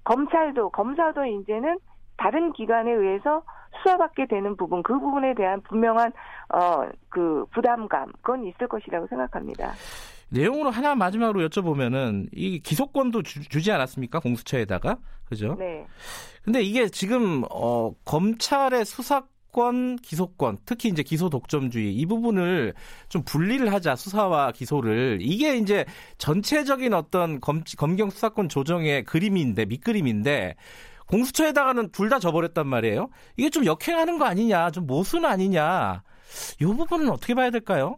[0.05, 1.77] 검찰도 검사도 이제는
[2.17, 3.43] 다른 기관에 의해서
[3.83, 6.13] 수사받게 되는 부분 그 부분에 대한 분명한
[6.53, 6.87] 어
[7.17, 9.73] 그 부담감 그건 있을 것이라고 생각합니다.
[10.29, 15.57] 내용으로 하나 마지막으로 여쭤보면은 이 기소권도 주, 지 않았습니까 공수처에다가 그죠?
[15.59, 15.87] 네.
[16.45, 22.75] 근데 이게 지금 어 검찰의 수사권 기소권 특히 이제 기소 독점주의 이 부분을
[23.09, 25.87] 좀 분리를 하자 수사와 기소를 이게 이제
[26.19, 30.57] 전체적인 어떤 검, 검경 수사권 조정의 그림인데 밑그림인데
[31.09, 33.09] 공수처에다가는 둘 다 져버렸단 말이에요.
[33.37, 36.03] 이게 좀 역행하는 거 아니냐, 좀 모순 아니냐.
[36.61, 37.97] 이 부분은 어떻게 봐야 될까요?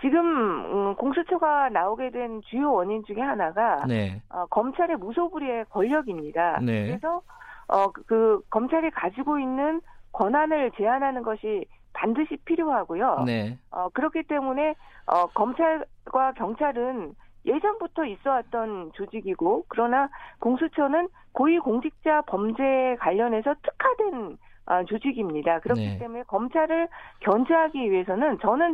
[0.00, 4.20] 지금 음, 공수처가 나오게 된 주요 원인 중에 하나가 네.
[4.28, 6.58] 어, 검찰의 무소불위의 권력입니다.
[6.60, 6.86] 네.
[6.88, 7.22] 그래서
[7.68, 9.80] 어, 그 검찰이 가지고 있는
[10.12, 11.64] 권한을 제한하는 것이
[11.94, 13.24] 반드시 필요하고요.
[13.26, 13.58] 네.
[13.70, 14.74] 어, 그렇기 때문에
[15.06, 17.14] 어, 검찰과 경찰은
[17.46, 20.08] 예전부터 있어왔던 조직이고 그러나
[20.40, 25.60] 공수처는 고위공직자 범죄에 관련해서 특화된 어, 조직입니다.
[25.60, 25.98] 그렇기 네.
[25.98, 26.88] 때문에 검찰을
[27.20, 28.72] 견제하기 위해서는 저는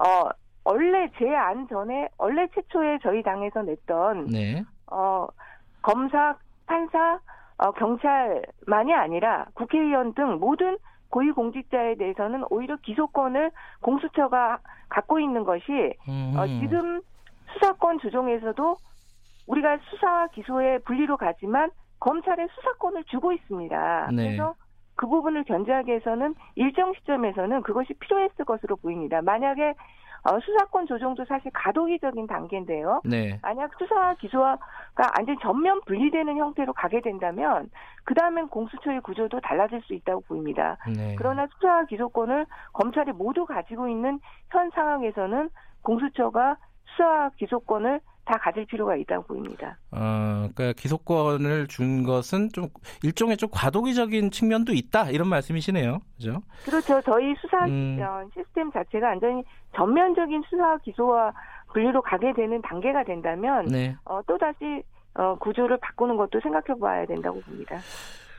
[0.00, 0.28] 어
[0.64, 4.64] 원래 제 안 전에 원래 최초에 저희 당에서 냈던 네.
[4.90, 5.28] 어
[5.82, 6.34] 검사,
[6.66, 7.20] 판사,
[7.58, 10.76] 어, 경찰만이 아니라 국회의원 등 모든
[11.10, 13.50] 고위공직자에 대해서는 오히려 기소권을
[13.80, 14.58] 공수처가
[14.88, 15.94] 갖고 있는 것이
[16.36, 17.00] 어, 지금
[17.52, 18.76] 수사권 조정에서도
[19.46, 21.70] 우리가 수사와 기소의 분리로 가지만
[22.00, 24.10] 검찰에 수사권을 주고 있습니다.
[24.12, 24.24] 네.
[24.24, 24.54] 그래서
[24.94, 29.22] 그 부분을 견제하기 위해서는 일정 시점에서는 그것이 필요했을 것으로 보입니다.
[29.22, 29.74] 만약에
[30.24, 33.02] 어, 수사권 조정도 사실 가도기적인 단계인데요.
[33.04, 33.38] 네.
[33.42, 34.58] 만약 수사 기소가
[35.16, 37.70] 완전 전면 분리되는 형태로 가게 된다면
[38.04, 40.76] 그 다음엔 공수처의 구조도 달라질 수 있다고 보입니다.
[40.94, 41.14] 네.
[41.16, 44.18] 그러나 수사 기소권을 검찰이 모두 가지고 있는
[44.50, 45.50] 현 상황에서는
[45.82, 46.56] 공수처가
[46.90, 49.78] 수사 기소권을 다 가질 필요가 있다고 보입니다.
[49.90, 52.68] 어, 그러니까 기소권을 준 것은 좀
[53.02, 56.42] 일종의 좀 과도기적인 측면도 있다 이런 말씀이시네요, 그죠?
[56.64, 57.00] 그렇죠.
[57.02, 57.98] 저희 수사 음.
[58.34, 59.42] 시스템 자체가 완전히
[59.74, 61.32] 전면적인 수사 기소와
[61.72, 63.96] 분류로 가게 되는 단계가 된다면 네.
[64.04, 64.82] 어, 또 다시
[65.14, 67.78] 어, 구조를 바꾸는 것도 생각해봐야 된다고 봅니다.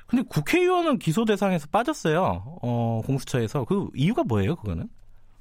[0.07, 2.59] 근데 국회의원은 기소 대상에서 빠졌어요.
[2.61, 4.87] 어, 공수처에서 그 이유가 뭐예요, 그거는?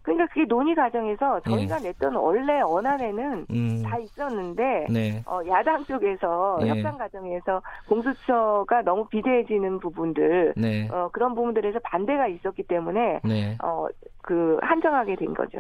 [0.09, 1.89] 그러니까 그게 논의 과정에서 저희가 네.
[1.89, 3.83] 냈던 원래 원안에는 음.
[3.83, 5.23] 다 있었는데 네.
[5.27, 6.69] 어, 야당 쪽에서 네.
[6.69, 10.89] 협상 과정에서 공수처가 너무 비대해지는 부분들 네.
[10.91, 13.57] 어, 그런 부분들에서 반대가 있었기 때문에 네.
[13.63, 13.87] 어,
[14.23, 15.59] 그 한정하게 된 거죠.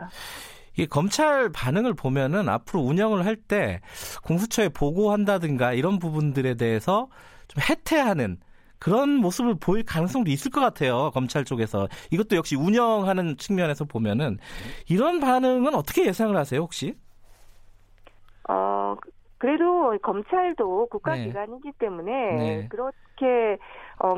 [0.76, 3.80] 이 검찰 반응을 보면은 앞으로 운영을 할 때
[4.24, 7.09] 공수처에 보고한다든가 이런 부분들에 대해서
[7.49, 8.36] 좀 해태하는
[8.79, 11.11] 그런 모습을 보일 가능성도 있을 것 같아요.
[11.12, 11.89] 검찰 쪽에서.
[12.11, 14.39] 이것도 역시 운영하는 측면에서 보면은
[14.89, 16.95] 이런 반응은 어떻게 예상을 하세요, 혹시?
[18.49, 18.97] 어,
[19.39, 21.72] 그래도 검찰도 국가기관이기 네.
[21.79, 22.68] 때문에 네.
[22.68, 23.59] 그렇게
[24.01, 24.14] 어,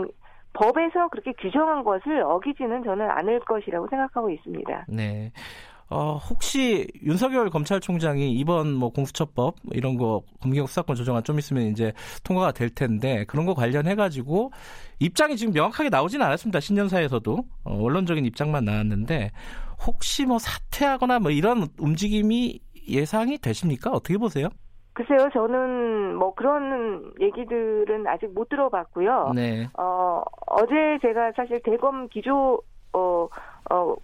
[0.53, 4.87] 법에서 그렇게 규정한 것을 어기지는 저는 않을 것이라고 생각하고 있습니다.
[4.89, 5.33] 네.
[5.91, 11.93] 어, 혹시 윤석열 검찰총장이 이번 뭐 공수처법 이런 거 검경 수사권 조정안 좀 있으면 이제
[12.23, 14.53] 통과가 될 텐데 그런 거 관련해 가지고
[15.01, 16.61] 입장이 지금 명확하게 나오진 않았습니다.
[16.61, 19.33] 신년사에서도 어, 원론적인 입장만 나왔는데
[19.85, 23.91] 혹시 뭐 사퇴하거나 뭐 이런 움직임이 예상이 되십니까?
[23.91, 24.49] 어떻게 보세요?
[24.93, 29.33] 글쎄요, 저는 뭐 그런 얘기들은 아직 못 들어봤고요.
[29.35, 29.69] 네.
[29.79, 32.61] 어, 어제 제가 사실 대검 기조
[32.93, 33.29] 어,
[33.71, 33.95] 어,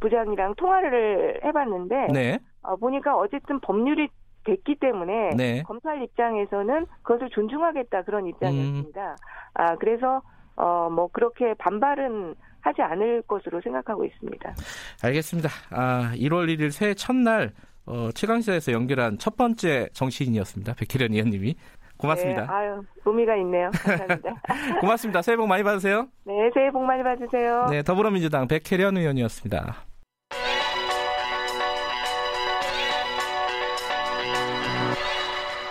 [0.00, 2.38] 부장이랑 통화를 해봤는데 네.
[2.62, 4.08] 어, 보니까 어쨌든 법률이
[4.44, 5.62] 됐기 때문에 네.
[5.62, 9.10] 검찰 입장에서는 그것을 존중하겠다 그런 입장이었습니다.
[9.10, 9.16] 음.
[9.54, 10.22] 아 그래서
[10.56, 14.54] 어 뭐 그렇게 반발은 하지 않을 것으로 생각하고 있습니다.
[15.02, 15.48] 알겠습니다.
[15.70, 17.52] 아 1월 1일 새해 첫날
[17.86, 20.74] 어, 최강시사에서 연결한 첫 번째 정치인이었습니다.
[20.74, 21.54] 백혜련 의원님이
[21.98, 22.42] 고맙습니다.
[22.42, 23.70] 네, 아유, 의미가 있네요.
[23.72, 24.34] 감사합니다.
[24.80, 25.22] 고맙습니다.
[25.22, 26.08] 새해 복 많이 받으세요.
[26.24, 27.66] 네, 새해 복 많이 받으세요.
[27.70, 29.74] 네, 더불어민주당 백혜련 의원이었습니다.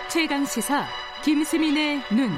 [0.09, 0.85] 최강 시사
[1.23, 2.29] 김수민의 눈.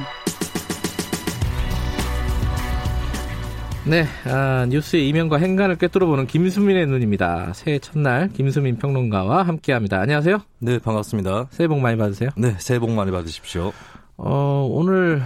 [3.89, 7.53] 네, 아, 뉴스의 이면과 행간을 꿰뚫어보는 김수민의 눈입니다.
[7.53, 10.01] 새해 첫날 김수민 평론가와 함께합니다.
[10.01, 10.39] 안녕하세요.
[10.59, 11.47] 네, 반갑습니다.
[11.51, 12.29] 새해 복 많이 받으세요.
[12.35, 13.71] 네, 새해 복 많이 받으십시오.
[14.17, 15.21] 어, 오늘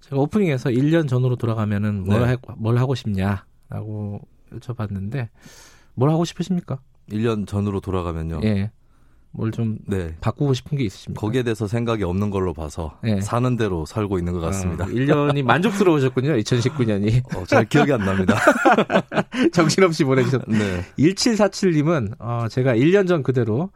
[0.00, 2.26] 제가 오프닝에서 1년 전으로 돌아가면은 뭘, 네.
[2.26, 4.20] 하, 뭘 하고 싶냐라고
[4.52, 5.30] 여쭤봤는데
[5.94, 6.78] 뭘 하고 싶으십니까?
[7.10, 8.42] 1년 전으로 돌아가면요.
[8.44, 8.70] 예.
[9.34, 10.14] 뭘좀 네.
[10.20, 11.20] 바꾸고 싶은 게 있으십니까?
[11.20, 13.20] 거기에 대해서 생각이 없는 걸로 봐서 네.
[13.20, 14.84] 사는 대로 살고 있는 것 같습니다.
[14.84, 16.34] 아, 1년이 만족스러우셨군요.
[16.36, 17.36] 2019년이.
[17.36, 18.36] 어, 잘 기억이 안 납니다.
[19.52, 20.42] 정신없이 보내주셨.
[20.46, 20.84] 네.
[20.98, 23.70] 1747님은 어, 제가 1년 전 그대로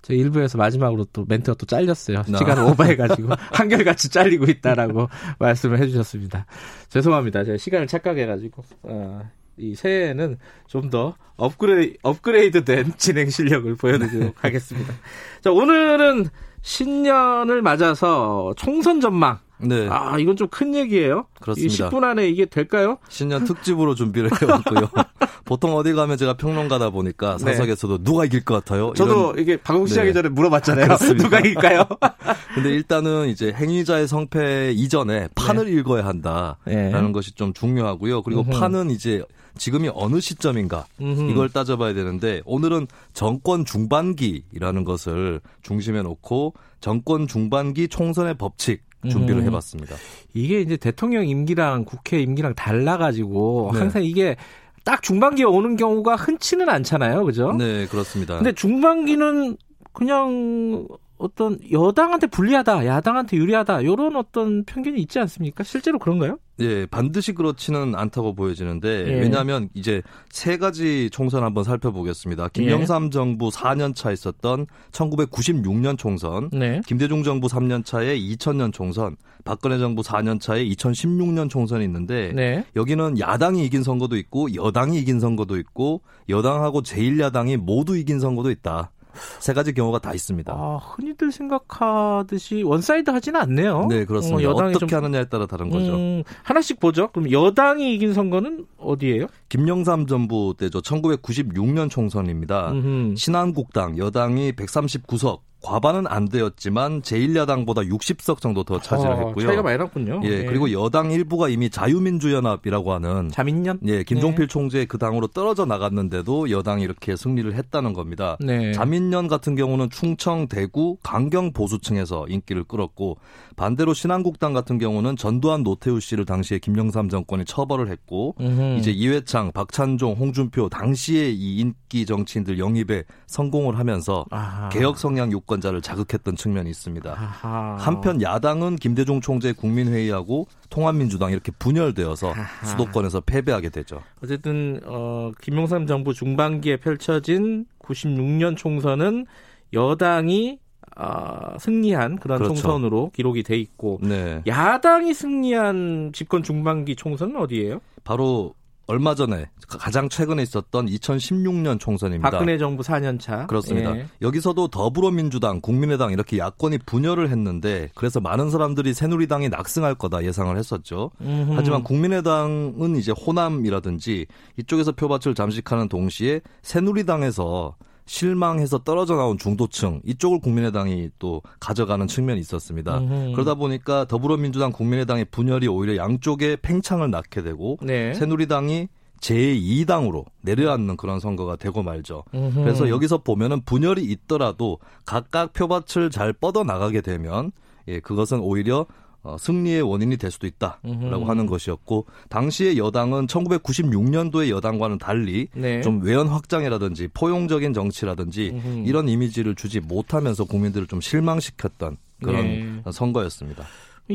[0.00, 2.20] 저 일부에서 마지막으로 또 멘트가 또 잘렸어요.
[2.20, 2.22] 아.
[2.22, 6.46] 시간을 오버해가지고 한결같이 잘리고 있다라고 말씀을 해주셨습니다.
[6.88, 7.44] 죄송합니다.
[7.44, 9.20] 제가 시간을 착각해가지고 어,
[9.58, 14.94] 이 새해에는 좀 더 업그레이, 업그레이드된 진행 실력을 보여드리도록 하겠습니다.
[15.42, 16.28] 자, 오늘은
[16.62, 19.88] 신년을 맞아서 총선 전망 네.
[19.90, 21.26] 아, 이건 좀 큰 얘기예요.
[21.40, 21.90] 그렇습니다.
[21.90, 22.98] 10분 안에 이게 될까요?
[23.08, 24.88] 신년 특집으로 준비를 해왔고요.
[25.44, 27.44] 보통 어디 가면 제가 평론가다 보니까 네.
[27.52, 28.04] 사석에서도 네.
[28.04, 28.92] 누가 이길 것 같아요?
[28.94, 29.38] 저도 이런...
[29.38, 30.14] 이게 방송 시작하기 네.
[30.14, 30.96] 전에 물어봤잖아요.
[31.18, 31.84] 누가 이길까요?
[32.54, 35.72] 근데 일단은 이제 행위자의 성패 이전에 판을 네.
[35.72, 37.12] 읽어야 한다라는 네.
[37.12, 38.22] 것이 좀 중요하고요.
[38.22, 38.58] 그리고 음흠.
[38.58, 39.22] 판은 이제
[39.56, 41.30] 지금이 어느 시점인가 음흠.
[41.30, 49.46] 이걸 따져봐야 되는데 오늘은 정권 중반기라는 것을 중심에 놓고 정권 중반기 총선의 법칙 준비를 음.
[49.46, 49.96] 해봤습니다.
[50.34, 53.78] 이게 이제 대통령 임기랑 국회 임기랑 달라가지고 네.
[53.78, 54.36] 항상 이게
[54.84, 57.52] 딱 중반기에 오는 경우가 흔치는 않잖아요, 그죠?
[57.52, 58.36] 네, 그렇습니다.
[58.36, 59.56] 근데 중반기는
[59.92, 60.86] 그냥
[61.18, 65.64] 어떤 여당한테 불리하다, 야당한테 유리하다 이런 어떤 편견이 있지 않습니까?
[65.64, 66.38] 실제로 그런가요?
[66.60, 69.20] 예, 반드시 그렇지는 않다고 보여지는데 예.
[69.20, 72.48] 왜냐하면 이제 세 가지 총선 한번 살펴보겠습니다.
[72.48, 73.10] 김영삼 예.
[73.10, 76.80] 정부 4년 차 있었던 1996년 총선, 네.
[76.86, 82.64] 김대중 정부 3년 차에 2000년 총선, 박근혜 정부 4년 차에 2016년 총선이 있는데 네.
[82.74, 88.90] 여기는 야당이 이긴 선거도 있고 여당이 이긴 선거도 있고 여당하고 제1야당이 모두 이긴 선거도 있다.
[89.38, 90.52] 세 가지 경우가 다 있습니다.
[90.52, 93.86] 아, 흔히들 생각하듯이 one side 하지는 않네요.
[93.88, 94.48] 네, 그렇습니다.
[94.48, 94.96] 어, 여당이 어떻게 좀...
[94.96, 95.94] 하느냐에 따라 다른 거죠.
[95.94, 97.08] 음, 하나씩 보죠.
[97.12, 99.26] 그럼 여당이 이긴 선거는 어디예요?
[99.48, 100.80] 김영삼 정부 때죠.
[100.80, 102.72] 1996년 총선입니다.
[102.72, 103.14] 음흠.
[103.16, 109.46] 신한국당 여당이 139석 과반은 안 되었지만 제1야당보다 60석 정도 더 차지를 아, 했고요.
[109.48, 110.20] 차이가 많이 났군요.
[110.22, 110.44] 예, 네.
[110.44, 113.80] 그리고 여당 일부가 이미 자유민주연합이라고 하는 자민련?
[113.84, 114.46] 예, 김종필 네.
[114.46, 118.36] 총재 그 당으로 떨어져 나갔는데도 여당이 이렇게 승리를 했다는 겁니다.
[118.38, 118.70] 네.
[118.72, 123.18] 자민련 같은 경우는 충청, 대구, 강경 보수층에서 인기를 끌었고
[123.56, 128.78] 반대로 신한국당 같은 경우는 전두환 노태우 씨를 당시에 김영삼 정권이 처벌을 했고 음흠.
[128.78, 134.68] 이제 이회창, 박찬종, 홍준표 당시에 이 인기 정치인들 영입에 성공을 하면서 아하.
[134.68, 137.10] 개혁 성향 유권자를 자극했던 측면이 있습니다.
[137.10, 137.76] 아하.
[137.78, 142.66] 한편 야당은 김대중 총재 국민회의하고 통합민주당 이렇게 분열되어서 아하.
[142.66, 144.02] 수도권에서 패배하게 되죠.
[144.22, 149.26] 어쨌든 어, 김영삼 정부 중반기에 펼쳐진 96년 총선은
[149.72, 150.58] 여당이
[150.96, 152.54] 어, 승리한 그런 그렇죠.
[152.54, 154.42] 총선으로 기록이 돼 있고 네.
[154.46, 157.80] 야당이 승리한 집권 중반기 총선은 어디예요?
[158.04, 158.54] 바로
[158.86, 162.30] 얼마 전에 가장 최근에 있었던 2016년 총선입니다.
[162.30, 163.46] 박근혜 정부 4년 차.
[163.46, 163.96] 그렇습니다.
[163.96, 164.06] 예.
[164.22, 171.10] 여기서도 더불어민주당, 국민의당 이렇게 야권이 분열을 했는데 그래서 많은 사람들이 새누리당이 낙승할 거다 예상을 했었죠.
[171.20, 171.54] 음흠.
[171.56, 174.26] 하지만 국민의당은 이제 호남이라든지
[174.58, 177.74] 이쪽에서 표밭을 잠식하는 동시에 새누리당에서
[178.06, 182.98] 실망해서 떨어져 나온 중도층 이쪽을 국민의당이 또 가져가는 측면이 있었습니다.
[182.98, 183.32] 음흠.
[183.32, 188.14] 그러다 보니까 더불어민주당 국민의당의 분열이 오히려 양쪽에 팽창을 낳게 되고 네.
[188.14, 188.88] 새누리당이
[189.20, 192.22] 제2당으로 내려앉는 그런 선거가 되고 말죠.
[192.34, 192.60] 음흠.
[192.60, 197.50] 그래서 여기서 보면은 분열이 있더라도 각각 표밭을 잘 뻗어 나가게 되면
[197.88, 198.86] 예, 그것은 오히려
[199.26, 201.28] 어, 승리의 원인이 될 수도 있다라고 음흠.
[201.28, 205.80] 하는 것이었고 당시의 여당은 1996년도의 여당과는 달리 네.
[205.82, 208.84] 좀 외연 확장이라든지 포용적인 정치라든지 음흠.
[208.86, 212.82] 이런 이미지를 주지 못하면서 국민들을 좀 실망시켰던 그런 네.
[212.92, 213.64] 선거였습니다.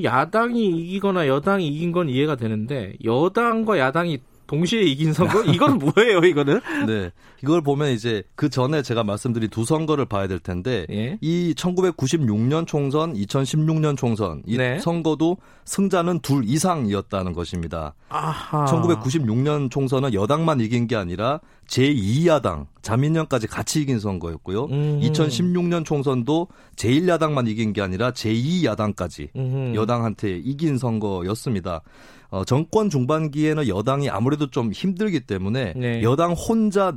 [0.01, 4.19] 야당이 이기거나 여당이 이긴 건 이해가 되는데 여당과 야당이
[4.51, 5.43] 동시에 이긴 선거?
[5.47, 6.59] 이건 뭐예요, 이거는?
[6.85, 7.11] 네.
[7.41, 11.17] 이걸 보면 이제 그 전에 제가 말씀드린 두 선거를 봐야 될 텐데 예?
[11.21, 14.77] 이 1996년 총선, 2016년 총선 이 네.
[14.79, 17.95] 선거도 승자는 둘 이상이었다는 것입니다.
[18.09, 18.65] 아하.
[18.65, 24.65] 1996년 총선은 여당만 이긴 게 아니라 제2야당 자민련까지 같이 이긴 선거였고요.
[24.65, 25.07] 음흠.
[25.07, 29.75] 2016년 총선도 제1야당만 이긴 게 아니라 제2야당까지 음흠.
[29.75, 31.81] 여당한테 이긴 선거였습니다.
[32.31, 36.01] 어, 정권 중반기에는 여당이 아무래도 좀 힘들기 때문에 네.
[36.01, 36.93] 여당 혼자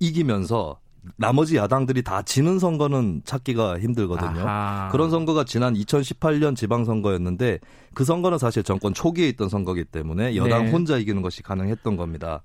[0.00, 0.80] 이기면서
[1.16, 4.40] 나머지 야당들이 다 지는 선거는 찾기가 힘들거든요.
[4.40, 4.88] 아하.
[4.90, 7.58] 그런 선거가 지난 2018년 지방선거였는데
[7.94, 10.70] 그 선거는 사실 정권 초기에 있던 선거기 때문에 여당 네.
[10.70, 12.42] 혼자 이기는 것이 가능했던 겁니다.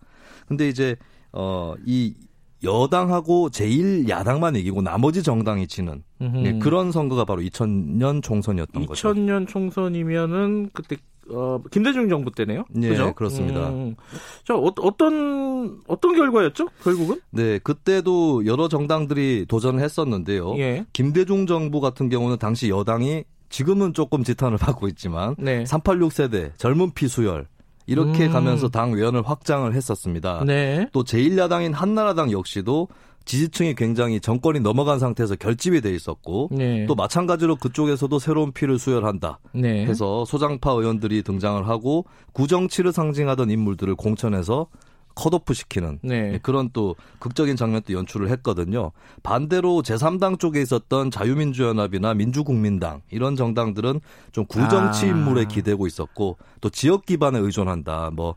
[0.48, 0.98] 근데 이제
[1.32, 2.16] 어이
[2.64, 9.14] 여당하고 제1야당만 이기고 나머지 정당이 지는 네, 그런 선거가 바로 2000년 총선이었던 2000년 거죠.
[9.14, 10.98] 2000년 총선이면은 그때
[11.30, 12.66] 어, 김대중 정부 때네요.
[12.70, 13.14] 네, 그죠?
[13.14, 13.70] 그렇습니다.
[13.70, 13.96] 음.
[14.44, 16.68] 자, 어, 어떤 어떤 결과였죠?
[16.84, 17.20] 결국은?
[17.32, 20.58] 네, 그때도 여러 정당들이 도전을 했었는데요.
[20.58, 20.86] 예.
[20.94, 25.66] 김대중 정부 같은 경우는 당시 여당이 지금은 조금 지탄을 받고 있지만 네.
[25.66, 27.48] 386 세대 젊은 피 수혈
[27.88, 28.32] 이렇게 음.
[28.32, 30.44] 가면서 당 외연을 확장을 했었습니다.
[30.46, 30.90] 네.
[30.92, 32.88] 또 제1야당인 한나라당 역시도
[33.26, 36.86] 지지층이 굉장히 정권이 넘어간 상태에서 결집이 돼 있었고 네.
[36.86, 39.86] 또 마찬가지로 그쪽에서도 새로운 피를 수혈한다 네.
[39.86, 44.68] 해서 소장파 의원들이 등장을 하고 구정치를 상징하던 인물들을 공천해서
[45.16, 46.40] 컷오프 시키는 네.
[46.44, 48.92] 그런 또 극적인 장면도 연출을 했거든요.
[49.24, 54.02] 반대로 제3당 쪽에 있었던 자유민주연합이나 민주국민당 이런 정당들은
[54.34, 55.10] 좀 구정치 아.
[55.10, 58.12] 인물에 기대고 있었고 또 지역 기반에 의존한다.
[58.14, 58.36] 뭐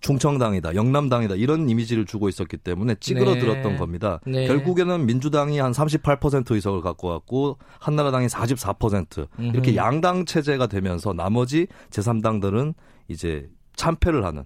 [0.00, 3.78] 충청당이다, 영남당이다 이런 이미지를 주고 있었기 때문에 찌그러들었던 네.
[3.78, 4.20] 겁니다.
[4.26, 4.46] 네.
[4.46, 12.74] 결국에는 민주당이 한 38% 의석을 갖고 왔고 한나라당이 44% 이렇게 양당 체제가 되면서 나머지 제3당들은
[13.08, 14.44] 이제 참패를 하는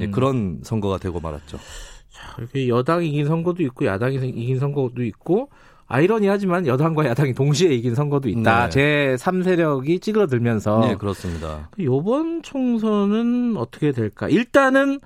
[0.00, 1.58] 예, 그런 선거가 되고 말았죠.
[2.10, 5.50] 자, 이렇게 여당이 이긴 선거도 있고 야당이 이긴 선거도 있고
[5.92, 8.64] 아이러니하지만 여당과 야당이 동시에 이긴 선거도 있다.
[8.64, 8.70] 네.
[8.70, 10.80] 제 3세력이 찌그러들면서.
[10.80, 11.68] 네, 그렇습니다.
[11.76, 14.26] 이번 총선은 어떻게 될까?
[14.30, 15.00] 일단은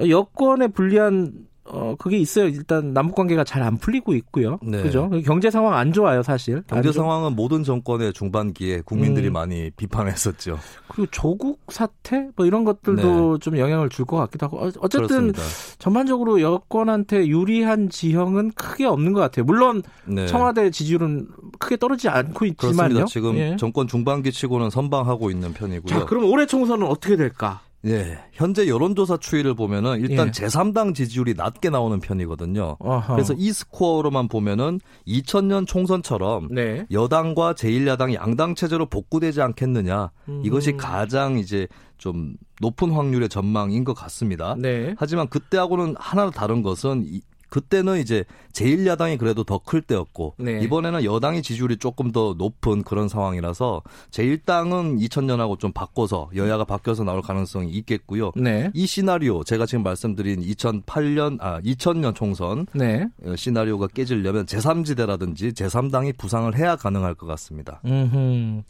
[0.00, 1.32] 여권에 불리한
[1.68, 2.46] 어 그게 있어요.
[2.46, 4.58] 일단 남북 관계가 잘 안 풀리고 있고요.
[4.62, 4.82] 네.
[4.82, 5.10] 그죠?
[5.24, 6.62] 경제 상황 안 좋아요, 사실.
[6.68, 9.32] 경제 상황은 모든 정권의 중반기에 국민들이 음.
[9.32, 10.58] 많이 비판했었죠.
[10.88, 13.38] 그리고 조국 사태 뭐 이런 것들도 네.
[13.40, 15.42] 좀 영향을 줄 것 같기도 하고 어, 어쨌든 그렇습니다.
[15.78, 19.44] 전반적으로 여권한테 유리한 지형은 크게 없는 것 같아요.
[19.44, 20.26] 물론 네.
[20.26, 21.26] 청와대 지지율은
[21.58, 23.06] 크게 떨어지지 않고 있지만요.
[23.06, 23.56] 지금 예.
[23.58, 25.86] 정권 중반기 치고는 선방하고 있는 편이고요.
[25.88, 27.60] 자, 그럼 올해 총선은 어떻게 될까?
[27.86, 28.18] 예.
[28.32, 30.30] 현재 여론조사 추이를 보면은 일단 예.
[30.30, 32.76] 제3당 지지율이 낮게 나오는 편이거든요.
[32.78, 33.14] 어허.
[33.14, 36.86] 그래서 이 스코어로만 보면은 2000년 총선처럼 네.
[36.90, 40.10] 여당과 제1야당 양당 체제로 복구되지 않겠느냐.
[40.28, 40.42] 음.
[40.44, 41.68] 이것이 가장 이제
[41.98, 44.54] 좀 높은 확률의 전망인 것 같습니다.
[44.58, 44.94] 네.
[44.98, 47.06] 하지만 그때하고는 하나 다른 것은
[47.48, 50.60] 그때는 이제 제1야당이 그래도 더 클 때였고 네.
[50.62, 57.22] 이번에는 여당의 지지율이 조금 더 높은 그런 상황이라서 제1당은 2000년하고 좀 바꿔서 여야가 바뀌어서 나올
[57.22, 58.32] 가능성이 있겠고요.
[58.36, 58.70] 네.
[58.74, 63.06] 이 시나리오 제가 지금 말씀드린 2008년 아 2000년 총선 네.
[63.24, 67.80] 어, 시나리오가 깨지려면 제3지대라든지 제3당이 부상을 해야 가능할 것 같습니다.
[67.84, 68.62] 음흠.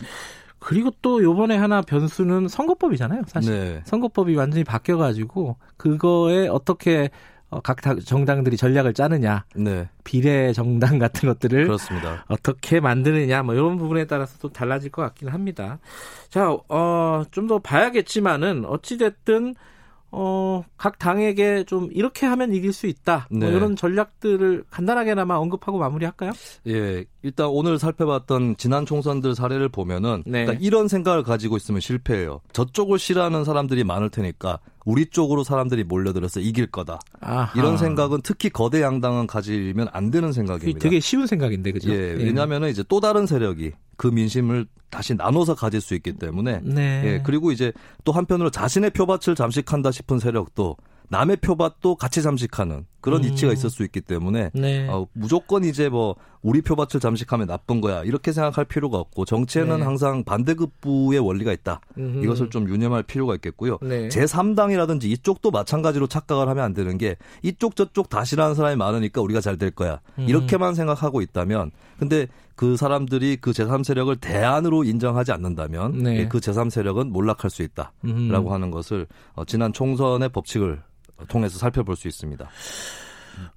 [0.59, 3.53] 그리고 또 요번에 하나 변수는 선거법이잖아요, 사실.
[3.53, 3.83] 네.
[3.85, 7.11] 선거법이 완전히 바뀌어 가지고, 그거에 어떻게
[7.51, 9.89] 어, 각 정당들이 전략을 짜느냐, 네.
[10.05, 12.25] 비례 정당 같은 것들을 그렇습니다.
[12.29, 15.79] 어떻게 만드느냐, 뭐 이런 부분에 따라서 또 달라질 것 같기는 합니다.
[16.29, 19.55] 자, 어, 좀 더 봐야겠지만은 어찌 됐든
[20.11, 23.27] 어, 각 당에게 좀 이렇게 하면 이길 수 있다.
[23.31, 23.47] 뭐 네.
[23.47, 26.33] 뭐 이런 전략들을 간단하게나마 언급하고 마무리할까요?
[26.69, 27.05] 예.
[27.23, 30.45] 일단 오늘 살펴봤던 지난 총선들 사례를 보면은 네.
[30.45, 32.41] 그러니까 이런 생각을 가지고 있으면 실패해요.
[32.53, 37.01] 저쪽을 싫어하는 사람들이 많을 테니까 우리 쪽으로 사람들이 몰려들어서 이길 거다.
[37.21, 37.53] 아하.
[37.59, 40.79] 이런 생각은 특히 거대 양당은 가지면 안 되는 생각입니다.
[40.79, 41.91] 되게 쉬운 생각인데 그죠?
[41.91, 42.13] 예.
[42.13, 47.03] 왜냐하면 이제 또 다른 세력이 그 민심을 다시 나눠서 가질 수 있기 때문에 네.
[47.05, 47.73] 예, 그리고 이제
[48.05, 50.77] 또 한편으로 자신의 표밭을 잠식한다 싶은 세력도
[51.09, 53.29] 남의 표밭도 같이 잠식하는 그런 음.
[53.29, 54.89] 이치가 있을 수 있기 때문에 네.
[54.89, 56.17] 어, 무조건 이제 뭐
[56.47, 59.83] 우리 표밭을 잠식하면 나쁜 거야 이렇게 생각할 필요가 없고 정치에는 네.
[59.83, 62.23] 항상 반대급부의 원리가 있다 음흠.
[62.23, 64.07] 이것을 좀 유념할 필요가 있겠고요 네.
[64.07, 69.41] 제3당이라든지 이쪽도 마찬가지로 착각을 하면 안 되는 게 이쪽 저쪽 다 싫어하는 사람이 많으니까 우리가
[69.41, 70.27] 잘 될 거야 음.
[70.29, 72.27] 이렇게만 생각하고 있다면 근데
[72.57, 76.17] 그 사람들이 그 제3세력을 대안으로 인정하지 않는다면 네.
[76.19, 78.53] 예, 그 제3세력은 몰락할 수 있다라고 음.
[78.53, 80.83] 하는 것을 어, 지난 총선의 법칙을
[81.29, 82.47] 통해서 살펴볼 수 있습니다.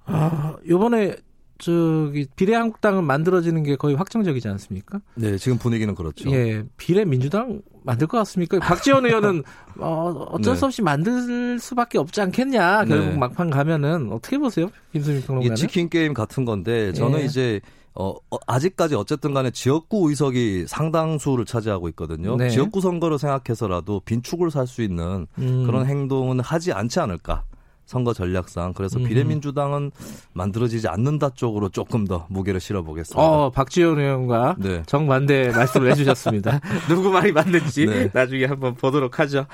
[0.06, 1.16] 아, 요번에
[1.60, 5.00] 저기 비례 한국당은 만들어지는 게 거의 확정적이지 않습니까?
[5.14, 6.30] 네, 지금 분위기는 그렇죠.
[6.30, 8.58] 예, 비례 민주당 만들 것 같습니까?
[8.58, 9.42] 박지원 의원은
[9.78, 10.58] 어, 어쩔 네.
[10.58, 12.84] 수 없이 만들 수밖에 없지 않겠냐.
[12.86, 13.16] 결국 네.
[13.16, 15.56] 막판 가면은 어떻게 보세요, 김수민 평론가는?
[15.56, 17.24] 치킨 게임 같은 건데 저는 예.
[17.24, 17.60] 이제
[17.94, 22.36] 어, 어, 아직까지 어쨌든 간에 지역구 의석이 상당수를 차지하고 있거든요.
[22.36, 22.48] 네.
[22.48, 25.64] 지역구 선거를 생각해서라도 빈축을 살 수 있는 음.
[25.66, 27.42] 그런 행동은 하지 않지 않을까.
[27.90, 29.04] 선거 전략상 그래서 음.
[29.04, 29.90] 비례민주당은
[30.32, 33.20] 만들어지지 않는다 쪽으로 조금 더 무게를 실어보겠습니다.
[33.20, 34.84] 어, 박지원 의원과 네.
[34.86, 36.60] 정반대 말씀을 해주셨습니다.
[36.88, 38.08] 누구 말이 맞는지 네.
[38.12, 39.46] 나중에 한번 보도록 하죠.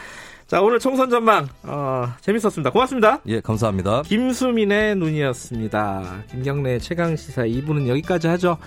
[0.47, 2.71] 자, 오늘 총선 전망, 어, 재밌었습니다.
[2.71, 3.21] 고맙습니다.
[3.27, 4.03] 예, 감사합니다.
[4.03, 6.25] 김수민의 눈이었습니다.
[6.31, 8.59] 김경래 최강 시사 2부는 여기까지 하죠.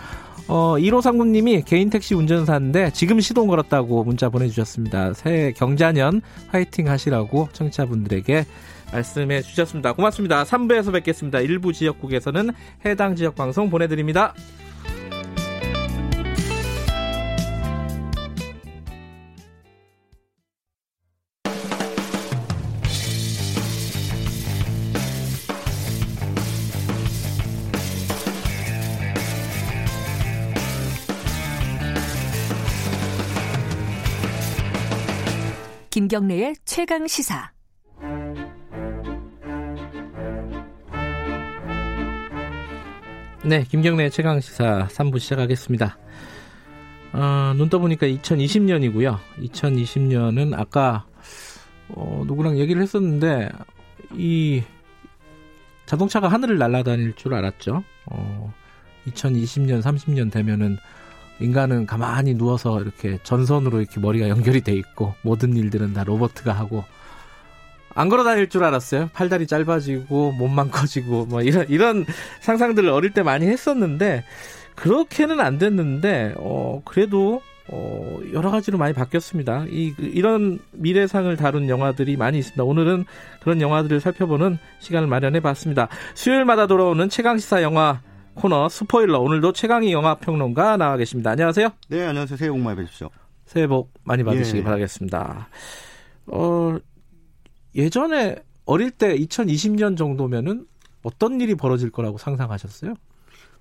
[0.48, 5.14] 어, 1호 상구님이 개인 택시 운전사인데 지금 시동 걸었다고 문자 보내주셨습니다.
[5.14, 8.46] 새해 경자년 화이팅 하시라고 청취자분들에게
[8.92, 9.94] 말씀해 주셨습니다.
[9.94, 10.44] 고맙습니다.
[10.44, 11.40] 3부에서 뵙겠습니다.
[11.40, 12.52] 일부 지역국에서는
[12.86, 14.34] 해당 지역 방송 보내드립니다.
[35.90, 37.59] 김경래의 최강 시사.
[43.50, 45.98] 네, 김경래 최강 시사 3부 시작하겠습니다.
[47.14, 49.18] 어, 눈 떠보니까 2020년이고요.
[49.40, 51.08] 2020년은 아까
[51.88, 53.50] 어, 누구랑 얘기를 했었는데
[54.14, 54.62] 이
[55.88, 57.84] 자동차가 하늘을 날아다닐 줄 알았죠.
[58.06, 58.54] 어,
[59.08, 60.78] 2020년, 30년 되면은
[61.40, 66.84] 인간은 가만히 누워서 이렇게 전선으로 이렇게 머리가 연결이 돼 있고 모든 일들은 다 로버트가 하고
[67.96, 69.10] 안 걸어 다닐 줄 알았어요.
[69.14, 72.06] 팔다리 짧아지고 몸만 커지고 뭐 이런 이런
[72.42, 74.24] 상상들을 어릴 때 많이 했었는데
[74.76, 79.66] 그렇게는 안 됐는데 어 그래도 어 여러 가지로 많이 바뀌었습니다.
[79.70, 82.64] 이 이런 미래상을 다룬 영화들이 많이 있습니다.
[82.64, 83.06] 오늘은
[83.42, 85.88] 그런 영화들을 살펴보는 시간을 마련해 봤습니다.
[86.16, 88.02] 수요일마다 돌아오는 최강 시사 영화
[88.36, 91.32] 코너 스포일러 오늘도 최강희 영화 평론가 나와 계십니다.
[91.32, 91.70] 안녕하세요.
[91.90, 92.38] 네, 안녕하세요.
[92.38, 93.10] 새해 복 많이 받으십시오.
[93.46, 94.64] 새해 복 많이 받으시기 예.
[94.64, 95.50] 바라겠습니다.
[96.28, 96.78] 어,
[97.80, 100.66] 예전에 어릴 때 2020년 정도면은
[101.02, 102.94] 어떤 일이 벌어질 거라고 상상하셨어요?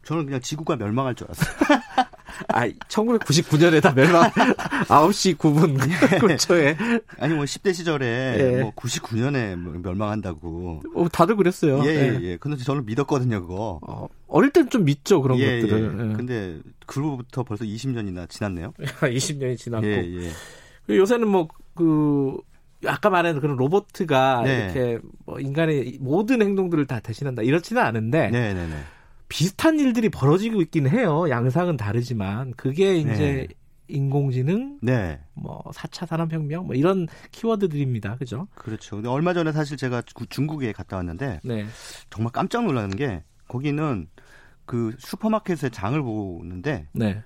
[0.05, 1.81] 저는 그냥 지구가 멸망할 줄 알았어요.
[2.49, 4.31] 아, 1999년에 다 멸망,
[4.87, 5.81] 9시 9분
[6.15, 6.19] 예.
[6.19, 6.77] 근처에.
[7.19, 8.63] 아니, 뭐, 10대 시절에, 예.
[8.63, 10.83] 뭐, 99년에 멸망한다고.
[10.95, 11.83] 어, 다들 그랬어요.
[11.85, 12.21] 예, 예, 예.
[12.23, 12.37] 예.
[12.37, 13.81] 근데 저는 믿었거든요, 그거.
[13.83, 15.81] 어, 어릴 땐 좀 믿죠, 그런 예, 것들을.
[15.83, 16.11] 예.
[16.11, 16.17] 예.
[16.17, 18.73] 근데, 그로부터 벌써 20년이나 지났네요.
[19.01, 19.87] 20년이 지났고.
[19.87, 20.31] 예,
[20.89, 20.97] 예.
[20.97, 22.37] 요새는 뭐, 그,
[22.87, 24.65] 아까 말한 그런 로봇가 네.
[24.65, 28.77] 이렇게 뭐 인간의 모든 행동들을 다 대신한다 이렇지는 않은데 네, 네, 네.
[29.29, 31.29] 비슷한 일들이 벌어지고 있긴 해요.
[31.29, 33.55] 양상은 다르지만 그게 이제 네.
[33.89, 35.21] 인공지능, 네.
[35.35, 38.17] 뭐 4차 산업혁명 뭐 이런 키워드들입니다.
[38.17, 38.47] 그죠?
[38.55, 38.97] 그렇죠.
[38.97, 41.67] 근데 얼마 전에 사실 제가 중국에 갔다 왔는데 네.
[42.11, 44.09] 정말 깜짝 놀라는 게 거기는
[44.67, 47.23] 그 슈퍼마켓에 장을 보는데 네.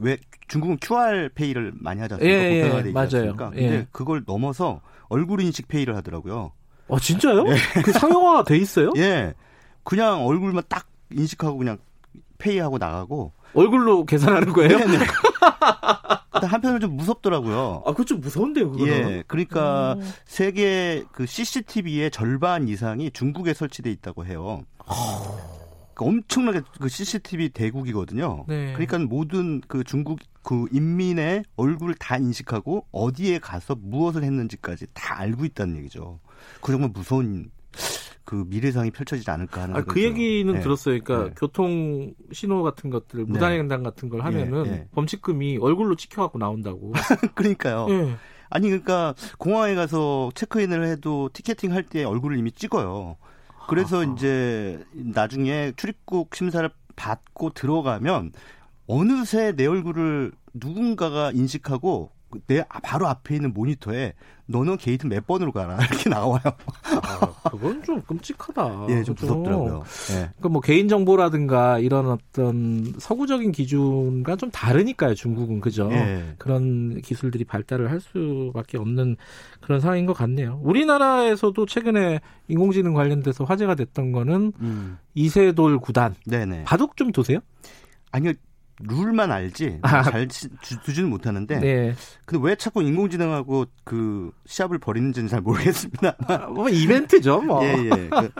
[0.00, 0.18] 그왜
[0.48, 2.38] 중국은 QR 페이를 많이 하지 않습니까?
[2.38, 3.36] 예, 예, 맞아요.
[3.36, 3.86] 근데 예.
[3.92, 6.52] 그걸 넘어서 얼굴 인식 페이를 하더라고요.
[6.88, 7.44] 아 진짜요?
[7.48, 7.82] 예.
[7.82, 8.92] 그 상용화가 돼 있어요?
[8.96, 9.34] 예.
[9.84, 11.78] 그냥 얼굴만 딱 인식하고 그냥
[12.38, 14.78] 페이하고 나가고 얼굴로 계산하는 거예요?
[14.78, 15.04] 네네.
[16.46, 17.82] 한편으로 좀 무섭더라고요.
[17.84, 19.24] 아, 그거 좀 무서운데요, 그거 예.
[19.26, 20.12] 그러니까 음.
[20.24, 24.62] 세계 그 CCTV의 절반 이상이 중국에 설치돼 있다고 해요.
[24.78, 25.57] 그러니까
[26.06, 28.44] 엄청나게 그 CCTV 대국이거든요.
[28.48, 28.72] 네.
[28.72, 35.44] 그러니까 모든 그 중국 그 인민의 얼굴을 다 인식하고 어디에 가서 무엇을 했는지까지 다 알고
[35.44, 36.20] 있다는 얘기죠.
[36.60, 37.50] 그 정말 무서운
[38.24, 40.60] 그 미래상이 펼쳐지지 않을까 하는 아, 그 얘기는 네.
[40.60, 40.98] 들었어요.
[41.02, 41.34] 그러니까 네.
[41.36, 43.24] 교통 신호 같은 것들 네.
[43.24, 44.70] 무단횡단 같은 걸 하면은 네.
[44.70, 44.88] 네.
[44.92, 46.92] 범칙금이 얼굴로 찍혀갖고 나온다고.
[47.34, 47.86] 그러니까요.
[47.88, 48.14] 네.
[48.50, 53.16] 아니 그러니까 공항에 가서 체크인을 해도 티켓팅 할 때 얼굴을 이미 찍어요.
[53.68, 54.12] 그래서 아하.
[54.12, 58.32] 이제 나중에 출입국 심사를 받고 들어가면
[58.86, 62.10] 어느새 내 얼굴을 누군가가 인식하고
[62.46, 64.12] 내 바로 앞에 있는 모니터에
[64.46, 66.40] 너는 게이트 몇 번으로 가라 이렇게 나와요.
[66.42, 68.86] 아, 그건 좀 끔찍하다.
[68.90, 69.82] 예, 좀 무섭더라고요.
[70.10, 70.14] 예.
[70.14, 75.14] 그러니까 뭐 개인 정보라든가 이런 어떤 서구적인 기준과 좀 다르니까요.
[75.14, 75.90] 중국은 그죠.
[75.92, 76.34] 예.
[76.38, 79.16] 그런 기술들이 발달을 할 수밖에 없는
[79.60, 80.60] 그런 상황인 것 같네요.
[80.62, 84.98] 우리나라에서도 최근에 인공지능 관련돼서 화제가 됐던 거는 음.
[85.14, 86.14] 이세돌 구단.
[86.26, 86.64] 네네.
[86.64, 87.40] 바둑 좀 도세요?
[88.12, 88.32] 아니요.
[88.80, 90.02] 룰만 알지 아.
[90.02, 90.28] 잘
[90.84, 91.94] 두지는 못하는데 네.
[92.24, 96.16] 근데 왜 자꾸 인공지능하고 그 시합을 벌이는지는 잘 모르겠습니다.
[96.26, 97.64] 아, 뭐 이벤트죠, 뭐.
[97.64, 97.88] 예, 예.
[98.08, 98.30] 그,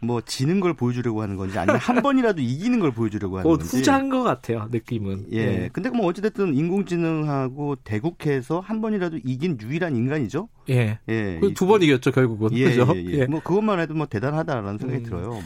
[0.00, 3.76] 뭐 지는 걸 보여주려고 하는 건지 아니면 한 번이라도 이기는 걸 보여주려고 하는 뭐 건지.
[3.76, 5.26] 후자인 것 같아요, 느낌은.
[5.32, 5.44] 예.
[5.46, 5.68] 네.
[5.72, 10.48] 근데 뭐 어찌됐든 인공지능하고 대국해서 한 번이라도 이긴 유일한 인간이죠.
[10.70, 10.98] 예.
[11.08, 11.40] 예.
[11.54, 12.50] 두 번 이겼죠, 결국은.
[12.52, 12.92] 예, 그죠?
[12.94, 13.18] 예, 예.
[13.20, 13.26] 예.
[13.26, 15.04] 뭐 그것만 해도 뭐 대단하다라는 생각이 음.
[15.04, 15.38] 들어요.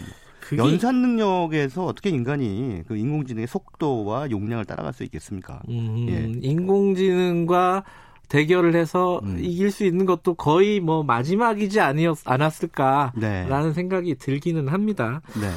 [0.48, 0.62] 그게...
[0.62, 5.60] 연산 능력에서 어떻게 인간이 그 인공지능의 속도와 용량을 따라갈 수 있겠습니까?
[5.68, 6.48] 음, 예.
[6.48, 7.84] 인공지능과
[8.28, 9.38] 대결을 해서 음.
[9.40, 13.72] 이길 수 있는 것도 거의 뭐 마지막이지 아니었, 않았을까라는 네.
[13.72, 15.20] 생각이 들기는 합니다.
[15.40, 15.48] 네.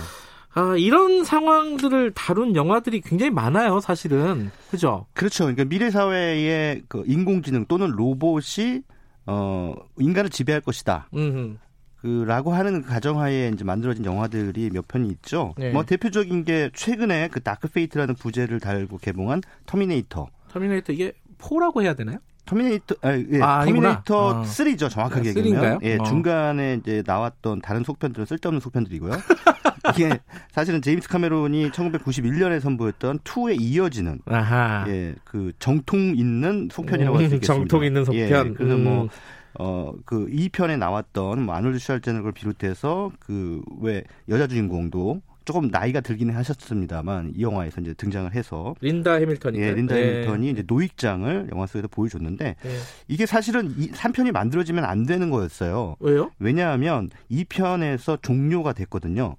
[0.54, 4.50] 아, 이런 상황들을 다룬 영화들이 굉장히 많아요, 사실은.
[4.72, 5.06] 그죠?
[5.14, 5.44] 그렇죠.
[5.46, 8.82] 그러니까 미래 사회의 그 인공지능 또는 로봇이
[9.28, 11.08] 어, 인간을 지배할 것이다.
[11.14, 11.58] 음흠.
[12.02, 15.54] 그라고 하는 가정하에 이제 만들어진 영화들이 몇 편이 있죠.
[15.58, 15.72] 네.
[15.72, 20.28] 뭐 대표적인 게 최근에 그 다크 페이트라는 부제를 달고 개봉한 터미네이터.
[20.50, 22.20] 터미네이터 이게 four라고 해야 되나요?
[22.46, 24.44] 터미네이터 아, 예, 아, 터미네이터 아.
[24.44, 26.04] 3죠 정확하게 아, 얘기하면 예, 어.
[26.04, 29.12] 중간에 이제 나왔던 다른 속편들은 쓸데없는 속편들이고요.
[29.94, 30.20] 이게
[30.52, 34.86] 사실은 제임스 카메론이 1991년에 선보였던 2에 이어지는 아하.
[34.88, 37.54] 예, 그 정통 있는 속편이라고 할수 있겠습니다.
[37.54, 38.22] 정통 있는 속편.
[38.22, 38.84] 예, 그래서 뭐 음.
[38.84, 39.10] 뭐
[39.58, 46.36] 어, 그 2편에 나왔던 뭐 아놀드 슈왈제네거를 비롯해서 그 왜 여자 주인공도 조금 나이가 들기는
[46.36, 50.02] 하셨습니다만 이 영화에서 이제 등장을 해서 린다 해밀턴이 예, 린다 네.
[50.02, 52.70] 해밀턴이 이제 노익장을 영화 속에서 보여줬는데 네.
[53.08, 55.96] 이게 사실은 이 3편이 만들어지면 안 되는 거였어요.
[56.00, 56.30] 왜요?
[56.38, 59.38] 왜냐하면 2편에서 종료가 됐거든요.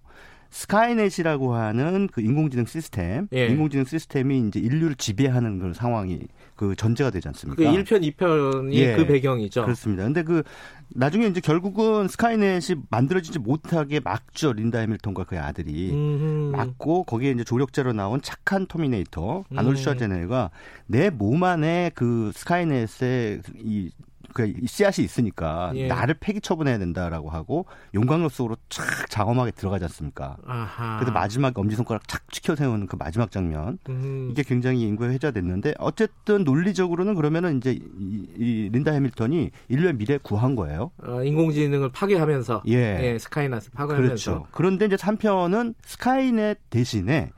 [0.50, 3.46] 스카이넷이라고 하는 그 인공지능 시스템, 예.
[3.46, 6.20] 인공지능 시스템이 이제 인류를 지배하는 그런 상황이
[6.60, 7.56] 그 전제가 되지 않습니까?
[7.56, 8.94] 그 1편, 2편이 예.
[8.94, 9.62] 그 배경이죠.
[9.62, 10.04] 그렇습니다.
[10.04, 10.42] 근데 그
[10.90, 14.52] 나중에 이제 결국은 스카이넷이 만들어지지 못하게 막죠.
[14.52, 16.54] 린다 해밀턴과 그의 아들이 음흠.
[16.54, 19.82] 막고 거기에 이제 조력자로 나온 착한 터미네이터 아놀드 음.
[19.82, 20.50] 슈와제네거가
[20.86, 23.90] 내 몸 안에 그 스카이넷의 이
[24.32, 25.86] 그 씨앗이 있으니까 예.
[25.86, 30.36] 나를 폐기 처분해야 된다라고 하고 용광로 속으로 촥 장엄하게 들어가지 않습니까?
[30.46, 30.98] 아하.
[30.98, 34.28] 그래서 마지막 엄지손가락 착 치켜 세우는 그 마지막 장면 음.
[34.30, 40.56] 이게 굉장히 인구에 회자됐는데 어쨌든 논리적으로는 그러면은 이제 이, 이 린다 해밀턴이 인류의 미래 구한
[40.56, 40.90] 거예요.
[41.02, 44.46] 어, 인공지능을 파괴하면서 예, 예 스카이넷을 파괴하면서 그렇죠.
[44.52, 47.30] 그런데 이제 3편은 스카이넷 대신에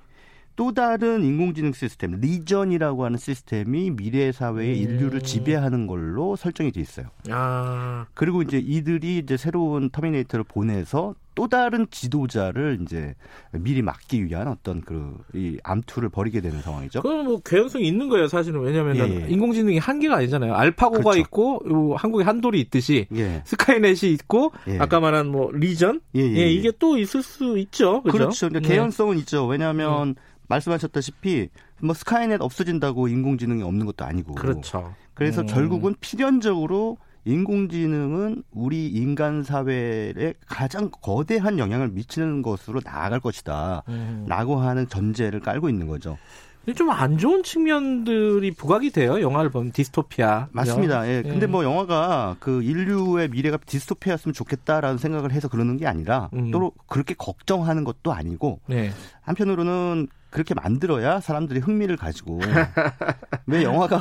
[0.57, 4.90] 또 다른 인공지능 시스템 리전이라고 하는 시스템이 미래 사회의 음.
[4.90, 7.07] 인류를 지배하는 걸로 설정이 돼 있어요.
[7.30, 8.07] 아.
[8.14, 13.14] 그리고 이제 이들이 이제 새로운 터미네이터를 보내서 또 다른 지도자를 이제
[13.53, 17.03] 미리 막기 위한 어떤 그 이 암투를 벌이게 되는 상황이죠.
[17.03, 18.61] 그건 뭐 개연성이 있는 거예요, 사실은.
[18.61, 19.28] 왜냐하면 예, 예.
[19.28, 20.55] 인공지능이 한계가 아니잖아요.
[20.55, 21.20] 알파고가 그렇죠.
[21.20, 23.42] 있고 요 한국에 한돌이 있듯이 예.
[23.46, 24.78] 스카이넷이 있고 예.
[24.78, 28.03] 아까 말한 뭐 리전 예, 예, 예, 이게 또 있을 수 있죠.
[28.03, 28.18] 그렇죠.
[28.18, 28.48] 그렇죠.
[28.50, 28.61] 네.
[28.61, 29.46] 개연성은 있죠.
[29.46, 30.14] 왜냐하면 음.
[30.53, 31.48] 말씀하셨다시피
[31.80, 34.34] 뭐 스카이넷 없어진다고 인공지능이 없는 것도 아니고.
[34.34, 34.94] 그렇죠.
[35.14, 35.46] 그래서 음.
[35.46, 43.84] 결국은 필연적으로 인공지능은 우리 인간 사회에 가장 거대한 영향을 미치는 것으로 나아갈 것이다.
[43.88, 44.24] 음.
[44.28, 46.18] 라고 하는 전제를 깔고 있는 거죠.
[46.76, 49.20] 좀 안 좋은 측면들이 부각이 돼요.
[49.20, 50.48] 영화를 보면 디스토피아.
[50.52, 51.08] 맞습니다.
[51.08, 51.22] 예.
[51.22, 51.46] 근데 예.
[51.46, 56.50] 뭐 영화가 그 인류의 미래가 디스토피아였으면 좋겠다라는 생각을 해서 그러는 게 아니라 음.
[56.50, 58.90] 또 그렇게 걱정하는 것도 아니고 네.
[59.22, 62.40] 한편으로는 그렇게 만들어야 사람들이 흥미를 가지고
[63.46, 64.00] 왜 영화가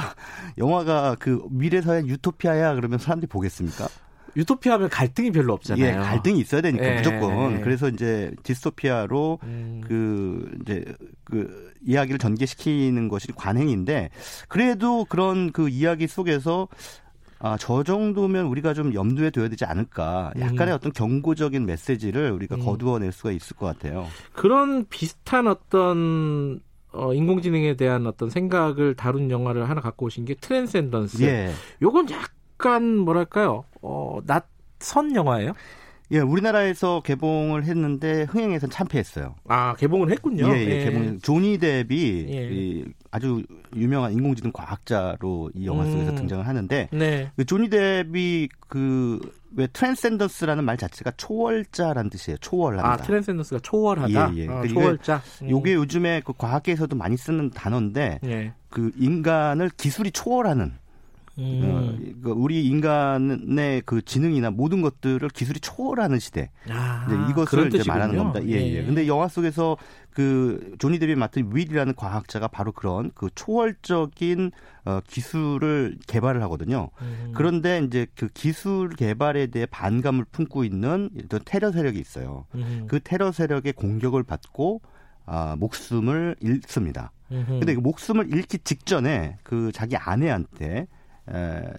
[0.57, 3.87] 영화가 그 미래사회 유토피아야 그러면 사람들이 보겠습니까?
[4.35, 5.85] 유토피아 하면 갈등이 별로 없잖아요.
[5.85, 7.57] 예, 갈등이 있어야 되니까 예, 무조건.
[7.57, 7.59] 예.
[7.61, 9.81] 그래서 이제 디스토피아로 음.
[9.85, 10.85] 그 이제
[11.23, 14.09] 그 이야기를 전개시키는 것이 관행인데
[14.47, 16.67] 그래도 그런 그 이야기 속에서
[17.43, 20.31] 아, 저 정도면 우리가 좀 염두에 둬야 되지 않을까.
[20.39, 20.75] 약간의 음.
[20.75, 22.65] 어떤 경고적인 메시지를 우리가 음.
[22.65, 24.05] 거두어낼 수가 있을 것 같아요.
[24.33, 26.61] 그런 비슷한 어떤
[26.93, 31.23] 어, 인공지능에 대한 어떤 생각을 다룬 영화를 하나 갖고 오신 게 트랜센던스.
[31.23, 31.51] 예.
[31.81, 33.63] 요건 약간 뭐랄까요?
[33.81, 35.53] 어, 낯선 영화예요?
[36.11, 39.35] 예, 우리나라에서 개봉을 했는데 흥행에선 참패했어요.
[39.47, 40.47] 아, 개봉을 했군요.
[40.53, 40.83] 예, 예, 예.
[40.85, 41.19] 개봉.
[41.19, 42.49] 조니 뎁이 예.
[42.51, 43.43] 이 아주
[43.75, 46.15] 유명한 인공지능 과학자로 이 영화 속에서 음.
[46.15, 47.31] 등장을 하는데 네.
[47.37, 49.19] 그 조니 뎁이 그
[49.55, 52.37] 왜 Transcendence라는 말 자체가 초월자라는 뜻이에요.
[52.37, 52.89] 초월한다.
[52.89, 54.33] 아, Transcendence가 초월하다.
[54.35, 54.47] 예, 예.
[54.47, 55.21] 아, 초월자.
[55.43, 55.49] 음.
[55.49, 58.53] 요게 요즘에 그 과학계에서도 많이 쓰는 단어인데 예.
[58.69, 60.73] 그 인간을 기술이 초월하는
[61.37, 61.61] 음.
[61.63, 66.51] 어, 그 우리 인간의 그 지능이나 모든 것들을 기술이 초월하는 시대.
[66.69, 68.43] 아, 네, 이것을 이제 말하는 겁니다.
[68.47, 68.85] 예, 예, 예.
[68.85, 69.77] 근데 영화 속에서
[70.11, 74.51] 그 조니 뎁이 맡은 윌이라는 과학자가 바로 그런 그 초월적인
[74.85, 76.89] 어, 기술을 개발을 하거든요.
[77.01, 77.31] 음.
[77.33, 82.45] 그런데 이제 그 기술 개발에 대해 반감을 품고 있는 또 테러 세력이 있어요.
[82.55, 82.85] 음.
[82.89, 84.81] 그 테러 세력의 공격을 받고
[85.25, 87.11] 아, 목숨을 잃습니다.
[87.31, 87.45] 음.
[87.47, 90.87] 근데 그 목숨을 잃기 직전에 그 자기 아내한테 에,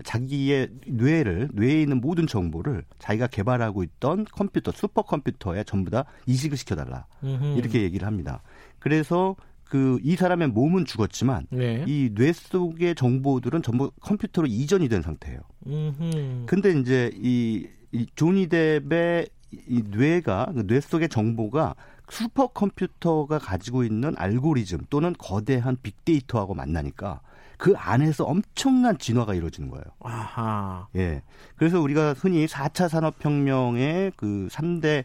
[0.05, 7.07] 자기의 뇌를 뇌에 있는 모든 정보를 자기가 개발하고 있던 컴퓨터 슈퍼컴퓨터에 전부 다 이식을 시켜달라
[7.23, 8.43] 이렇게 얘기를 합니다.
[8.79, 9.37] 그래서
[9.73, 11.83] 그 이 사람의 몸은 죽었지만 네.
[11.89, 15.41] 이뇌 속의 정보들은 전부 컴퓨터로 이전이 된 상태예요.
[15.67, 16.45] 음흠.
[16.45, 19.29] 근데 이제 이, 이 조니 뎁의
[19.67, 21.75] 이 뇌가 그뇌 속의 정보가
[22.11, 27.23] 슈퍼컴퓨터가 가지고 있는 알고리즘 또는 거대한 빅데이터하고 만나니까
[27.63, 29.85] 그 안에서 엄청난 진화가 이루어지는 거예요.
[30.01, 30.89] 아하.
[30.97, 31.23] 예.
[31.55, 35.05] 그래서 우리가 흔히 4차 산업혁명의 그 3대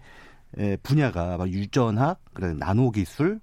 [0.81, 3.39] 분야가 유전학, 그래 나노 기술,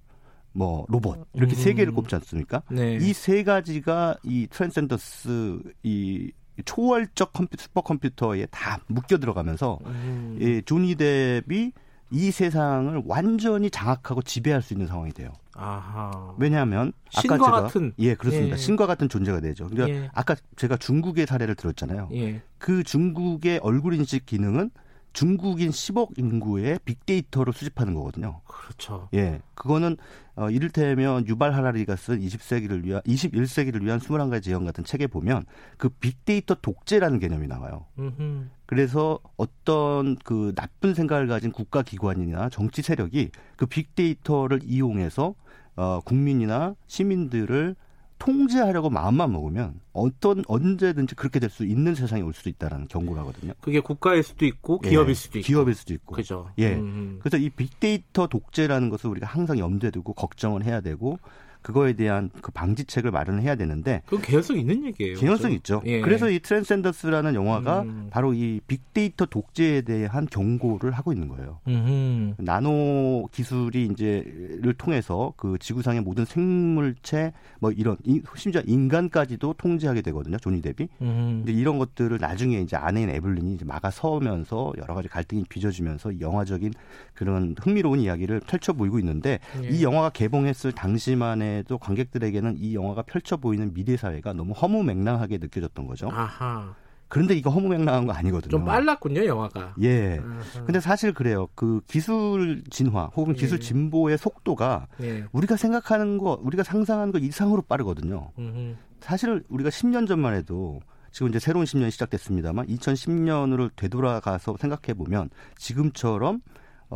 [0.51, 1.57] 뭐 로봇 이렇게 음.
[1.57, 2.63] 세 개를 꼽지 않습니까?
[2.69, 2.97] 네.
[2.97, 6.33] 이세 가지가 이 트랜센던스 이
[6.65, 10.39] 초월적 컴퓨터 슈퍼컴퓨터에 다 묶여 들어가면서 음.
[10.41, 11.71] 이 조니 뎁이
[12.11, 15.31] 이 세상을 완전히 장악하고 지배할 수 있는 상황이 돼요.
[15.57, 16.35] 아하.
[16.39, 18.55] 왜냐하면 아까 제가 같은 예 그렇습니다.
[18.55, 18.57] 예.
[18.57, 19.69] 신과 같은 존재가 되죠.
[19.69, 20.11] 그러니까 예.
[20.13, 22.09] 아까 제가 중국의 사례를 들었잖아요.
[22.13, 22.43] 예.
[22.59, 24.71] 그 중국의 얼굴 인식 기능은
[25.13, 28.41] 중국인 10억 인구의 빅데이터로 수집하는 거거든요.
[28.45, 29.09] 그렇죠.
[29.15, 29.41] 예.
[29.55, 29.97] 그거는
[30.35, 35.47] 어 이를테면 유발 하라리가 쓴 20세기를 위한 21세기를 위한 21가지 예언 같은 책에 보면
[35.79, 37.87] 그 빅데이터 독재라는 개념이 나와요.
[37.97, 38.49] 음흠.
[38.67, 45.37] 그래서 어떤 그 나쁜 생각을 가진 국가 기관이나 정치 세력이 그 빅데이터를 이용해서
[45.77, 47.77] 어 국민이나 시민들을
[48.19, 53.53] 통제하려고 마음만 먹으면 어떤 언제든지 그렇게 될 수 있는 세상이 올 수도 있다라는 경고를 하거든요.
[53.61, 55.47] 그게 국가일 수도 있고 기업일 예, 수도 있고.
[55.47, 56.15] 기업일 수도 있고.
[56.15, 56.49] 그죠.
[56.59, 56.75] 예.
[56.75, 57.19] 음.
[57.21, 61.19] 그래서 이 빅데이터 독재라는 것을 우리가 항상 염두에 두고 걱정을 해야 되고
[61.65, 65.17] 그거에 대한 그 방지책을 마련을 해야 되는데 그건 개연성 있는 얘기예요.
[65.17, 65.57] 개연성 그렇죠?
[65.57, 65.83] 있죠.
[65.87, 66.03] 예.
[66.03, 68.09] 그래서 이 트랜센더스라는 영화가 음.
[68.11, 71.61] 바로 이 빅데이터 독재에 대한 경고를 하고 있는 거예요.
[71.67, 72.35] 음흠.
[72.43, 77.97] 나노 기술이 이제를 통해서 그 지구상의 모든 생물체 뭐 이런
[78.37, 80.37] 심지어 인간까지도 통제하게 되거든요.
[80.37, 80.89] 조니 뎁이.
[80.99, 86.73] 근데 이런 것들을 나중에 이제 아내인 에블린이 이제 막아 서면서 여러 가지 갈등이 빚어지면서 영화적인
[87.15, 89.69] 그런 흥미로운 이야기를 펼쳐 보이고 있는데 예.
[89.69, 95.87] 이 영화가 개봉했을 당시만에 에도 관객들에게는 이 영화가 펼쳐 보이는 미래 사회가 너무 허무맹랑하게 느껴졌던
[95.87, 96.09] 거죠.
[96.11, 96.75] 아하.
[97.09, 98.51] 그런데 이거 허무맹랑한 거 아니거든요.
[98.51, 99.75] 좀 빨랐군요, 영화가.
[99.83, 100.21] 예.
[100.21, 100.65] 아하.
[100.65, 101.49] 근데 사실 그래요.
[101.55, 103.63] 그 기술 진화 혹은 기술 예.
[103.63, 105.25] 진보의 속도가 예.
[105.33, 108.33] 우리가 생각하는 거, 우리가 상상하는 거 이상으로 빠르거든요.
[108.39, 108.75] 음흠.
[109.01, 110.81] 사실 우리가 10년 전만 해도
[111.13, 116.41] 지금 이제 새로운 10년이 시작됐습니다만 2010년으로 되돌아가서 생각해 보면 지금처럼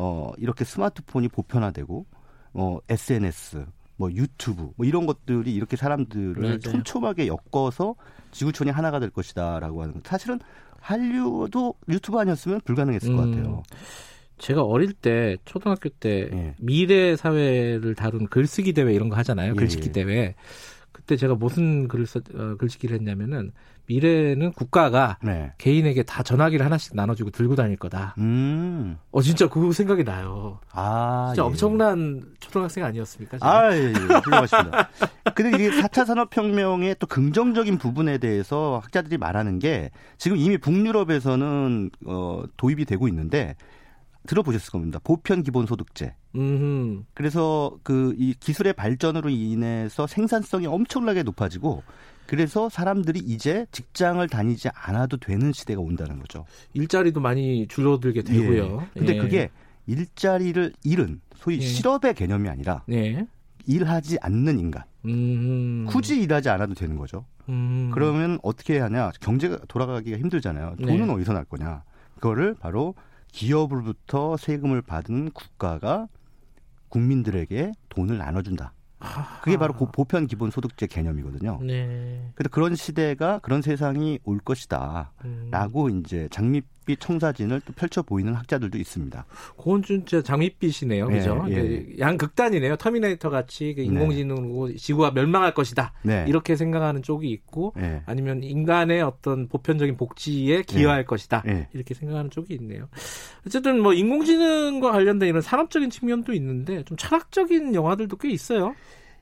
[0.01, 2.07] 어 이렇게 스마트폰이 보편화되고
[2.55, 6.59] 어 SNS 뭐 유튜브 뭐 이런 것들이 이렇게 사람들을 맞아요.
[6.61, 7.97] 촘촘하게 엮어서
[8.31, 10.07] 지구촌이 하나가 될 것이다라고 하는 것.
[10.07, 10.39] 사실은
[10.79, 13.17] 한류도 유튜브 아니었으면 불가능했을 음.
[13.17, 13.63] 것 같아요.
[14.39, 16.55] 제가 어릴 때 초등학교 때 예.
[16.61, 19.51] 미래 사회를 다룬 글쓰기 대회 이런 거 하잖아요.
[19.51, 19.93] 예, 글짓기 예.
[19.93, 20.35] 대회.
[21.09, 23.51] 그때 제가 무슨 글을 써, 어, 글짓기를 했냐면은
[23.87, 25.55] 미래는 국가가 네.
[25.57, 28.15] 개인에게 다 전화기를 하나씩 나눠주고 들고 다닐 거다.
[28.19, 28.99] 음.
[29.11, 30.61] 어 진짜 그 생각이 나요.
[30.71, 31.47] 아, 진짜 예.
[31.47, 33.39] 엄청난 초등학생 아니었습니까?
[33.39, 33.51] 제가?
[33.51, 33.93] 아, 예, 예.
[33.93, 34.91] 훌륭하십니다.
[35.35, 42.43] 근데 이게 4차 산업혁명의 또 긍정적인 부분에 대해서 학자들이 말하는 게 지금 이미 북유럽에서는 어,
[42.59, 43.57] 도입이 되고 있는데
[44.29, 45.01] 들어보셨을 겁니다.
[45.03, 46.15] 보편 기본소득제.
[46.37, 47.03] 음흠.
[47.15, 51.83] 그래서 그 이 기술의 발전으로 인해서 생산성이 엄청나게 높아지고
[52.27, 56.45] 그래서 사람들이 이제 직장을 다니지 않아도 되는 시대가 온다는 거죠.
[56.75, 58.83] 일자리도 많이 줄어들게 되고요.
[58.83, 58.99] 예.
[58.99, 59.19] 근데 예.
[59.19, 59.51] 그게
[59.87, 61.61] 일자리를 잃은 소위 예.
[61.63, 63.27] 실업의 개념이 아니라 예.
[63.67, 64.83] 일하지 않는 인간.
[65.07, 65.87] 음.
[65.89, 67.25] 굳이 일하지 않아도 되는 거죠.
[67.49, 67.91] 음.
[67.95, 69.11] 그러면 어떻게 하냐?
[69.21, 70.77] 경제가 돌아가기가 힘들잖아요.
[70.81, 71.13] 돈은 네.
[71.13, 71.83] 어디서 날 거냐?
[72.17, 72.95] 그거를 바로
[73.33, 76.09] 기업으로부터 세금을 받은 국가가
[76.89, 78.73] 국민들에게 돈을 나눠준다.
[79.43, 81.61] 그게 바로 보편 기본 소득제 개념이거든요.
[81.63, 82.31] 네.
[82.35, 86.01] 그래서 그런 시대가 그런 세상이 올 것이다라고 음.
[86.01, 89.27] 이제 장밋빛 청사진을 또 펼쳐 보이는 학자들도 있습니다.
[89.59, 91.45] 그건 진짜 장밋빛이네요, 네, 그죠?
[91.51, 91.87] 예.
[91.99, 92.77] 양극단이네요.
[92.77, 93.89] 터미네이터 같이 그 네.
[93.89, 94.77] 인공지능으로 네.
[94.77, 96.25] 지구가 멸망할 것이다 네.
[96.27, 98.03] 이렇게 생각하는 쪽이 있고, 네.
[98.07, 101.05] 아니면 인간의 어떤 보편적인 복지에 기여할 네.
[101.05, 101.45] 것이다
[101.75, 102.89] 이렇게 생각하는 쪽이 있네요.
[103.47, 108.75] 어쨌든 뭐 인공지능과 관련된 이런 산업적인 측면도 있는데 좀 철학적인 영화들도 꽤 있어요.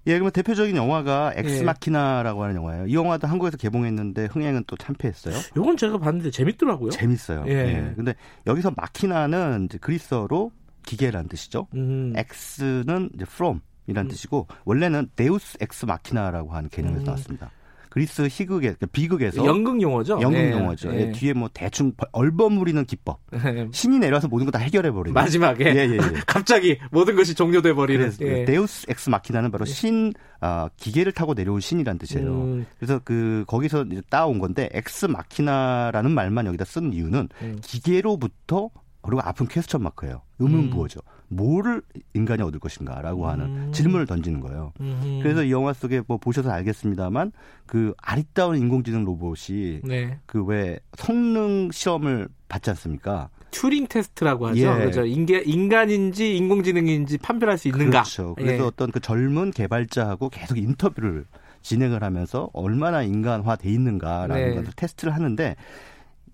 [0.07, 2.43] 예, 그러면 대표적인 영화가 엑스마키나라고 예.
[2.43, 2.87] 하는 영화예요.
[2.87, 5.35] 이 영화도 한국에서 개봉했는데 흥행은 또 참패했어요.
[5.57, 6.91] 이건 제가 봤는데 재밌더라고요.
[6.91, 7.45] 재밌어요.
[7.49, 7.53] 예.
[7.53, 7.93] 예.
[7.97, 8.15] 근데
[8.47, 10.53] 여기서 machina는 그리스어로
[10.87, 11.67] 기계라는 뜻이죠.
[11.75, 12.13] 음.
[12.17, 14.09] ex는 이제 from이라는 음.
[14.09, 17.05] 뜻이고 원래는 Deus ex machina라고 하는 개념에서 음.
[17.05, 17.51] 나왔습니다.
[17.97, 20.19] 그리스 희극에 그러니까 비극에서 연극 용어죠.
[20.21, 20.53] 연극 네.
[20.53, 20.93] 용어죠.
[20.93, 21.13] 네.
[21.13, 23.21] 뒤에 뭐 대충 얼버무리는 기법.
[23.33, 23.69] 네.
[23.73, 25.15] 신이 내려와서 모든 거 다 해결해 버리는.
[25.15, 25.99] 마지막에 예, 예, 예.
[26.27, 28.13] 갑자기 모든 것이 종료돼 버리는.
[28.21, 28.45] 예.
[28.45, 32.29] 데우스 엑스 마키나는 바로 신 아, 기계를 타고 내려온 신이라는 뜻이에요.
[32.31, 32.67] 음.
[32.79, 37.59] 그래서 그 거기서 이제 따온 건데 ex machina라는 말만 여기다 쓴 이유는 음.
[37.63, 38.69] 기계로부터
[39.01, 40.21] 그리고 아픈 question mark예요.
[40.39, 41.01] 의문 부호죠.
[41.07, 41.16] 음.
[41.29, 41.83] 뭐를
[42.15, 43.73] 인간이 얻을 것인가라고 하는 음.
[43.73, 44.73] 질문을 던지는 거예요.
[44.81, 45.21] 음.
[45.23, 47.33] 그래서 이 영화 속에 뭐 보셔서 알겠습니다만
[47.67, 50.19] 그 아리따운 인공지능 로봇이 네.
[50.27, 53.29] 그왜 성능 시험을 받지 않습니까?
[53.51, 54.61] 튜링 테스트라고 하죠.
[54.61, 54.67] 예.
[54.67, 55.05] 그렇죠.
[55.05, 58.03] 인게, 인간인지 인공지능인지 판별할 수 있는가.
[58.03, 58.35] 그렇죠.
[58.35, 58.67] 그래서 예.
[58.67, 61.25] 어떤 그 젊은 개발자하고 계속 인터뷰를
[61.63, 64.55] 진행을 하면서 얼마나 인간화돼 있는가라는 네.
[64.55, 65.57] 것을 테스트를 하는데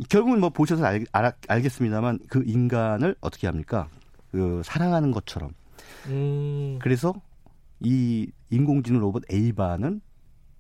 [0.09, 3.89] 결국은 뭐 보셔서 알, 알, 알겠습니다만 그 인간을 어떻게 합니까?
[4.32, 5.52] 그 사랑하는 것처럼.
[6.06, 6.78] 음.
[6.80, 7.14] 그래서
[7.80, 10.00] 이 인공지능 로봇 에이바는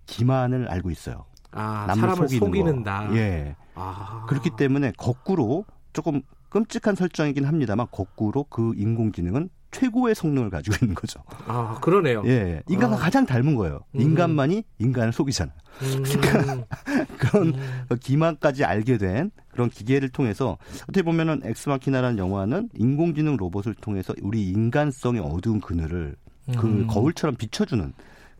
[0.06, 1.24] 기만을 알고 있어요.
[1.50, 3.08] 아, 사람을 속이는 다.
[3.14, 3.56] 예.
[3.74, 4.26] 아.
[4.28, 11.20] 그렇기 때문에 거꾸로 조금 끔찍한 설정이긴 합니다만 거꾸로 그 인공지능은 최고의 성능을 가지고 있는 거죠.
[11.46, 12.22] 아, 그러네요.
[12.26, 12.62] 예.
[12.68, 12.98] 인간과 아.
[13.00, 13.80] 가장 닮은 거예요.
[13.96, 14.00] 음.
[14.00, 15.54] 인간만이 인간을 속이잖아요.
[15.82, 16.02] 음.
[16.04, 16.66] 그러니까
[17.18, 17.88] 그런 음.
[17.98, 25.20] 기만까지 알게 된 그런 기계를 통해서 어떻게 보면은 엑스마키나라는 영화는 인공지능 로봇을 통해서 우리 인간성의
[25.22, 26.16] 어두운 그늘을
[26.56, 26.86] 그 음.
[26.86, 27.92] 거울처럼 비춰주는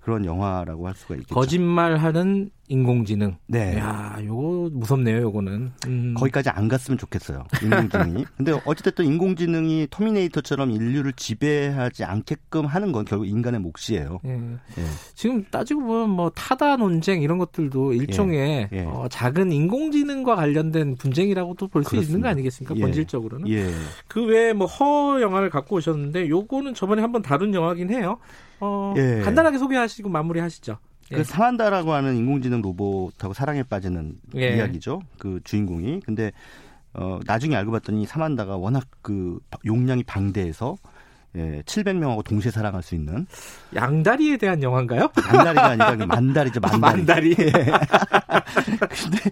[0.03, 1.35] 그런 영화라고 할 수가 있겠죠.
[1.35, 3.37] 거짓말하는 인공지능.
[3.47, 3.77] 네.
[3.79, 5.73] 야, 요거 무섭네요, 요거는.
[5.87, 6.15] 음.
[6.17, 7.45] 거기까지 안 갔으면 좋겠어요.
[7.63, 8.25] 인공지능이.
[8.37, 14.21] 근데 어찌됐든 인공지능이 터미네이터처럼 인류를 지배하지 않게끔 하는 건 결국 인간의 몫이에요.
[14.25, 14.31] 예.
[14.33, 14.85] 예.
[15.15, 18.77] 지금 따지고 보면 뭐 타다 논쟁 이런 것들도 일종의 예.
[18.79, 18.85] 예.
[18.85, 22.75] 어, 작은 인공지능과 관련된 분쟁이라고도 볼 수 있는 거 아니겠습니까?
[22.77, 22.81] 예.
[22.81, 23.49] 본질적으로는.
[23.51, 23.71] 예.
[24.09, 28.19] 그 외에 뭐 허 영화를 갖고 오셨는데 요거는 저번에 한번 다룬 영화긴 해요.
[28.65, 28.95] 어,
[29.25, 30.79] 간단하게 소개하시고 마무리하시죠.
[31.09, 31.25] 그 예.
[31.25, 34.57] 사만다라고 하는 인공지능 로봇하고 사랑에 빠지는 예.
[34.57, 35.03] 이야기죠.
[35.19, 36.01] 그 주인공이.
[36.01, 36.33] 근데
[36.95, 40.77] 어 나중에 알고 봤더니 사만다가 워낙 그 용량이 방대해서
[41.37, 43.27] 예, 700명하고 동시에 사랑할 수 있는
[43.75, 45.11] 양다리에 대한 영화인가요?
[45.17, 46.81] 양다리가 아니라 만다리죠, 만다리.
[46.81, 47.37] 만다리.
[47.39, 47.53] 예.
[48.93, 49.31] 근데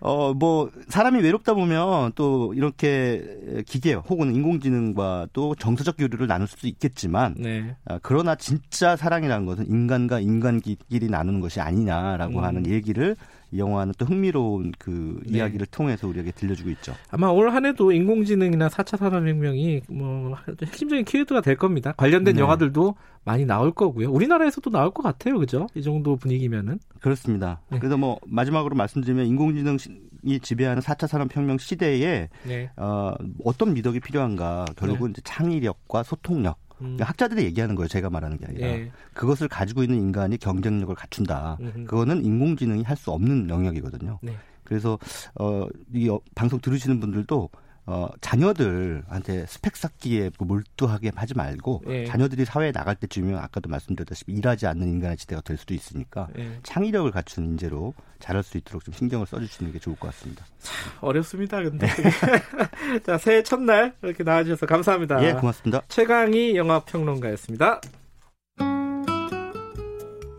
[0.00, 6.68] 어, 뭐, 사람이 외롭다 보면 또 이렇게 기계 혹은 인공지능과 또 정서적 교류를 나눌 수도
[6.68, 7.76] 있겠지만, 네.
[7.86, 12.44] 아, 그러나 진짜 사랑이라는 것은 인간과 인간끼리 나누는 것이 아니냐라고 음.
[12.44, 13.16] 하는 얘기를
[13.52, 15.38] 이 영화는 또 흥미로운 그 네.
[15.38, 16.94] 이야기를 통해서 우리에게 들려주고 있죠.
[17.10, 21.92] 아마 올 한 해도 인공지능이나 4차 산업혁명이 뭐 핵심적인 키워드가 될 겁니다.
[21.96, 22.40] 관련된 네.
[22.40, 22.94] 영화들도
[23.24, 24.10] 많이 나올 거고요.
[24.10, 25.38] 우리나라에서도 나올 것 같아요.
[25.38, 25.66] 그죠?
[25.74, 26.78] 이 정도 분위기면은.
[27.00, 27.60] 그렇습니다.
[27.70, 27.78] 네.
[27.78, 32.70] 그래서 뭐 마지막으로 말씀드리면 인공지능이 지배하는 4차 산업혁명 시대에 네.
[32.76, 33.14] 어,
[33.44, 35.10] 어떤 미덕이 필요한가 결국은 네.
[35.12, 36.96] 이제 창의력과 소통력 음.
[37.00, 37.88] 학자들이 얘기하는 거예요.
[37.88, 38.90] 제가 말하는 게 아니라 예.
[39.14, 41.56] 그것을 가지고 있는 인간이 경쟁력을 갖춘다.
[41.60, 41.84] 음흠.
[41.84, 44.18] 그거는 인공지능이 할 수 없는 영역이거든요.
[44.22, 44.36] 네.
[44.64, 44.98] 그래서
[45.36, 47.48] 어, 이 어, 방송 들으시는 분들도
[47.86, 52.04] 어, 자녀들한테 스펙 쌓기에 몰두하게 하지 말고 예.
[52.06, 56.58] 자녀들이 사회에 나갈 때쯤이면 아까도 말씀드렸다시피 일하지 않는 인간의 시대가 될 수도 있으니까 예.
[56.64, 60.44] 창의력을 갖춘 인재로 자랄 수 있도록 좀 신경을 써주시는 게 좋을 것 같습니다.
[60.58, 61.86] 참 어렵습니다, 근데.
[61.86, 63.00] 네.
[63.04, 65.22] 자, 새해 첫날 이렇게 나와주셔서 감사합니다.
[65.22, 65.82] 예, 고맙습니다.
[65.88, 67.80] 최강희 영화평론가였습니다.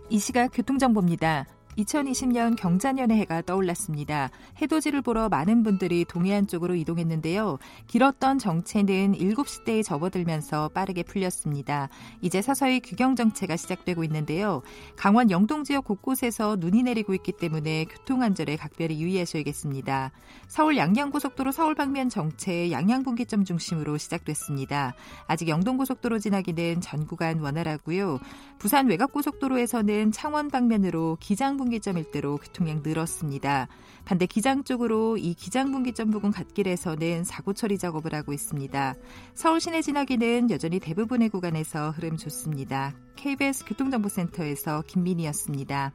[0.10, 1.46] 이 시각 교통정보입니다.
[1.78, 4.32] 2020년 경자년의 해가 떠올랐습니다.
[4.62, 7.60] 해돋이를 보러 많은 분들이 동해안 쪽으로 이동했는데요.
[7.86, 11.90] 길었던 정체는 7시대에 접어들면서 빠르게 풀렸습니다.
[12.22, 14.64] 이제 서서히 규경 정체가 시작되고 있는데요.
[14.96, 20.12] 강원 영동 지역 곳곳에서 눈이 내리고 있기 때문에 교통 안전에 각별히 유의하셔야겠습니다.
[20.48, 24.96] 서울 양양고속도로 서울 방면 정체 양양분기점 중심으로 시작됐습니다.
[25.28, 28.20] 아직 영동고속도로 지나기는 전 구간 원활하고요.
[28.58, 33.68] 부산 외곽고속도로에서는 창원 방면으로 기장분 분기점 일대로 교통량 늘었습니다.
[34.06, 38.96] 반대 기장 쪽으로 이 기장 분기점 부근 갓길에서는 사고 처리 작업을 하고 있습니다.
[39.34, 42.94] 서울 시내 지나기는 여전히 대부분의 구간에서 흐름 좋습니다.
[43.18, 45.92] KBS 교통정보센터에서 김민희였습니다.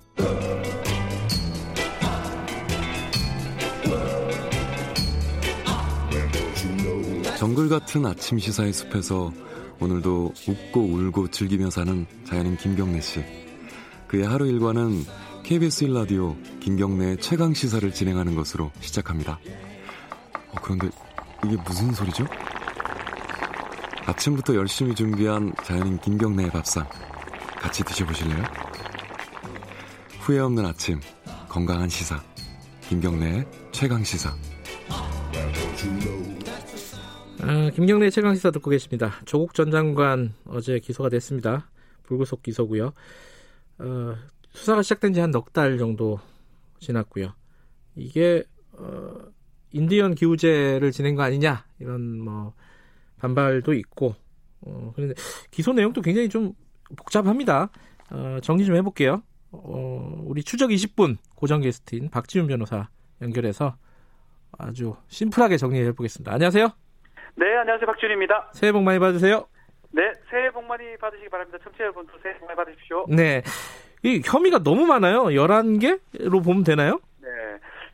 [7.39, 9.33] 정글 같은 아침 시사의 숲에서
[9.81, 13.25] 오늘도 웃고 울고 즐기며 사는 자연인 김경래 씨.
[14.07, 15.05] 그의 하루 일과는
[15.43, 19.39] KBS 1라디오 김경래 최강 시사를 진행하는 것으로 시작합니다.
[20.51, 20.89] 어, 그런데
[21.45, 22.25] 이게 무슨 소리죠?
[24.07, 26.89] 아침부터 열심히 준비한 자연인 김경래의 밥상
[27.57, 28.43] 같이 드셔보실래요?
[30.21, 31.01] 후회 없는 아침
[31.49, 32.23] 건강한 시사
[32.89, 34.35] 김경래의 최강 시사
[37.41, 39.15] 아, 김경래 최강 시사 듣고 계십니다.
[39.25, 41.69] 조국 전 장관 어제 기소가 됐습니다.
[42.05, 42.93] 불구속 기소고요.
[43.79, 44.15] 어,
[44.53, 46.19] 수사가 시작된 지 한 넉 달 정도
[46.79, 47.35] 지났고요.
[47.97, 48.43] 이게
[48.73, 49.15] 어,
[49.73, 52.55] 인디언 기후제를 지낸 거 아니냐 이런 뭐
[53.19, 54.15] 반발도 있고
[54.63, 55.15] 어, 그런데
[55.51, 56.53] 기소 내용도 굉장히 좀
[56.97, 57.71] 복잡합니다.
[58.11, 59.23] 어, 정리 좀 해볼게요.
[59.53, 62.89] 어, 우리 추적 20분 고정 게스트인 박지훈 변호사
[63.21, 63.77] 연결해서
[64.59, 66.33] 아주 심플하게 정리해 보겠습니다.
[66.33, 66.69] 안녕하세요.
[67.37, 67.87] 네, 안녕하세요.
[67.87, 68.51] 박준입니다.
[68.55, 69.47] 새해 복 많이 받으세요.
[69.91, 71.59] 네, 새해 복 많이 받으시기 바랍니다.
[71.63, 73.07] 청취자 여러분도 새해 복 많이 받으십시오.
[73.09, 73.43] 네.
[74.03, 75.25] 이 혐의가 너무 많아요.
[75.27, 76.99] 11개로 보면 되나요?
[77.21, 77.29] 네.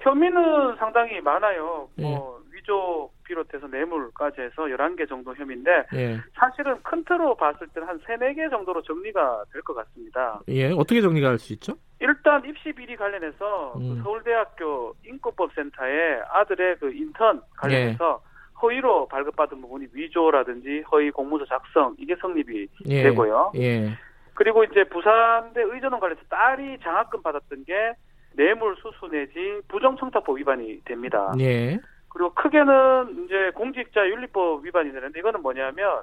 [0.01, 1.89] 혐의는 상당히 많아요.
[1.99, 2.03] 예.
[2.03, 6.19] 뭐 위조 비롯해서 뇌물까지 해서 11개 정도 혐의인데 예.
[6.35, 10.41] 사실은 큰 틀로 봤을 때는 한 3, 4개 정도로 정리가 될 것 같습니다.
[10.49, 10.73] 예.
[10.73, 11.75] 어떻게 정리가 할 수 있죠?
[12.01, 13.97] 일단 입시 비리 관련해서 그 음.
[13.97, 18.29] 그 서울대학교 인권법센터의 아들의 그 인턴 관련해서 예.
[18.63, 23.03] 허위로 발급받은 부분이 위조라든지 허위 공문서 작성 이게 성립이 예.
[23.05, 23.53] 되고요.
[23.57, 23.91] 예.
[24.39, 27.95] 그리고 이제 부산대 의전원 관련해서 딸이 장학금 받았던 게
[28.37, 31.33] 뇌물 수수 내지 부정청탁법 위반이 됩니다.
[31.41, 31.77] 예.
[32.09, 36.03] 그리고 크게는 이제 공직자 윤리법 위반이 되는데 이거는 뭐냐면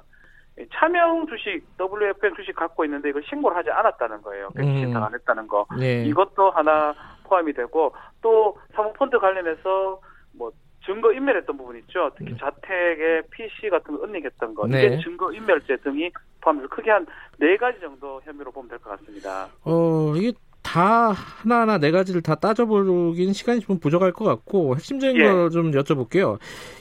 [0.74, 4.50] 차명 주식 WFM 주식 갖고 있는데 이걸 신고를 하지 않았다는 거예요.
[4.50, 5.66] 백지 신탁 안 했다는 거.
[5.78, 6.04] 네.
[6.04, 6.94] 이것도 하나
[7.24, 9.98] 포함이 되고 또 사모펀드 관련해서
[10.36, 10.52] 뭐
[10.86, 12.10] 증거 인멸했던 부분 있죠.
[12.16, 12.38] 특히 음.
[12.38, 14.84] 자택에 PC 같은 거 은닉했던 거 네.
[14.86, 16.10] 이게 증거 인멸죄 등이
[16.40, 17.06] 포함해서 크게 한
[17.38, 19.48] 네 가지 정도 혐의로 보면 될 것 같습니다.
[19.64, 20.32] 어 이게
[20.62, 25.24] 다 하나하나 네 가지를 다 따져보긴 시간이 좀 부족할 것 같고 핵심적인 예.
[25.30, 26.38] 거좀 여쭤볼게요.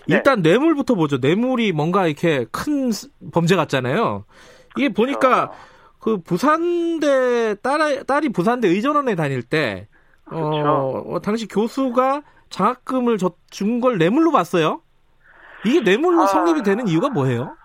[0.07, 0.15] 네.
[0.15, 0.52] 일단 네.
[0.52, 1.18] 뇌물부터 보죠.
[1.18, 2.90] 뇌물이 뭔가 이렇게 큰
[3.34, 4.23] 범죄 같잖아요.
[4.77, 4.94] 이게 그렇죠.
[5.02, 5.52] 보니까
[5.99, 9.88] 그 부산대 딸 딸이 부산대 의전원에 다닐 때
[10.26, 11.03] 그렇죠.
[11.07, 13.17] 어, 당시 교수가 장학금을
[13.49, 14.81] 준 걸 뇌물로 봤어요.
[15.65, 17.55] 이게 뇌물로 아, 성립이 되는 이유가 뭐예요?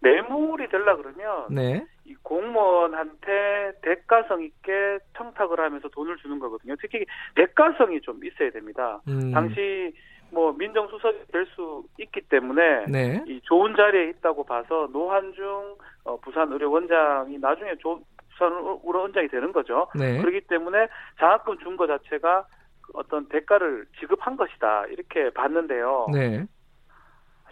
[0.00, 1.86] 뇌물이 되려 그러면 네.
[2.04, 6.74] 이 공무원한테 대가성 있게 청탁을 하면서 돈을 주는 거거든요.
[6.80, 9.00] 특히 대가성이 좀 있어야 됩니다.
[9.08, 9.30] 음.
[9.32, 9.92] 당시
[10.30, 13.22] 뭐 민정수석이 될 수 있기 때문에 네.
[13.26, 18.00] 이 좋은 자리에 있다고 봐서 노한중 어, 부산의료원장이 나중에 조,
[18.32, 19.86] 부산의료원장이 되는 거죠.
[19.94, 20.20] 네.
[20.20, 22.44] 그렇기 때문에 장학금 준 거 자체가
[22.94, 26.06] 어떤 대가를 지급한 것이다 이렇게 봤는데요.
[26.12, 26.44] 네.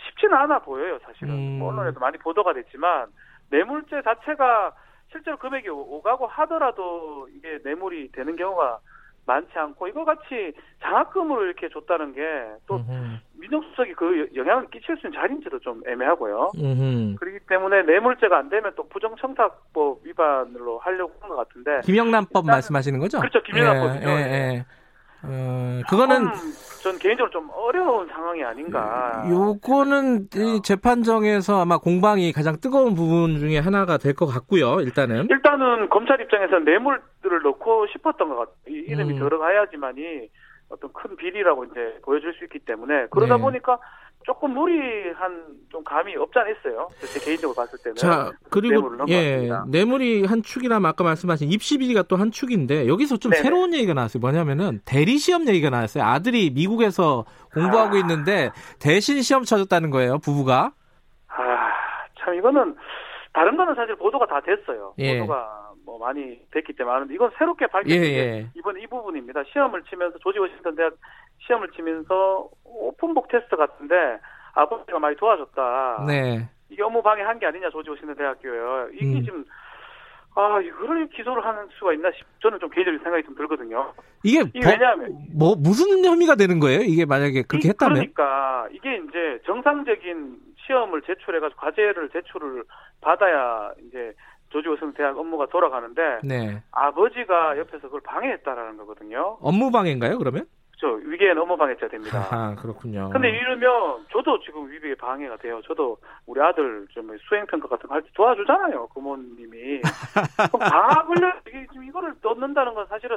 [0.08, 1.58] 쉽지는 않아 보여요 사실은 음.
[1.58, 3.08] 뭐 언론에도 많이 보도가 됐지만
[3.50, 4.72] 뇌물죄 자체가
[5.12, 8.78] 실제로 금액이 오가고 하더라도 이게 뇌물이 되는 경우가
[9.26, 12.20] 많지 않고 이거 같이 장학금으로 이렇게 줬다는 게
[12.66, 12.80] 또
[13.34, 16.52] 민정수석이 그 영향을 끼칠 수 있는 자리인지도 좀 애매하고요.
[16.56, 17.16] 음흠.
[17.18, 23.18] 그렇기 때문에 뇌물죄가 안 되면 또 부정청탁법 위반으로 하려고 한 것 같은데 김영란법 말씀하시는 거죠?
[23.18, 24.08] 그렇죠, 김영란법이죠.
[24.08, 24.20] 예, 예,
[24.56, 24.64] 예.
[25.22, 26.28] 어, 그거는
[26.82, 29.26] 전 개인적으로 좀 어려운 상황이 아닌가.
[29.30, 34.80] 요거는 이 재판정에서 아마 공방이 가장 뜨거운 부분 중에 하나가 될 것 같고요.
[34.80, 38.54] 일단은 일단은 검찰 입장에서 뇌물들을 넣고 싶었던 것 같아요.
[38.66, 39.18] 이름이 음.
[39.18, 40.28] 들어가야지만이
[40.70, 43.42] 어떤 큰 비리라고 이제 보여줄 수 있기 때문에 그러다 네.
[43.42, 43.78] 보니까
[44.22, 46.88] 조금 무리한 좀 감이 없지 않아 있어요.
[47.12, 47.96] 제 개인적으로 봤을 때는.
[47.96, 53.42] 자, 그리고 예, 뇌물이 한 축이라면 아까 말씀하신 입시비리가 또 한 축인데 여기서 좀 네네.
[53.42, 54.20] 새로운 얘기가 나왔어요.
[54.20, 56.04] 뭐냐면은 대리 시험 얘기가 나왔어요.
[56.04, 57.24] 아들이 미국에서
[57.54, 57.98] 공부하고 아...
[57.98, 60.18] 있는데 대신 시험 쳐줬다는 거예요.
[60.18, 60.72] 부부가.
[61.28, 61.70] 아,
[62.22, 62.76] 참 이거는
[63.32, 64.94] 다른 거는 사실 보도가 다 됐어요.
[64.98, 65.18] 예.
[65.18, 68.50] 보도가 뭐 많이 됐기 때문에 아는데 이건 새롭게 밝혀진 예, 예.
[68.54, 69.44] 이번 이 부분입니다.
[69.44, 70.94] 시험을 치면서 조지 워싱턴 대학
[71.46, 74.18] 시험을 치면서 오픈북 테스트 같은데
[74.54, 76.04] 아버지가 많이 도와줬다.
[76.06, 76.48] 네.
[76.68, 78.90] 이게 업무 방해한 게 아니냐 조지 워싱턴 대학교요.
[78.94, 79.24] 이게 음.
[79.24, 79.44] 지금
[80.34, 83.92] 아 이거를 기소를 하는 수가 있나 싶 저는 좀 개인적인 생각이 좀 들거든요.
[84.22, 86.80] 이게, 이게 버, 왜냐하면 뭐 무슨 혐의가 되는 거예요?
[86.80, 87.94] 이게 만약에 그렇게 이, 했다면?
[87.94, 92.62] 그러니까 이게 이제 정상적인 시험을 제출해가지고 과제를 제출을
[93.00, 94.14] 받아야 이제
[94.50, 96.62] 조지 워싱턴 대학 업무가 돌아가는데 네.
[96.70, 99.38] 아버지가 옆에서 그걸 방해했다라는 거거든요.
[99.40, 100.18] 업무 방해인가요?
[100.18, 100.46] 그러면?
[100.80, 100.96] 그렇죠.
[101.06, 102.26] 위계는 업무 방해죄 됩니다.
[102.30, 103.10] 아, 그렇군요.
[103.12, 105.60] 근데 이러면 저도 지금 위계 방해가 돼요.
[105.66, 108.88] 저도 우리 아들 좀 수행 평가 같은 거 할 때 도와주잖아요.
[108.94, 109.80] 부모님이.
[110.50, 113.16] 그럼 다 걸려 이게 지금 이거를 넣는다는 건 사실은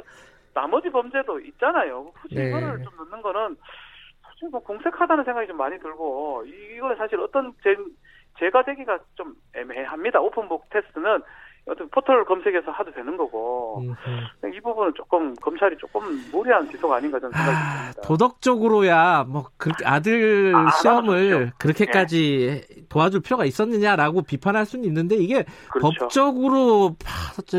[0.52, 2.12] 나머지 범죄도 있잖아요.
[2.20, 2.48] 굳이 네.
[2.50, 3.56] 이거를 좀 넣는 거는
[4.34, 7.76] 사실 뭐 공색하다는 생각이 좀 많이 들고 이거 사실 어떤 제,
[8.38, 10.20] 제가 되기가 좀 애매합니다.
[10.20, 11.22] 오픈북 테스트는
[11.66, 17.18] 어떤 포털 검색해서 하도 되는 거고 음, 이 부분은 조금 검찰이 조금 무리한 기소가 아닌가
[17.18, 18.02] 저는 생각이 아, 듭니다.
[18.02, 22.82] 도덕적으로야 뭐 그렇게 아들 아, 시험을 그렇게까지 네.
[22.90, 26.00] 도와줄 필요가 있었느냐라고 비판할 수는 있는데 이게 그렇죠.
[26.00, 26.96] 법적으로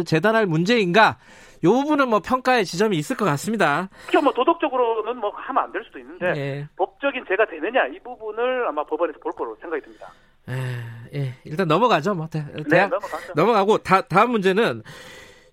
[0.06, 1.18] 재단할 문제인가?
[1.64, 3.90] 요 부분은 뭐 평가의 지점이 있을 것 같습니다.
[4.08, 4.22] 그렇죠.
[4.24, 6.68] 뭐 도덕적으로는 뭐 하면 안 될 수도 있는데 네.
[6.78, 10.12] 법적인 죄가 되느냐 이 부분을 아마 법원에서 볼 거로 생각이 듭니다.
[11.14, 12.14] 예, 일단 넘어가죠.
[12.14, 13.34] 뭐 대, 네, 넘어가죠.
[13.36, 14.84] 넘어가고 다, 다음 문제는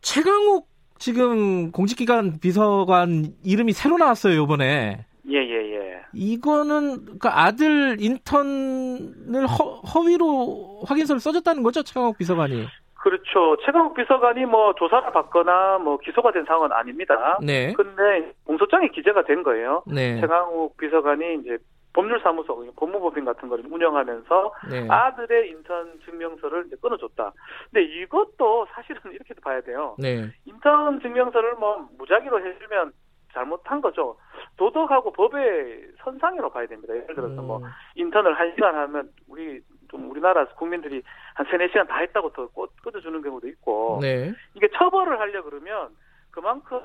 [0.00, 0.68] 최강욱
[0.98, 5.06] 지금 공직기관 비서관 이름이 새로 나왔어요 이번에.
[5.28, 6.02] 예, 예, 예.
[6.12, 12.66] 이거는 그 아들 인턴을 허, 허위로 확인서를 써줬다는 거죠 최강욱 비서관이.
[13.02, 13.56] 그렇죠.
[13.64, 17.36] 최강욱 비서관이 뭐 조사를 받거나 뭐 기소가 된 상황은 아닙니다.
[17.42, 17.72] 네.
[17.72, 19.82] 근데 공소장에 기재가 된 거예요.
[19.88, 20.20] 네.
[20.20, 21.58] 최강욱 비서관이 이제
[21.94, 24.86] 법률사무소, 법무법인 같은 걸 운영하면서 네.
[24.88, 27.32] 아들의 인턴 증명서를 이제 끊어줬다.
[27.72, 29.96] 근데 이것도 사실은 이렇게도 봐야 돼요.
[29.98, 30.30] 네.
[30.46, 32.92] 인턴 증명서를 뭐 무작위로 해주면
[33.32, 34.16] 잘못한 거죠.
[34.56, 36.94] 도덕하고 법의 선상으로 봐야 됩니다.
[36.94, 37.62] 예를 들어서 뭐 음.
[37.62, 39.60] 뭐 인턴을 한 시간 하면 우리
[39.93, 41.02] 좀 우리나라 국민들이
[41.35, 42.48] 한 세네 시간 다 했다고 더
[42.82, 44.32] 끊어주는 경우도 있고 네.
[44.55, 45.90] 이게 처벌을 하려 그러면
[46.31, 46.81] 그만큼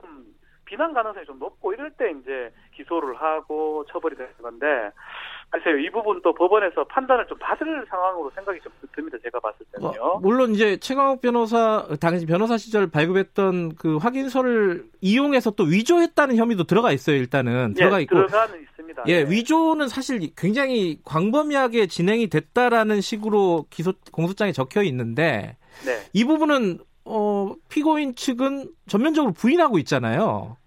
[0.66, 4.92] 비난 가능성이 좀 높고 이럴 때 이제 기소를 하고 처벌이 되는 건데
[5.50, 10.02] 글쎄요 이 부분 또 법원에서 판단을 좀 받을 상황으로 생각이 좀 듭니다 제가 봤을 때는요.
[10.02, 16.66] 어, 물론 이제 최강욱 변호사 당시 변호사 시절 발급했던 그 확인서를 이용해서 또 위조했다는 혐의도
[16.66, 19.04] 들어가 있어요 일단은 예, 들어가 있고 들어가는 있습니다.
[19.08, 19.32] 예 네.
[19.32, 25.56] 위조는 사실 굉장히 광범위하게 진행이 됐다라는 식으로 기소 공소장에 적혀 있는데
[25.86, 26.00] 네.
[26.14, 30.58] 이 부분은 어, 피고인 측은 전면적으로 부인하고 있잖아요.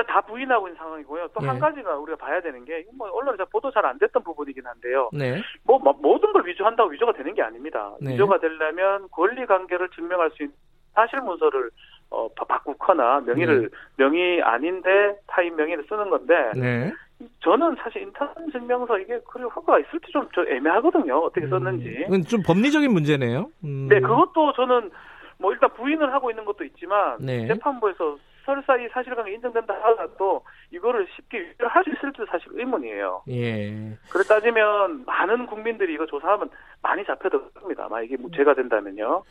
[0.00, 1.28] 일단 다 부인하고 있는 상황이고요.
[1.34, 1.60] 또한 예.
[1.60, 5.08] 가지가 우리가 봐야 되는 게, 뭐, 언론에서 보도 잘 안 됐던 부분이긴 한데요.
[5.12, 5.40] 네.
[5.64, 7.94] 뭐, 뭐, 모든 걸 위조한다고 위조가 되는 게 아닙니다.
[8.00, 8.12] 네.
[8.12, 10.54] 위조가 되려면 권리 관계를 증명할 수 있는
[10.94, 11.70] 사실 문서를
[12.10, 13.68] 어, 바꾸거나 명의를, 네.
[13.96, 16.92] 명의 아닌데 타인 명의를 쓰는 건데, 네.
[17.40, 21.18] 저는 사실 인턴 증명서 이게 그리 효과가 있을지 좀 애매하거든요.
[21.18, 21.50] 어떻게 음.
[21.50, 22.06] 썼는지.
[22.10, 23.50] 음, 좀 법리적인 문제네요.
[23.64, 23.88] 음.
[23.88, 24.90] 네, 그것도 저는
[25.38, 27.46] 뭐 일단 부인을 하고 있는 것도 있지만 네.
[27.46, 30.42] 재판부에서 설사 이 사실관계 인정된다 하더라도
[30.72, 33.22] 이거를 쉽게 할수 있을지 사실 의문이에요.
[33.28, 33.96] 예.
[34.10, 36.50] 그래 따지면 많은 국민들이 이거 조사하면
[36.82, 37.84] 많이 잡혀들 겁니다.
[37.86, 39.22] 아마 이게 무죄가 된다면요.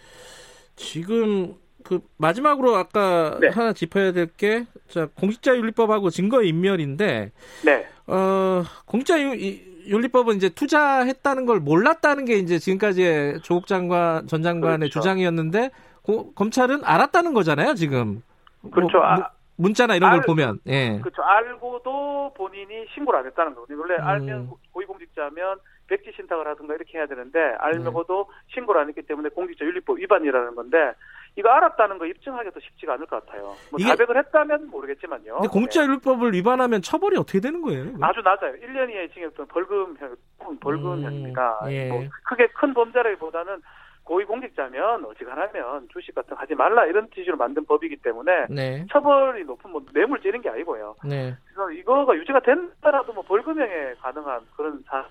[0.75, 3.47] 지금 그 마지막으로 아까 네.
[3.49, 7.31] 하나 짚어야 될 게 자 공직자 윤리법하고 증거 인멸인데
[7.63, 7.87] 네.
[8.07, 14.99] 어 공직자윤리법은 이제 투자했다는 걸 몰랐다는 게 이제 지금까지의 조국 장관 전 장관의 그렇죠.
[14.99, 15.71] 주장이었는데
[16.01, 18.23] 고, 검찰은 알았다는 거잖아요, 지금.
[18.71, 18.97] 그렇죠.
[18.97, 20.59] 뭐, 아, 문자나 이런 알, 걸 보면.
[20.67, 20.99] 예.
[20.99, 21.21] 그렇죠.
[21.21, 23.79] 알고도 본인이 신고를 안 했다는 거거든요.
[23.79, 24.07] 원래 음.
[24.07, 28.33] 알면 고위공직자면 백지 신탁을 하든가 이렇게 해야 되는데 알면서도 음.
[28.53, 30.93] 신고를 안 했기 때문에 공직자 윤리법 위반이라는 건데
[31.35, 33.55] 이거 알았다는 거 입증하기도 쉽지가 않을 것 같아요.
[33.71, 35.35] 뭐 이게, 자백을 했다면 모르겠지만요.
[35.35, 36.37] 근데 공직자 윤리법을 네.
[36.37, 37.85] 위반하면 처벌이 어떻게 되는 거예요?
[38.01, 38.53] 아주 낮아요.
[38.53, 40.15] 1년 이하의 징역은 벌금형,
[40.61, 41.89] 벌금형이니까 음, 예.
[41.89, 43.61] 뭐 크게 큰 범죄라기보다는
[44.09, 48.85] 고위공직자면 어지간하면 주식 같은 거 하지 말라 이런 취지로 만든 법이기 때문에 네.
[48.91, 50.95] 처벌이 높은 뭐 뇌물 찌는 게 아니고요.
[51.05, 51.35] 네.
[51.45, 55.05] 그래서 이거가 유지가 된다라도 뭐 벌금형에 가능한 그런 사.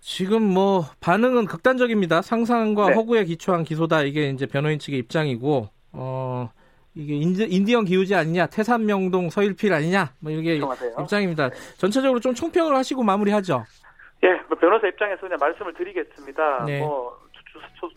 [0.00, 2.20] 지금 뭐 반응은 극단적입니다.
[2.20, 2.94] 상상과 네.
[2.94, 6.50] 허구에 기초한 기소다 이게 이제 변호인 측의 입장이고 어
[6.94, 10.60] 이게 인디, 언 기우지 아니냐 태산명동 서일필 아니냐 뭐 이게
[11.00, 11.48] 입장입니다.
[11.78, 13.64] 전체적으로 좀 총평을 하시고 마무리하죠.
[14.24, 16.64] 예, 뭐 변호사 입장에서 그냥 말씀을 드리겠습니다.
[16.64, 16.80] 네.
[16.80, 17.25] 뭐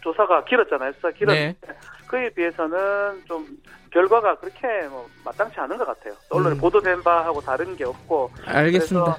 [0.01, 0.91] 조, 사 가 길었잖아요.
[0.93, 1.73] 수사 길었는데 네.
[2.07, 3.45] 그에 비해서는 좀
[3.91, 6.13] 결과가 그렇게 뭐 마땅치 않은 것 같아요.
[6.29, 6.59] 언론에 음.
[6.59, 8.31] 보도된 바하고 다른 게 없고.
[8.45, 9.17] 알겠습니다.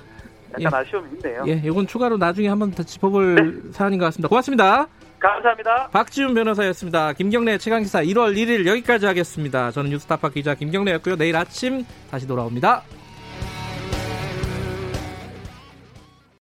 [0.61, 0.77] 약간 예.
[0.89, 1.45] 아쉬움이 있네요.
[1.47, 3.73] 예, 이건 추가로 나중에 한번 더 짚어볼 네.
[3.73, 4.29] 사안인 것 같습니다.
[4.29, 4.89] 고맙습니다.
[5.21, 5.89] 감사합니다.
[5.93, 7.13] 박지훈 변호사였습니다.
[7.13, 9.71] 김경래 최강기사 1월 1일 여기까지 하겠습니다.
[9.71, 11.17] 저는 뉴스타파 기자 김경래였고요.
[11.17, 12.83] 내일 아침 다시 돌아옵니다.